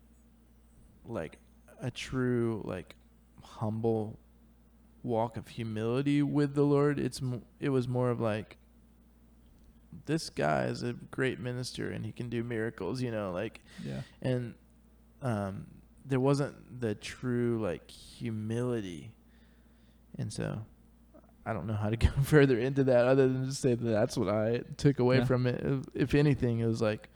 like 1.04 1.38
a 1.80 1.90
true 1.90 2.62
like 2.64 2.94
humble 3.42 4.18
walk 5.02 5.36
of 5.36 5.48
humility 5.48 6.22
with 6.22 6.54
the 6.54 6.62
Lord. 6.62 6.98
It's 6.98 7.20
m- 7.20 7.42
it 7.60 7.70
was 7.70 7.88
more 7.88 8.10
of 8.10 8.20
like 8.20 8.56
this 10.06 10.30
guy 10.30 10.64
is 10.64 10.82
a 10.82 10.94
great 10.94 11.38
minister 11.38 11.90
and 11.90 12.06
he 12.06 12.12
can 12.12 12.28
do 12.30 12.42
miracles, 12.42 13.02
you 13.02 13.10
know, 13.10 13.30
like 13.32 13.60
Yeah. 13.84 14.02
and 14.22 14.54
um 15.22 15.66
there 16.04 16.20
wasn't 16.20 16.80
the 16.80 16.94
true 16.94 17.60
like 17.62 17.90
humility. 17.90 19.12
And 20.18 20.32
so 20.32 20.60
I 21.46 21.52
don't 21.52 21.66
know 21.66 21.74
how 21.74 21.90
to 21.90 21.96
go 22.08 22.10
further 22.22 22.58
into 22.58 22.84
that 22.84 23.06
other 23.06 23.28
than 23.28 23.46
to 23.46 23.52
say 23.54 23.74
that 23.74 23.84
that's 23.84 24.16
what 24.16 24.28
I 24.28 24.62
took 24.76 24.98
away 24.98 25.18
Yeah. 25.18 25.24
from 25.24 25.46
it. 25.46 25.60
If- 25.64 25.86
If 25.94 26.14
anything, 26.14 26.58
it 26.60 26.66
was 26.66 26.82
like 26.82 27.08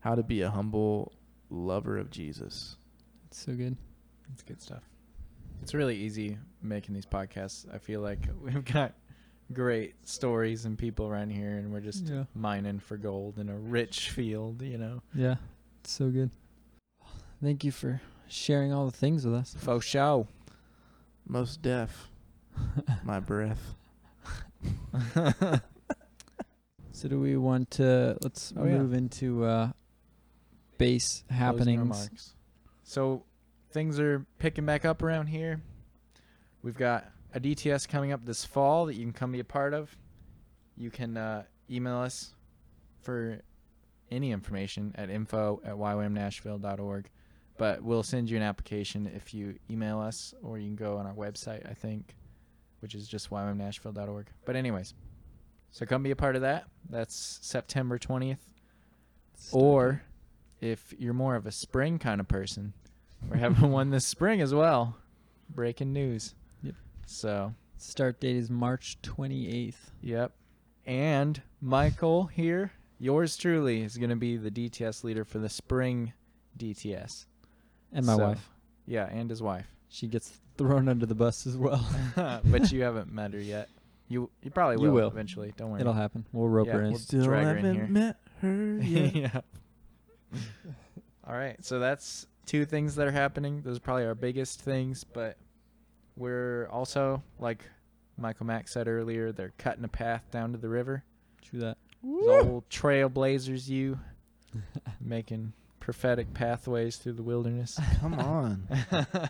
how 0.00 0.14
to 0.14 0.22
be 0.22 0.42
a 0.42 0.50
humble 0.50 1.12
lover 1.50 1.96
of 1.98 2.10
Jesus. 2.10 2.76
It's 3.26 3.38
so 3.44 3.54
good. 3.54 3.76
It's 4.32 4.42
good 4.42 4.60
stuff. 4.60 4.82
It's 5.62 5.72
really 5.74 5.96
easy 5.96 6.36
making 6.62 6.94
these 6.94 7.06
podcasts. 7.06 7.66
I 7.74 7.78
feel 7.78 8.00
like 8.02 8.18
we've 8.42 8.64
got 8.64 8.94
great 9.52 9.94
stories 10.06 10.64
and 10.66 10.76
people 10.78 11.06
around 11.06 11.30
here, 11.30 11.56
and 11.58 11.72
we're 11.72 11.80
just 11.80 12.04
Yeah. 12.06 12.24
mining 12.34 12.78
for 12.78 12.96
gold 12.98 13.38
in 13.38 13.48
a 13.48 13.56
rich 13.56 14.10
field, 14.10 14.60
you 14.62 14.76
know. 14.78 15.02
Yeah. 15.14 15.36
It's 15.80 15.92
so 15.92 16.10
good. 16.10 16.30
Thank 17.44 17.62
you 17.62 17.70
for 17.72 18.00
sharing 18.26 18.72
all 18.72 18.86
the 18.86 18.96
things 18.96 19.24
with 19.24 19.34
us. 19.34 19.54
Faux 19.58 19.84
show. 19.84 20.26
Most 21.28 21.60
deaf. 21.62 22.08
My 23.04 23.20
breath. 23.20 23.74
So 26.96 27.08
do 27.08 27.18
we 27.20 27.36
want 27.36 27.72
to 27.72 28.16
let's 28.22 28.54
Oh, 28.56 28.64
yeah. 28.64 28.78
move 28.78 28.94
into 28.94 29.44
uh 29.44 29.72
base 30.78 31.24
Closing 31.28 31.36
happenings. 31.78 32.34
So 32.84 33.24
things 33.72 33.98
are 33.98 34.24
picking 34.38 34.64
back 34.64 34.84
up 34.84 35.02
around 35.02 35.26
here. 35.26 35.60
We've 36.62 36.76
got 36.76 37.06
a 37.34 37.40
DTS 37.40 37.88
coming 37.88 38.12
up 38.12 38.24
this 38.24 38.44
fall 38.44 38.86
that 38.86 38.94
you 38.94 39.02
can 39.02 39.12
come 39.12 39.32
be 39.32 39.40
a 39.40 39.44
part 39.44 39.74
of. 39.74 39.94
You 40.76 40.90
can 40.90 41.16
uh, 41.16 41.42
email 41.68 41.96
us 41.98 42.32
for 43.02 43.40
any 44.10 44.30
information 44.30 44.94
at 44.96 45.10
info 45.10 45.60
at 45.64 45.74
ywamnashville.org. 45.74 47.10
But 47.56 47.82
we'll 47.82 48.02
send 48.02 48.28
you 48.28 48.36
an 48.36 48.42
application 48.42 49.10
if 49.14 49.32
you 49.32 49.56
email 49.70 50.00
us, 50.00 50.34
or 50.42 50.58
you 50.58 50.66
can 50.66 50.76
go 50.76 50.96
on 50.96 51.06
our 51.06 51.14
website, 51.14 51.68
I 51.70 51.74
think, 51.74 52.16
which 52.80 52.94
is 52.94 53.06
just 53.06 53.30
ywamnashville.org. 53.30 54.26
But, 54.44 54.56
anyways, 54.56 54.94
so 55.70 55.86
come 55.86 56.02
be 56.02 56.10
a 56.10 56.16
part 56.16 56.34
of 56.36 56.42
that. 56.42 56.64
That's 56.90 57.38
September 57.42 57.98
20th. 57.98 58.38
Or 59.52 60.02
if 60.60 60.94
you're 60.98 61.14
more 61.14 61.36
of 61.36 61.46
a 61.46 61.52
spring 61.52 61.98
kind 61.98 62.20
of 62.20 62.28
person, 62.28 62.72
we're 63.28 63.36
having 63.36 63.70
one 63.70 63.90
this 63.90 64.06
spring 64.06 64.40
as 64.40 64.54
well. 64.54 64.96
Breaking 65.48 65.92
news. 65.92 66.34
Yep. 66.62 66.74
So, 67.06 67.54
start 67.76 68.20
date 68.20 68.36
is 68.36 68.50
March 68.50 68.98
28th. 69.02 69.74
yep. 70.02 70.32
And 70.86 71.40
Michael 71.60 72.26
here, 72.26 72.72
yours 72.98 73.36
truly, 73.36 73.82
is 73.82 73.96
going 73.96 74.10
to 74.10 74.16
be 74.16 74.36
the 74.36 74.50
DTS 74.50 75.04
leader 75.04 75.24
for 75.24 75.38
the 75.38 75.48
spring 75.48 76.12
DTS. 76.58 77.26
And 77.94 78.04
my 78.06 78.16
So, 78.16 78.22
wife. 78.28 78.50
Yeah, 78.86 79.06
and 79.10 79.30
his 79.30 79.40
wife. 79.42 79.66
She 79.88 80.06
gets 80.08 80.32
thrown 80.58 80.88
under 80.88 81.06
the 81.06 81.14
bus 81.14 81.46
as 81.46 81.56
well. 81.56 81.86
but 82.44 82.70
you 82.72 82.82
haven't 82.82 83.12
met 83.12 83.32
her 83.32 83.40
yet. 83.40 83.68
You 84.08 84.28
you 84.42 84.50
probably 84.50 84.76
will, 84.76 84.84
You 84.86 84.92
will. 84.92 85.08
eventually. 85.08 85.54
Don't 85.56 85.70
worry. 85.70 85.80
It'll 85.80 85.92
happen. 85.94 86.26
We'll 86.32 86.48
rope 86.48 86.66
Yeah, 86.66 86.74
her 86.74 86.82
in. 86.82 86.90
we'll- 86.90 86.98
Still 86.98 87.24
drag 87.24 87.44
her 87.46 87.56
in 87.56 87.64
haven't 87.64 87.74
here. 87.76 87.86
met 87.86 88.16
her 88.42 88.76
yet. 88.82 89.14
yeah. 89.14 89.40
All 91.26 91.34
right. 91.34 91.56
So 91.64 91.78
that's 91.78 92.26
two 92.46 92.64
things 92.66 92.96
that 92.96 93.06
are 93.06 93.12
happening. 93.12 93.62
Those 93.62 93.78
are 93.78 93.80
probably 93.80 94.04
our 94.04 94.14
biggest 94.14 94.60
things, 94.60 95.04
but 95.04 95.38
we're 96.16 96.68
also 96.68 97.22
like 97.38 97.64
Michael 98.18 98.46
Mack 98.46 98.68
said 98.68 98.88
earlier, 98.88 99.32
they're 99.32 99.52
cutting 99.58 99.84
a 99.84 99.88
path 99.88 100.22
down 100.30 100.52
to 100.52 100.58
the 100.58 100.68
river. 100.68 101.02
True 101.42 101.60
that. 101.60 101.78
Those 102.02 102.44
old 102.46 102.68
trailblazers 102.68 103.68
you 103.68 103.98
making 105.00 105.52
prophetic 105.84 106.32
pathways 106.32 106.96
through 106.96 107.12
the 107.12 107.22
wilderness. 107.22 107.78
Come 108.00 108.14
on. 108.14 108.66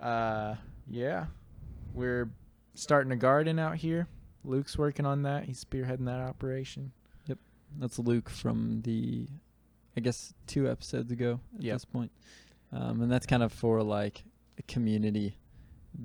uh 0.00 0.56
yeah. 0.88 1.26
We're 1.94 2.30
starting 2.74 3.12
a 3.12 3.16
garden 3.16 3.58
out 3.60 3.76
here. 3.76 4.08
Luke's 4.44 4.76
working 4.76 5.06
on 5.06 5.22
that. 5.22 5.44
He's 5.44 5.64
spearheading 5.64 6.06
that 6.06 6.20
operation. 6.20 6.90
Yep. 7.26 7.38
That's 7.78 7.98
Luke 7.98 8.28
from 8.28 8.80
the, 8.82 9.28
I 9.96 10.00
guess, 10.00 10.34
two 10.46 10.68
episodes 10.68 11.12
ago 11.12 11.38
at 11.56 11.62
Yep. 11.62 11.74
this 11.74 11.84
point. 11.84 12.10
Um, 12.72 13.00
and 13.02 13.10
that's 13.12 13.26
kind 13.26 13.42
of 13.42 13.52
for 13.52 13.82
like 13.82 14.24
a 14.58 14.62
community 14.62 15.36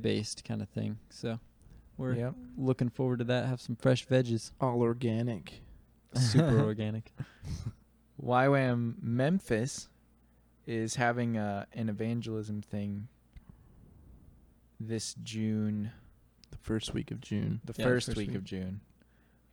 based 0.02 0.44
kind 0.44 0.62
of 0.62 0.70
thing. 0.70 0.98
So 1.10 1.40
we're 1.98 2.14
Yep. 2.16 2.36
looking 2.58 2.90
forward 2.90 3.20
to 3.20 3.26
that. 3.26 3.48
Have 3.48 3.62
some 3.62 3.76
fresh 3.76 4.06
veggies. 4.08 4.52
All 4.62 4.82
organic. 4.82 5.62
Super 6.16 6.60
organic. 6.64 7.12
YWAM 8.24 8.96
Memphis 9.02 9.90
is 10.66 10.96
having 10.96 11.38
uh, 11.38 11.66
an 11.74 11.90
evangelism 11.90 12.62
thing 12.62 13.08
this 14.80 15.16
June, 15.24 15.92
The 16.52 16.58
first 16.58 16.94
week 16.94 17.12
of 17.12 17.22
June. 17.22 17.62
the 17.66 17.74
Yeah, 17.78 17.86
first, 17.86 18.08
first 18.08 18.18
week, 18.18 18.30
week. 18.30 18.38
of 18.38 18.44
June. 18.44 18.82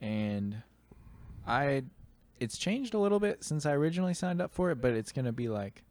And 0.00 0.62
I 1.46 1.84
it's 2.40 2.56
changed 2.58 2.94
a 2.94 2.98
little 2.98 3.20
bit 3.20 3.44
since 3.44 3.66
I 3.66 3.72
originally 3.72 4.14
signed 4.14 4.40
up 4.40 4.52
for 4.52 4.70
it, 4.72 4.80
but 4.80 4.92
it's 4.94 5.12
going 5.12 5.26
to 5.26 5.32
be 5.32 5.48
like 5.48 5.84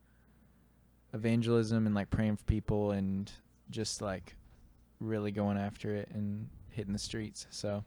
evangelism 1.14 1.86
and 1.86 1.96
like 1.96 2.10
praying 2.10 2.36
for 2.38 2.44
people 2.44 2.92
and 2.92 3.32
just 3.70 4.02
like 4.02 4.36
really 5.00 5.32
going 5.32 5.58
after 5.58 5.96
it 5.96 6.10
and 6.14 6.50
hitting 6.70 6.92
the 6.94 7.00
streets. 7.00 7.48
So, 7.52 7.84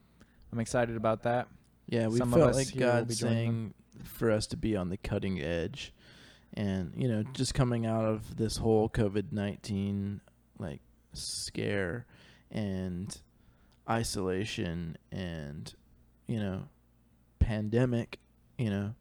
I'm 0.52 0.60
excited 0.60 0.96
about 0.96 1.22
that. 1.24 1.48
Yeah, 1.88 2.06
we 2.08 2.18
Some 2.18 2.32
of 2.32 2.38
felt 2.38 2.50
us 2.50 2.56
like 2.56 2.68
here 2.68 2.86
will 2.86 2.92
God 3.04 3.12
saying 3.12 3.74
for 4.02 4.30
us 4.30 4.46
to 4.48 4.56
be 4.56 4.76
on 4.76 4.88
the 4.88 4.96
cutting 4.96 5.40
edge. 5.40 5.92
And, 6.54 6.92
you 6.96 7.08
know, 7.08 7.24
just 7.32 7.54
coming 7.54 7.84
out 7.86 8.04
of 8.04 8.36
this 8.36 8.56
whole 8.58 8.88
COVID 8.88 9.32
19 9.32 10.20
like 10.58 10.80
scare 11.12 12.06
and 12.50 13.16
isolation 13.90 14.96
and, 15.10 15.74
you 16.26 16.38
know, 16.38 16.68
pandemic, 17.40 18.18
you 18.56 18.70
know, 18.70 18.94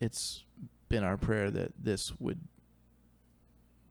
it's 0.00 0.44
been 0.88 1.02
our 1.04 1.16
prayer 1.16 1.50
that 1.50 1.72
this 1.78 2.12
would 2.20 2.40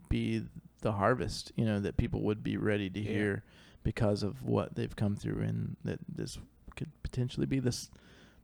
be 0.10 0.44
the 0.82 0.92
harvest, 0.94 1.52
you 1.56 1.66
know, 1.66 1.80
that 1.80 1.98
people 1.98 2.22
would 2.22 2.44
be 2.44 2.58
ready 2.58 2.90
to 2.90 3.00
Yeah. 3.00 3.12
hear 3.12 3.44
because 3.84 4.22
of 4.24 4.44
what 4.44 4.76
they've 4.76 4.96
come 4.96 5.16
through 5.16 5.42
and 5.42 5.76
that 5.84 6.00
this 6.08 6.38
could 6.76 6.92
potentially 7.02 7.46
be 7.48 7.60
this 7.60 7.90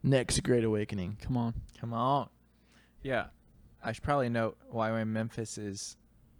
next 0.10 0.42
great 0.44 0.64
awakening. 0.64 1.18
Come 1.22 1.38
on. 1.38 1.54
Come 1.80 1.94
on. 1.94 2.30
Yeah. 3.04 3.28
I 3.84 3.92
should 3.92 4.04
probably 4.04 4.30
note 4.30 4.58
YWAM 4.74 5.08
Memphis 5.08 5.58
is 5.58 5.98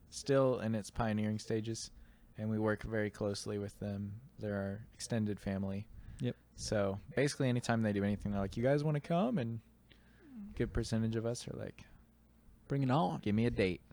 still 0.10 0.60
in 0.60 0.74
its 0.76 0.90
pioneering 0.90 1.40
stages, 1.40 1.92
and 2.38 2.50
we 2.50 2.58
work 2.60 2.84
very 2.84 3.10
closely 3.10 3.58
with 3.60 3.78
them. 3.80 4.12
They're 4.40 4.56
our 4.56 4.80
extended 4.94 5.40
family. 5.40 5.86
Yep. 6.20 6.36
So 6.56 7.00
basically, 7.16 7.50
anytime 7.50 7.84
they 7.84 7.94
do 7.94 8.04
anything, 8.04 8.32
they're 8.32 8.42
like, 8.42 8.58
"You 8.58 8.64
guys 8.64 8.84
want 8.84 8.96
to 8.96 9.02
come?" 9.02 9.38
And 9.38 9.60
a 10.54 10.58
good 10.58 10.74
percentage 10.74 11.16
of 11.16 11.26
us 11.26 11.48
are 11.48 11.56
like, 11.58 11.84
Bring 12.68 12.84
it 12.84 12.92
on. 12.92 13.20
"Give 13.22 13.34
me 13.36 13.46
a 13.46 13.52
date." 13.52 13.82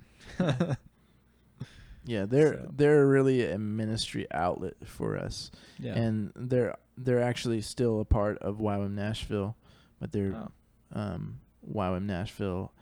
Yeah, 2.07 2.27
they're 2.27 2.55
So- 2.59 2.71
they're 2.77 3.07
really 3.07 3.51
a 3.51 3.57
ministry 3.59 4.27
outlet 4.31 4.75
for 4.87 5.17
us, 5.17 5.51
Yeah. 5.79 5.95
and 5.95 6.33
they're 6.37 6.77
they're 6.99 7.23
actually 7.23 7.61
still 7.63 7.99
a 8.01 8.05
part 8.05 8.37
of 8.39 8.59
YWAM 8.59 8.93
Nashville, 8.95 9.57
but 10.05 10.13
they're 10.13 10.35
Oh, 10.37 11.01
um, 11.01 11.41
YWAM 11.73 12.03
Nashville 12.05 12.73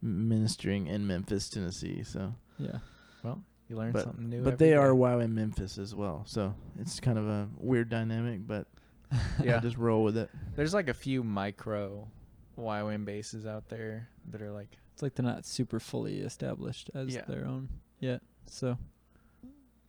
ministering 0.00 0.86
in 0.86 1.06
Memphis, 1.06 1.50
Tennessee. 1.50 2.02
So, 2.04 2.32
yeah. 2.58 2.78
well, 3.22 3.42
you 3.68 3.76
learn 3.76 3.92
but 3.92 4.04
something 4.04 4.30
new. 4.30 4.42
but 4.42 4.54
every 4.54 4.66
they 4.68 4.74
are 4.74 4.92
day. 4.92 4.96
YWAM 4.98 5.32
Memphis 5.32 5.76
as 5.76 5.94
well. 5.94 6.22
So 6.26 6.54
it's 6.78 6.98
kind 7.00 7.18
of 7.18 7.28
a 7.28 7.48
weird 7.58 7.90
dynamic, 7.90 8.46
but 8.46 8.66
Yeah. 9.44 9.60
just 9.60 9.76
roll 9.76 10.02
with 10.04 10.16
it. 10.16 10.30
There's 10.56 10.72
like 10.72 10.88
a 10.88 10.94
few 10.94 11.22
micro 11.22 12.08
YWAM 12.58 13.04
bases 13.04 13.44
out 13.44 13.68
there 13.68 14.08
that 14.30 14.40
are 14.40 14.50
like 14.52 14.78
It's 14.94 15.02
like 15.02 15.14
they're 15.16 15.26
not 15.26 15.44
super 15.44 15.78
fully 15.80 16.20
established 16.20 16.90
as 16.94 17.14
Yeah. 17.14 17.24
their 17.28 17.44
own 17.44 17.68
yet. 17.98 18.22
So 18.46 18.78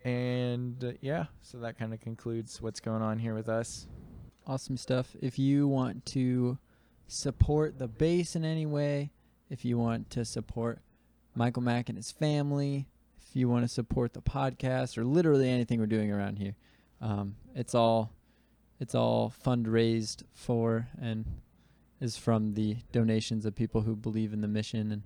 And 0.03 0.83
uh, 0.83 0.91
yeah, 0.99 1.25
so 1.41 1.57
that 1.59 1.77
kind 1.77 1.93
of 1.93 2.01
concludes 2.01 2.61
what's 2.61 2.79
going 2.81 3.01
on 3.01 3.17
here 3.19 3.33
with 3.33 3.47
us. 3.47 3.87
Awesome 4.47 4.75
stuff. 4.75 5.15
If 5.21 5.37
you 5.39 5.67
want 5.67 6.05
to 6.07 6.57
support 7.11 7.77
the 7.77 7.87
base 7.87 8.35
in 8.35 8.45
any 8.45 8.65
way, 8.65 9.11
if 9.49 9.65
you 9.65 9.77
want 9.77 10.09
to 10.11 10.23
support 10.23 10.81
Michael 11.35 11.61
Mack 11.61 11.89
and 11.89 11.97
his 11.97 12.11
family, 12.11 12.87
if 13.17 13.35
you 13.35 13.49
want 13.49 13.63
to 13.63 13.67
support 13.67 14.13
the 14.13 14.21
podcast 14.21 14.97
or 14.97 15.03
literally 15.03 15.49
anything 15.49 15.79
we're 15.79 15.87
doing 15.87 16.11
around 16.11 16.37
here, 16.37 16.55
um, 17.01 17.35
it's 17.53 17.75
all 17.75 18.13
it's 18.79 18.95
all 18.95 19.33
fundraised 19.45 20.23
for 20.33 20.87
and 20.99 21.25
is 21.99 22.17
from 22.17 22.53
the 22.53 22.77
donations 22.91 23.45
of 23.45 23.55
people 23.55 23.81
who 23.81 23.95
believe 23.95 24.33
in 24.33 24.41
the 24.41 24.47
mission 24.47 24.91
and 24.91 25.03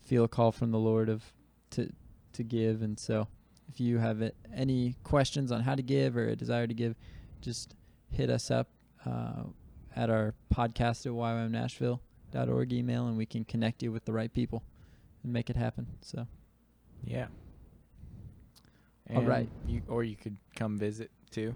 feel 0.00 0.24
a 0.24 0.28
call 0.28 0.50
from 0.52 0.72
the 0.72 0.78
Lord 0.78 1.08
of 1.08 1.22
to 1.70 1.92
to 2.32 2.42
give. 2.42 2.80
And 2.80 2.98
so, 2.98 3.28
if 3.68 3.78
you 3.78 3.98
have 3.98 4.22
it, 4.22 4.36
any 4.54 4.96
questions 5.04 5.52
on 5.52 5.60
how 5.60 5.74
to 5.74 5.82
give 5.82 6.16
or 6.16 6.28
a 6.28 6.36
desire 6.36 6.66
to 6.66 6.74
give, 6.74 6.96
just 7.42 7.74
hit 8.10 8.30
us 8.30 8.50
up 8.50 8.68
uh, 9.06 9.44
at 9.96 10.10
our 10.10 10.34
podcast 10.54 11.06
at 11.06 11.12
ywamnashville.org 11.12 12.72
email, 12.72 13.06
and 13.06 13.16
we 13.16 13.26
can 13.26 13.44
connect 13.44 13.82
you 13.82 13.92
with 13.92 14.04
the 14.04 14.12
right 14.12 14.32
people 14.32 14.62
and 15.22 15.32
make 15.32 15.50
it 15.50 15.56
happen. 15.56 15.86
So, 16.00 16.26
Yeah. 17.04 17.26
All 19.10 19.18
And 19.18 19.28
right. 19.28 19.48
You, 19.66 19.82
or 19.88 20.04
you 20.04 20.16
could 20.16 20.36
come 20.56 20.78
visit 20.78 21.10
too. 21.30 21.54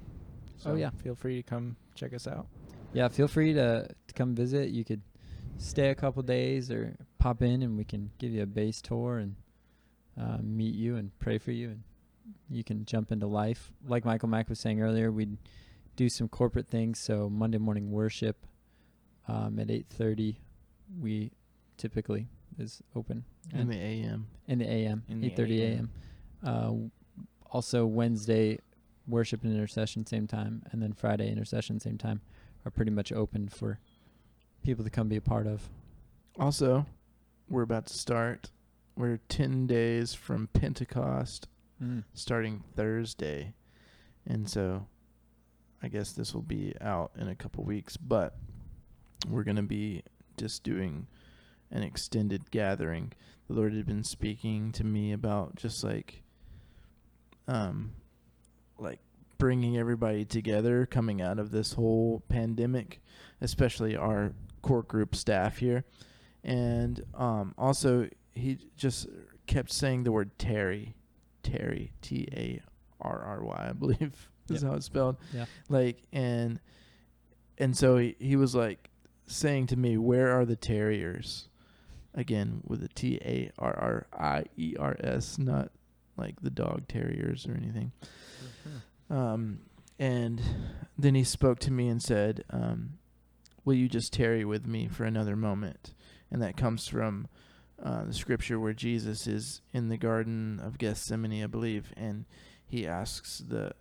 Oh, 0.65 0.75
yeah. 0.75 0.91
Feel 1.03 1.15
free 1.15 1.37
to 1.37 1.43
come 1.43 1.77
check 1.95 2.13
us 2.13 2.27
out. 2.27 2.47
yeah, 2.93 3.09
feel 3.09 3.29
free 3.29 3.53
to, 3.55 3.89
to 4.09 4.15
come 4.15 4.35
visit. 4.35 4.71
You 4.71 4.85
could 4.85 5.03
stay 5.59 5.91
a 5.91 5.95
couple 5.95 6.23
days 6.23 6.71
or 6.71 6.97
pop 7.19 7.43
in, 7.43 7.63
and 7.63 7.77
we 7.79 7.85
can 7.85 8.11
give 8.19 8.33
you 8.33 8.43
a 8.43 8.47
base 8.47 8.81
tour 8.83 9.19
and 9.19 9.37
uh, 10.21 10.39
meet 10.43 10.75
you 10.75 10.97
and 10.97 11.17
pray 11.19 11.39
for 11.39 11.53
you, 11.53 11.69
and 11.69 11.83
you 12.51 12.65
can 12.65 12.85
jump 12.85 13.13
into 13.13 13.27
life. 13.27 13.71
Like 13.87 14.05
Michael 14.05 14.29
Mack 14.29 14.49
was 14.49 14.59
saying 14.59 14.81
earlier, 14.81 15.13
we'd 15.13 15.37
do 15.97 16.09
some 16.09 16.29
corporate 16.29 16.69
things. 16.69 16.99
So 17.01 17.29
Monday 17.29 17.59
morning 17.59 17.91
worship 17.91 18.47
um, 19.29 19.59
at 19.59 19.71
eight 19.71 19.87
thirty, 19.89 20.41
we 21.01 21.33
typically 21.77 22.29
is 22.59 22.83
open 22.95 23.25
In 23.53 23.61
and 23.61 23.71
the 23.73 23.77
AM. 23.77 24.27
in 24.47 24.59
the 24.61 24.67
AM, 24.71 25.03
eight 25.23 25.37
thirty 25.37 25.63
AM. 25.63 25.91
Uh, 26.45 26.73
also 27.51 27.87
Wednesday, 27.87 28.59
worship 29.07 29.43
and 29.43 29.53
intercession 29.53 30.07
same 30.07 30.27
time, 30.27 30.63
and 30.71 30.83
then 30.83 30.93
Friday 30.93 31.31
intercession 31.31 31.81
same 31.81 31.99
time 31.99 32.21
are 32.65 32.71
pretty 32.71 32.91
much 32.91 33.13
open 33.13 33.49
for 33.49 33.79
people 34.63 34.85
to 34.85 34.91
come 34.91 35.09
be 35.09 35.17
a 35.17 35.21
part 35.21 35.47
of. 35.47 35.69
Also, 36.39 36.87
we're 37.49 37.63
about 37.63 37.87
to 37.87 37.95
start. 37.95 38.51
We're 38.97 39.19
10 39.29 39.67
days 39.67 40.15
from 40.15 40.49
Pentecost 40.49 41.49
starting 42.15 42.65
Thursday. 42.75 43.55
And 44.27 44.49
so 44.49 44.87
I 45.87 45.89
guess 45.89 46.11
this 46.11 46.35
will 46.35 46.43
be 46.43 46.75
out 46.81 47.13
in 47.17 47.29
a 47.29 47.37
couple 47.37 47.63
weeks, 47.63 47.97
but 47.97 48.35
we're 49.29 49.45
going 49.45 49.55
to 49.55 49.63
be 49.63 50.03
just 50.37 50.65
doing 50.65 51.07
an 51.71 51.85
extended 51.85 52.51
gathering. 52.51 53.13
The 53.47 53.55
Lord 53.55 53.73
had 53.73 53.87
been 53.87 54.03
speaking 54.03 54.73
to 54.73 54.83
me 54.83 55.13
about 55.13 55.55
just 55.55 55.85
like 55.85 56.25
um 57.47 57.93
like 58.81 58.99
bringing 59.39 59.79
everybody 59.79 60.25
together 60.25 60.87
coming 60.87 61.23
out 61.23 61.39
of 61.39 61.53
this 61.53 61.75
whole 61.75 62.25
pandemic, 62.29 63.01
especially 63.41 63.95
our 63.95 64.33
core 64.63 64.83
group 64.83 65.15
staff 65.15 65.59
here. 65.59 65.85
And 66.43 67.05
um 67.15 67.55
also 67.57 68.09
he 68.35 68.59
just 68.77 69.07
kept 69.47 69.71
saying 69.71 70.03
the 70.03 70.11
word 70.11 70.37
Terry 70.37 70.97
Terry, 71.45 71.93
T 72.03 72.27
A 72.33 72.61
R 73.01 73.23
R 73.23 73.45
Y, 73.45 73.67
I 73.71 73.73
believe 73.73 74.29
is 74.51 74.63
Yep. 74.63 74.71
how 74.71 74.77
it's 74.77 74.87
spelled. 74.87 75.17
Yeah. 75.33 75.47
Like 75.69 76.03
and 76.13 76.61
and 77.59 77.77
so 77.77 77.97
he, 77.99 78.17
he 78.19 78.37
was 78.37 78.55
like 78.55 78.91
saying 79.27 79.67
to 79.69 79.77
me, 79.77 79.97
"Where 79.97 80.31
are 80.33 80.45
the 80.45 80.57
terriers?" 80.57 81.49
Again 82.15 82.63
with 82.67 82.83
a 82.83 82.89
T 82.89 83.17
A 83.23 83.51
R 83.59 83.75
R 83.79 84.07
I 84.19 84.45
E 84.57 84.75
R 84.79 84.97
S, 85.01 85.39
not 85.39 85.71
like 86.17 86.41
the 86.41 86.51
dog 86.51 86.89
terriers 86.89 87.47
or 87.47 87.55
anything. 87.55 87.93
Um, 89.11 89.61
and 89.99 90.43
then 90.99 91.15
he 91.15 91.25
spoke 91.25 91.59
to 91.61 91.71
me 91.71 91.89
and 91.89 92.03
said, 92.03 92.45
um, 92.51 92.99
"Will 93.65 93.75
you 93.75 93.89
just 93.89 94.13
tarry 94.13 94.45
with 94.45 94.67
me 94.67 94.89
for 94.89 95.05
another 95.05 95.37
moment?" 95.37 95.95
And 96.31 96.43
that 96.43 96.57
comes 96.57 96.89
from 96.89 97.29
uh, 97.83 98.05
the 98.05 98.13
scripture 98.15 98.59
where 98.59 98.73
Jesus 98.73 99.27
is 99.27 99.61
in 99.73 99.89
the 99.89 99.97
Garden 99.99 100.59
of 100.61 100.79
Gethsemane, 100.79 101.43
I 101.43 101.47
believe, 101.47 101.93
and 101.97 102.25
he 102.67 102.87
asks 102.87 103.39
the, 103.47 103.73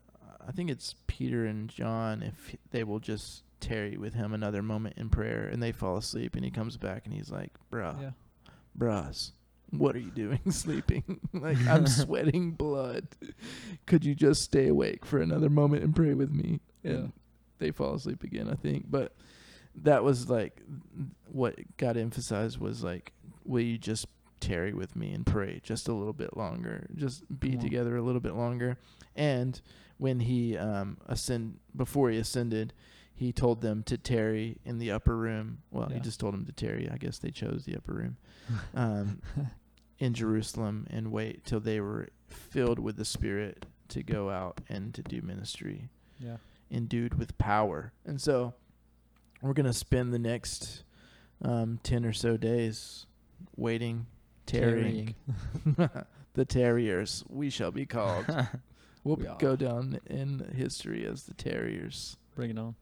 I 0.47 0.51
think 0.51 0.69
it's 0.69 0.95
Peter 1.07 1.45
and 1.45 1.69
John, 1.69 2.21
if 2.23 2.55
they 2.71 2.83
will 2.83 2.99
just 2.99 3.43
tarry 3.59 3.97
with 3.97 4.13
him 4.13 4.33
another 4.33 4.61
moment 4.61 4.97
in 4.97 5.09
prayer, 5.09 5.47
and 5.51 5.61
they 5.61 5.71
fall 5.71 5.97
asleep, 5.97 6.35
and 6.35 6.45
he 6.45 6.51
comes 6.51 6.77
back 6.77 7.05
and 7.05 7.13
he's 7.13 7.31
like, 7.31 7.51
"Bruh, 7.71 7.99
Yeah. 8.01 8.11
bruhs, 8.77 9.31
what 9.71 9.95
are 9.95 9.99
you 9.99 10.11
doing 10.11 10.39
sleeping? 10.51 11.19
like 11.33 11.57
I'm 11.67 11.87
sweating 11.87 12.51
blood. 12.51 13.07
Could 13.85 14.05
you 14.05 14.13
just 14.15 14.41
stay 14.43 14.67
awake 14.67 15.05
for 15.05 15.19
another 15.19 15.49
moment 15.49 15.83
and 15.83 15.95
pray 15.95 16.13
with 16.13 16.31
me? 16.31 16.59
And 16.83 16.93
Yeah. 16.93 17.07
they 17.57 17.71
fall 17.71 17.95
asleep 17.95 18.23
again, 18.23 18.47
I 18.49 18.55
think. 18.55 18.85
But 18.89 19.13
that 19.75 20.03
was 20.03 20.29
like 20.29 20.61
what 21.31 21.55
got 21.77 21.97
emphasized 21.97 22.59
was 22.59 22.83
like, 22.83 23.11
will 23.43 23.61
you 23.63 23.77
just 23.77 24.07
tarry 24.45 24.73
with 24.73 24.95
me 24.95 25.11
and 25.13 25.25
pray 25.25 25.59
just 25.63 25.87
a 25.87 25.93
little 25.93 26.13
bit 26.13 26.35
longer? 26.37 26.87
Just 26.95 27.23
be 27.39 27.49
Come 27.49 27.59
on. 27.59 27.63
together 27.63 27.95
a 27.97 28.01
little 28.01 28.21
bit 28.21 28.35
longer. 28.35 28.77
And 29.15 29.59
when 29.97 30.19
he 30.19 30.57
um 30.57 30.97
ascend 31.07 31.59
before 31.75 32.09
he 32.09 32.17
ascended, 32.17 32.73
he 33.13 33.31
told 33.31 33.61
them 33.61 33.81
to 33.83 33.97
tarry 33.97 34.57
in 34.65 34.77
the 34.77 34.91
upper 34.91 35.15
room. 35.15 35.59
Well, 35.71 35.89
he 35.89 35.99
just 35.99 36.19
told 36.19 36.33
them 36.33 36.45
to 36.45 36.51
tarry. 36.51 36.89
I 36.91 36.97
guess 36.97 37.17
they 37.17 37.31
chose 37.31 37.63
the 37.63 37.75
upper 37.77 37.93
room 37.93 38.17
um, 38.73 39.21
in 39.99 40.13
Jerusalem 40.13 40.85
and 40.89 41.11
wait 41.11 41.45
till 41.45 41.61
they 41.61 41.79
were 41.79 42.09
filled 42.27 42.79
with 42.79 42.97
the 42.97 43.05
Spirit 43.05 43.65
to 43.89 44.03
go 44.03 44.29
out 44.29 44.59
and 44.67 44.93
to 44.95 45.01
do 45.01 45.21
ministry, 45.21 45.87
yeah. 46.19 46.37
endued 46.69 47.17
with 47.17 47.37
power. 47.37 47.93
And 48.05 48.19
so 48.19 48.53
we're 49.41 49.53
going 49.53 49.65
to 49.65 49.73
spend 49.73 50.13
the 50.13 50.19
next 50.19 50.83
um, 51.41 51.79
10 51.83 52.03
or 52.05 52.13
so 52.13 52.35
days 52.35 53.05
waiting, 53.55 54.07
tarrying. 54.45 55.15
the 56.33 56.45
Terriers, 56.45 57.23
we 57.29 57.49
shall 57.49 57.71
be 57.71 57.85
called. 57.85 58.25
We'll 59.05 59.17
We 59.17 59.27
go 59.37 59.55
down 59.55 59.99
in 60.07 60.51
history 60.55 61.05
as 61.05 61.25
the 61.25 61.35
Terriers. 61.35 62.17
Bring 62.35 62.49
it 62.49 62.57
on. 62.57 62.73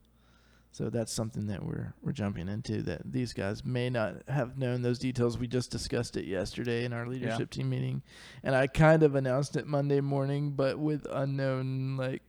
So 0.72 0.90
that's 0.90 1.12
something 1.12 1.48
that 1.48 1.64
we're 1.64 1.94
we're 2.02 2.14
jumping 2.14 2.48
into 2.48 2.82
that 2.84 3.02
these 3.12 3.32
guys 3.34 3.64
may 3.64 3.92
not 3.92 4.28
have 4.28 4.58
known 4.58 4.82
those 4.82 4.98
details. 4.98 5.38
We 5.38 5.48
just 5.48 5.70
discussed 5.70 6.18
it 6.18 6.26
yesterday 6.26 6.84
in 6.84 6.94
our 6.94 7.06
leadership 7.06 7.52
team 7.52 7.70
meeting, 7.70 8.02
and 8.42 8.56
I 8.56 8.66
kind 8.68 9.04
of 9.04 9.14
announced 9.14 9.56
it 9.56 9.68
Monday 9.68 10.02
morning, 10.02 10.52
but 10.52 10.80
with 10.80 11.06
unknown 11.12 11.98
like 11.98 12.24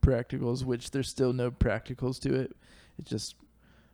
practicals, 0.00 0.64
which 0.64 0.92
there's 0.92 1.08
still 1.08 1.34
no 1.34 1.50
practicals 1.50 2.18
to 2.20 2.34
it. 2.34 2.56
It's 2.98 3.10
just 3.10 3.34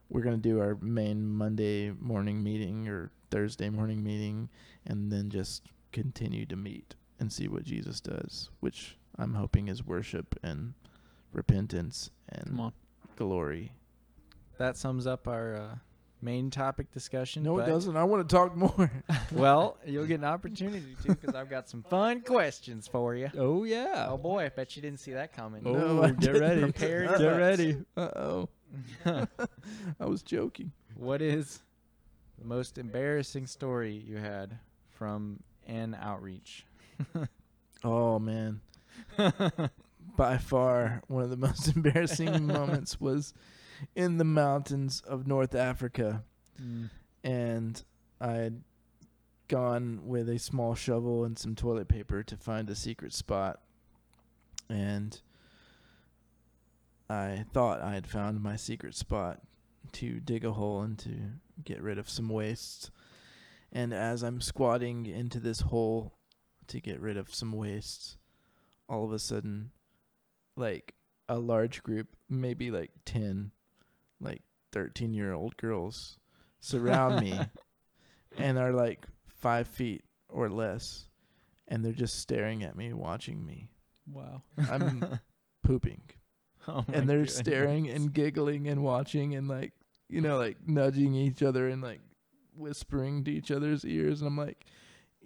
we're 0.08 0.22
gonna 0.22 0.36
do 0.36 0.60
our 0.60 0.76
main 0.80 1.26
Monday 1.26 1.90
morning 1.98 2.44
meeting 2.44 2.86
or 2.86 3.10
Thursday 3.30 3.68
morning 3.70 4.02
meeting, 4.02 4.48
and 4.86 5.10
then 5.12 5.30
just 5.30 5.62
continue 5.92 6.46
to 6.46 6.56
meet 6.56 6.94
and 7.18 7.32
see 7.32 7.48
what 7.48 7.64
Jesus 7.64 8.00
does, 8.00 8.50
which 8.60 8.96
I'm 9.18 9.34
hoping 9.34 9.68
is 9.68 9.84
worship 9.86 10.34
and 10.42 10.74
repentance 11.32 12.10
and 12.28 12.58
on. 12.60 12.72
glory. 13.16 13.72
That 14.58 14.76
sums 14.76 15.06
up 15.06 15.26
our 15.28 15.54
uh, 15.56 15.74
main 16.22 16.50
topic 16.50 16.90
discussion. 16.92 17.42
No, 17.42 17.58
it 17.58 17.66
doesn't. 17.66 17.96
I 17.96 18.04
want 18.04 18.26
to 18.28 18.34
talk 18.34 18.56
more. 18.56 18.90
well, 19.32 19.76
you'll 19.86 20.06
get 20.06 20.18
an 20.20 20.24
opportunity 20.24 20.96
to 21.02 21.08
because 21.08 21.34
I've 21.34 21.50
got 21.50 21.68
some 21.68 21.82
fun 21.82 22.20
questions 22.22 22.86
for 22.88 23.14
you. 23.14 23.30
Oh 23.36 23.64
yeah. 23.64 24.06
Oh 24.10 24.16
boy, 24.18 24.44
I 24.44 24.48
bet 24.48 24.76
you 24.76 24.82
didn't 24.82 25.00
see 25.00 25.12
that 25.12 25.32
coming. 25.34 25.62
No, 25.64 25.74
Oh, 25.74 26.02
I 26.02 26.08
get 26.10 26.20
didn't. 26.20 26.40
ready. 26.40 26.60
Prepared 26.62 27.18
Get 27.18 27.26
ready. 27.36 27.76
Uh 27.96 28.00
oh. 28.16 28.48
I 29.04 30.04
was 30.06 30.22
joking. 30.22 30.72
what 30.96 31.20
is 31.22 31.60
the 32.38 32.44
most 32.44 32.78
embarrassing 32.78 33.46
story 33.46 33.92
you 33.94 34.16
had 34.18 34.58
from 34.90 35.40
an 35.66 35.96
outreach? 36.00 36.66
Oh 37.84 38.18
man. 38.18 38.62
By 40.16 40.38
far, 40.38 41.02
one 41.08 41.22
of 41.22 41.30
the 41.30 41.36
most 41.36 41.68
embarrassing 41.76 42.46
moments 42.46 42.98
was 43.00 43.34
in 43.94 44.16
the 44.18 44.24
mountains 44.24 45.02
of 45.06 45.26
North 45.26 45.54
Africa, 45.54 46.24
Mm. 46.60 46.88
and 47.22 47.84
I 48.18 48.32
had 48.32 48.62
gone 49.46 50.00
with 50.06 50.28
a 50.30 50.38
small 50.38 50.74
shovel 50.74 51.22
and 51.24 51.38
some 51.38 51.54
toilet 51.54 51.86
paper 51.86 52.22
to 52.22 52.36
find 52.38 52.70
a 52.70 52.74
secret 52.74 53.12
spot, 53.12 53.60
and 54.70 55.20
I 57.10 57.44
thought 57.52 57.82
I 57.82 57.92
had 57.92 58.06
found 58.06 58.42
my 58.42 58.56
secret 58.56 58.94
spot 58.94 59.42
to 59.96 60.20
dig 60.20 60.44
a 60.44 60.52
hole 60.52 60.82
and 60.82 60.98
to 60.98 61.10
get 61.64 61.82
rid 61.82 61.98
of 61.98 62.10
some 62.10 62.28
wastes. 62.28 62.90
And 63.72 63.92
as 63.92 64.22
I'm 64.22 64.40
squatting 64.40 65.06
into 65.06 65.40
this 65.40 65.60
hole 65.60 66.14
to 66.68 66.80
get 66.80 67.00
rid 67.00 67.16
of 67.16 67.34
some 67.34 67.52
wastes, 67.52 68.18
all 68.88 69.04
of 69.04 69.12
a 69.12 69.18
sudden, 69.18 69.70
like 70.56 70.94
a 71.28 71.38
large 71.38 71.82
group, 71.82 72.08
maybe 72.28 72.70
like 72.70 72.90
ten, 73.04 73.52
like 74.20 74.42
thirteen 74.72 75.12
year 75.14 75.32
old 75.32 75.56
girls, 75.56 76.18
surround 76.60 77.20
me, 77.20 77.38
and 78.38 78.58
are 78.58 78.72
like 78.72 79.06
five 79.26 79.66
feet 79.66 80.04
or 80.28 80.48
less, 80.48 81.08
and 81.68 81.84
they're 81.84 81.92
just 81.92 82.18
staring 82.18 82.62
at 82.62 82.76
me, 82.76 82.92
watching 82.92 83.44
me. 83.44 83.68
Wow. 84.10 84.42
I'm 84.70 85.20
pooping. 85.64 86.02
Oh 86.68 86.84
and 86.92 87.08
they're 87.08 87.18
goodness. 87.18 87.36
staring 87.36 87.88
and 87.88 88.12
giggling 88.12 88.66
and 88.68 88.82
watching 88.82 89.34
and 89.34 89.46
like 89.48 89.72
you 90.08 90.20
know 90.20 90.38
like 90.38 90.56
nudging 90.66 91.14
each 91.14 91.42
other 91.42 91.68
and 91.68 91.82
like 91.82 92.00
whispering 92.56 93.24
to 93.24 93.30
each 93.30 93.50
other's 93.50 93.84
ears. 93.84 94.20
And 94.20 94.28
i'm 94.28 94.36
like 94.36 94.64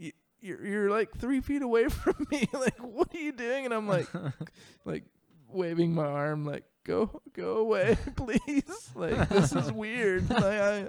"Y- 0.01 0.13
you're, 0.41 0.65
you're 0.67 0.91
like 0.91 1.17
three 1.19 1.41
feet 1.41 1.63
away 1.63 1.89
from 1.89 2.27
me. 2.31 2.49
Like 2.53 2.79
what 2.79 3.15
are 3.15 3.19
you 3.19 3.33
doing? 3.33 3.65
And 3.67 3.75
i'm 3.75 3.87
like 3.89 4.09
like 4.85 5.05
waving 5.49 5.93
my 5.95 6.07
arm 6.07 6.45
like 6.47 6.65
go 6.85 7.21
go 7.35 7.57
away 7.59 7.97
please. 8.17 8.91
Like 8.95 9.29
this 9.29 9.53
is 9.55 9.71
weird. 9.73 10.29
Like 10.31 10.45
I, 10.45 10.89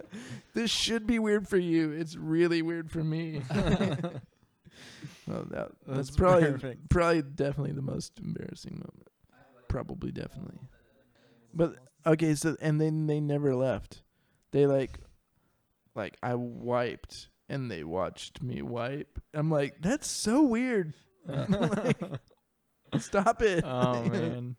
this 0.53 0.71
should 0.71 1.05
be 1.05 1.19
weird 1.19 1.47
for 1.47 1.57
you. 1.57 1.91
It's 1.91 2.15
really 2.15 2.61
weird 2.61 2.89
for 2.89 3.03
me. 3.03 3.41
Well 5.27 5.45
that, 5.51 5.71
that's, 5.85 5.97
That's 6.07 6.11
probably 6.11 6.51
perfect. 6.51 6.89
probably 6.89 7.21
definitely 7.21 7.73
the 7.73 7.81
most 7.81 8.19
embarrassing 8.19 8.73
moment. 8.73 9.07
Probably 9.67 10.11
definitely 10.11 10.57
but 11.53 11.75
okay 12.05 12.35
so 12.35 12.55
and 12.61 12.79
then 12.79 13.07
they 13.07 13.19
never 13.19 13.55
left 13.55 14.03
they 14.51 14.65
like 14.65 14.99
like 15.95 16.17
i 16.23 16.33
wiped 16.35 17.29
and 17.49 17.69
they 17.69 17.83
watched 17.83 18.41
me 18.41 18.61
wipe 18.61 19.19
i'm 19.33 19.49
like 19.49 19.75
that's 19.81 20.07
so 20.09 20.43
weird 20.43 20.93
Like, 21.27 21.97
stop 22.97 23.41
it 23.41 23.63
oh 23.67 24.03
man. 24.09 24.55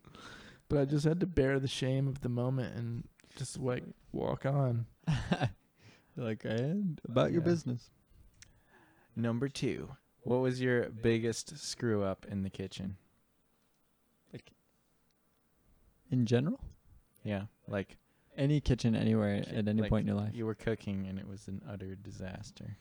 but 0.69 0.79
i 0.79 0.85
just 0.85 1.05
had 1.05 1.21
to 1.21 1.27
bear 1.27 1.59
the 1.59 1.69
shame 1.69 2.07
of 2.09 2.21
the 2.21 2.29
moment 2.29 2.75
and 2.77 3.05
just 3.37 3.59
like 3.59 3.85
walk 4.13 4.47
on 4.47 4.87
like, 6.17 6.45
and 6.45 7.01
about 7.09 7.33
your 7.33 7.41
business. 7.41 7.91
Number 9.17 9.49
two. 9.49 9.89
What 10.25 10.41
was 10.41 10.61
your 10.61 10.89
biggest 10.89 11.59
screw 11.59 12.03
up 12.05 12.27
in 12.31 12.43
the 12.43 12.51
kitchen? 12.51 12.97
Like 14.33 14.53
in 16.11 16.27
general, 16.27 16.61
Yeah, 17.25 17.43
like 17.69 17.97
any 18.37 18.61
kitchen 18.61 18.95
anywhere 18.95 19.45
at 19.55 19.69
any 19.69 19.83
like 19.83 19.91
point 19.91 20.09
in 20.09 20.15
your 20.15 20.23
life. 20.23 20.35
You 20.35 20.47
were 20.47 20.55
cooking 20.55 21.07
and 21.09 21.19
it 21.19 21.29
was 21.29 21.49
an 21.49 21.63
utter 21.69 21.95
disaster, 21.95 22.77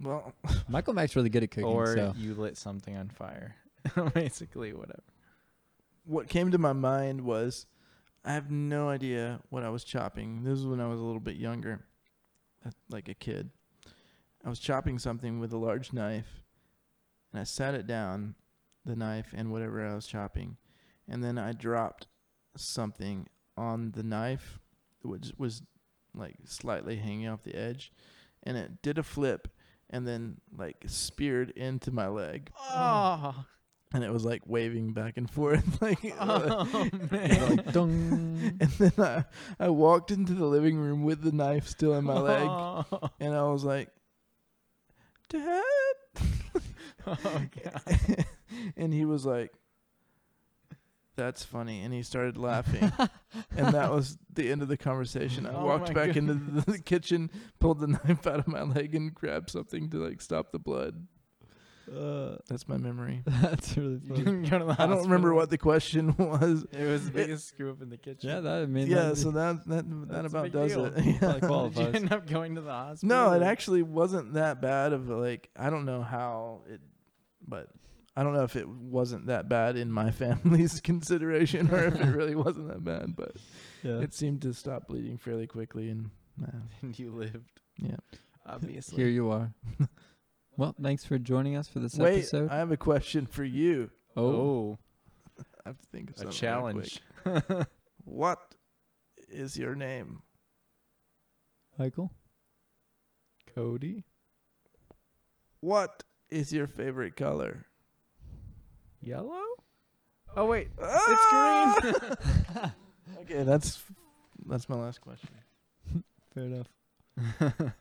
well 0.00 0.32
Michael 0.68 0.94
Mack's 0.94 1.16
really 1.16 1.30
good 1.30 1.42
at 1.42 1.50
cooking. 1.50 1.64
or 1.68 1.94
so 1.94 2.14
you 2.16 2.34
lit 2.34 2.56
something 2.56 2.96
on 2.96 3.08
fire. 3.08 3.56
Basically, 4.14 4.72
whatever. 4.72 5.02
what 6.04 6.28
came 6.28 6.50
to 6.50 6.58
my 6.58 6.72
mind 6.72 7.20
was 7.22 7.66
I 8.24 8.32
have 8.32 8.50
no 8.50 8.88
idea 8.88 9.40
what 9.48 9.62
I 9.62 9.70
was 9.70 9.84
chopping. 9.84 10.42
This 10.42 10.58
was 10.58 10.66
when 10.66 10.80
I 10.80 10.88
was 10.88 11.00
a 11.00 11.04
little 11.04 11.20
bit 11.20 11.36
younger, 11.36 11.86
uh, 12.66 12.70
like 12.90 13.08
a 13.08 13.14
kid. 13.14 13.50
I 14.44 14.48
was 14.48 14.58
chopping 14.58 14.98
something 14.98 15.40
with 15.40 15.52
a 15.52 15.56
large 15.56 15.92
knife, 15.92 16.42
and 17.32 17.40
I 17.40 17.44
sat 17.44 17.74
it 17.74 17.86
down, 17.86 18.34
the 18.84 18.96
knife 18.96 19.32
and 19.34 19.50
whatever 19.50 19.86
I 19.86 19.94
was 19.94 20.06
chopping, 20.06 20.56
and 21.08 21.22
then 21.24 21.38
I 21.38 21.52
dropped 21.52 22.06
something 22.56 23.28
on 23.58 23.90
the 23.90 24.02
knife, 24.02 24.58
which 25.02 25.32
was 25.36 25.62
like 26.14 26.36
slightly 26.44 26.96
hanging 26.96 27.28
off 27.28 27.42
the 27.42 27.54
edge, 27.54 27.92
and 28.44 28.56
it 28.56 28.80
did 28.82 28.96
a 28.98 29.02
flip, 29.02 29.48
and 29.90 30.06
then 30.06 30.36
like 30.56 30.76
speared 30.86 31.50
into 31.50 31.90
my 31.92 32.08
leg, 32.08 32.50
Oh, 32.58 33.44
and 33.92 34.04
it 34.04 34.12
was 34.12 34.24
like 34.24 34.42
waving 34.46 34.92
back 34.92 35.16
and 35.16 35.28
forth, 35.30 35.80
like. 35.82 35.98
oh 36.20 36.66
You're 36.92 37.08
man. 37.10 37.50
like, 37.56 37.72
dung. 37.72 38.56
And 38.60 38.70
then 38.72 38.92
I, 38.98 39.24
I 39.60 39.68
walked 39.68 40.10
into 40.10 40.34
the 40.34 40.46
living 40.46 40.76
room 40.78 41.02
with 41.04 41.22
the 41.22 41.32
knife 41.32 41.66
still 41.68 41.94
in 41.94 42.04
my 42.04 42.18
leg, 42.18 42.46
Oh, 42.48 42.84
and 43.20 43.34
I 43.34 43.42
was 43.44 43.64
like, 43.64 43.88
"Dad," 45.28 45.62
oh 47.06 47.16
god. 47.64 48.24
and 48.76 48.92
he 48.92 49.04
was 49.04 49.24
like, 49.26 49.52
"That's 51.18 51.44
funny," 51.44 51.82
and 51.82 51.92
he 51.92 52.02
started 52.02 52.38
laughing, 52.50 52.90
and 53.56 53.74
that 53.74 53.90
was 53.92 54.16
the 54.32 54.50
end 54.50 54.62
of 54.62 54.68
the 54.68 54.76
conversation. 54.78 55.46
I 55.46 55.52
Oh 55.54 55.66
walked 55.66 55.88
my 55.88 56.06
back 56.06 56.16
into 56.16 56.34
the, 56.34 56.72
the 56.72 56.78
kitchen, 56.92 57.30
pulled 57.60 57.80
the 57.80 57.86
knife 58.06 58.26
out 58.26 58.38
of 58.38 58.48
my 58.48 58.62
leg, 58.62 58.94
and 58.94 59.12
grabbed 59.14 59.50
something 59.50 59.90
to 59.90 59.98
like 59.98 60.20
stop 60.22 60.52
the 60.52 60.58
blood. 60.58 61.06
Uh, 61.90 62.36
That's 62.48 62.68
my 62.68 62.76
memory. 62.76 63.22
that's 63.24 63.74
really 63.74 63.98
funny. 64.06 64.18
didn't 64.22 64.42
go 64.50 64.58
to 64.58 64.64
the 64.66 64.76
I 64.78 64.86
don't 64.86 65.04
remember 65.04 65.32
what 65.32 65.48
the 65.48 65.56
question 65.56 66.14
was. 66.18 66.66
It 66.70 66.84
was 66.84 67.06
the 67.06 67.10
biggest 67.12 67.48
screw 67.48 67.70
up 67.70 67.80
in 67.80 67.88
the 67.88 67.96
kitchen. 67.96 68.28
yeah, 68.28 68.40
that 68.40 68.62
I 68.62 68.66
mean, 68.66 68.88
Yeah, 68.88 69.04
that- 69.08 69.16
so 69.16 69.30
that 69.30 69.66
that 69.68 70.08
that 70.10 70.26
about 70.26 70.52
does 70.52 70.72
deal. 70.72 70.84
it. 70.84 70.92
Yeah. 71.02 71.38
Did 71.38 71.76
you 71.78 71.86
end 71.94 72.12
up 72.12 72.26
going 72.26 72.56
to 72.56 72.60
the 72.60 72.70
hospital? 72.72 73.08
No, 73.08 73.32
it 73.32 73.42
actually 73.42 73.80
wasn't 73.82 74.34
that 74.34 74.60
bad 74.60 74.92
of 74.92 75.08
a, 75.08 75.16
like 75.16 75.48
I 75.56 75.70
don't 75.70 75.86
know 75.86 76.02
how 76.02 76.60
it 76.68 76.82
but 77.46 77.70
I 78.18 78.24
don't 78.24 78.34
know 78.34 78.42
if 78.42 78.56
it 78.56 78.68
wasn't 78.68 79.26
that 79.26 79.48
bad 79.48 79.76
in 79.76 79.92
my 79.92 80.10
family's 80.10 80.80
consideration 80.84 81.70
or 81.72 81.84
if 81.84 81.94
it 81.94 82.06
really 82.06 82.34
wasn't 82.34 82.66
that 82.66 82.82
bad, 82.82 83.14
but 83.14 83.36
yeah. 83.84 84.00
it 84.00 84.12
seemed 84.12 84.42
to 84.42 84.52
stop 84.52 84.88
bleeding 84.88 85.18
fairly 85.18 85.46
quickly 85.46 85.88
and 85.88 86.10
nah, 86.36 86.48
uh, 86.48 86.60
And 86.82 86.98
you 86.98 87.12
lived, 87.12 87.60
yeah. 87.76 87.94
obviously. 88.44 88.96
Here 88.96 89.06
you 89.06 89.30
are. 89.30 89.52
well, 90.56 90.74
thanks 90.82 91.04
for 91.04 91.16
joining 91.16 91.54
us 91.54 91.68
for 91.68 91.78
this 91.78 91.94
Wait, 91.94 92.18
episode. 92.18 92.50
I 92.50 92.56
have 92.56 92.72
a 92.72 92.76
question 92.76 93.24
for 93.24 93.44
you. 93.44 93.88
oh, 94.16 94.78
I 95.64 95.68
have 95.68 95.78
to 95.78 95.86
think 95.86 96.10
of 96.10 96.16
a 96.16 96.18
something. 96.18 96.30
real 96.30 96.32
challenge. 96.40 97.00
quick. 97.22 97.68
What 98.04 98.56
is 99.28 99.56
your 99.56 99.76
name? 99.76 100.22
Michael. 101.78 102.10
Cody? 103.54 104.06
What 105.60 106.02
is 106.30 106.52
your 106.52 106.66
favorite 106.66 107.14
color? 107.14 107.67
Yellow? 109.02 109.42
Oh, 110.36 110.44
wait. 110.46 110.68
Ah! 110.82 111.74
It's 111.82 111.92
green. 112.52 112.72
Okay, 113.22 113.42
that's 113.42 113.82
that's 114.46 114.68
my 114.68 114.76
last 114.76 115.00
question. 115.00 115.28
Fair 116.34 116.44
enough. 116.44 116.68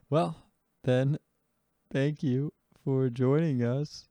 well, 0.09 0.35
then, 0.83 1.19
thank 1.91 2.23
you 2.23 2.51
for 2.83 3.09
joining 3.09 3.63
us. 3.63 4.07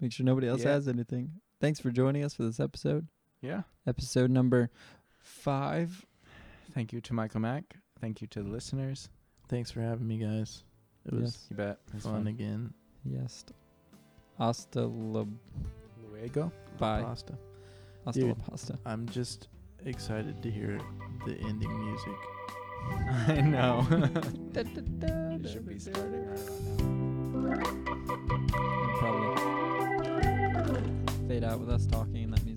Make 0.00 0.12
sure 0.12 0.24
nobody 0.24 0.48
else 0.48 0.62
Yeah. 0.62 0.70
has 0.72 0.88
anything. 0.88 1.32
Thanks 1.60 1.78
for 1.78 1.90
joining 1.90 2.24
us 2.24 2.34
for 2.34 2.42
this 2.44 2.58
episode. 2.58 3.06
yeah. 3.42 3.62
Episode 3.86 4.30
number 4.30 4.70
five. 5.18 6.06
Thank 6.74 6.92
you 6.92 7.00
to 7.02 7.12
Michael 7.12 7.40
Mack. 7.40 7.76
Thank 8.00 8.20
you 8.22 8.26
to 8.28 8.42
the 8.42 8.48
listeners. 8.48 9.08
Thanks 9.48 9.70
for 9.70 9.80
having 9.82 10.06
me, 10.08 10.18
guys. 10.18 10.64
It 11.06 11.12
was 11.12 11.22
Yes. 11.22 11.46
You 11.50 11.56
bet. 11.56 11.78
It 11.88 11.94
was 11.94 12.04
fun 12.04 12.26
again. 12.28 12.72
Yes. 13.04 13.44
Hasta 14.40 14.80
la, 14.80 15.26
Luego. 16.10 16.50
Bye. 16.78 17.02
Pasta. 17.02 17.38
hasta 18.06 18.20
la 18.20 18.26
Dude. 18.28 18.42
pasta. 18.46 18.78
I'm 18.86 19.06
just 19.06 19.48
excited 19.84 20.42
to 20.42 20.50
hear 20.50 20.80
the 21.26 21.36
ending 21.46 21.70
music. 21.84 22.16
I 23.28 23.40
know. 23.42 23.86
it 24.54 25.48
should 25.48 25.66
be 25.68 25.78
starting 25.78 26.26
right 26.26 27.58
about 27.58 27.74
now. 27.74 28.00
Probably 28.98 29.50
fade 31.28 31.44
out 31.44 31.60
with 31.60 31.68
us 31.68 31.86
talking 31.86 32.24
and 32.24 32.32
that 32.32 32.44
music. 32.44 32.49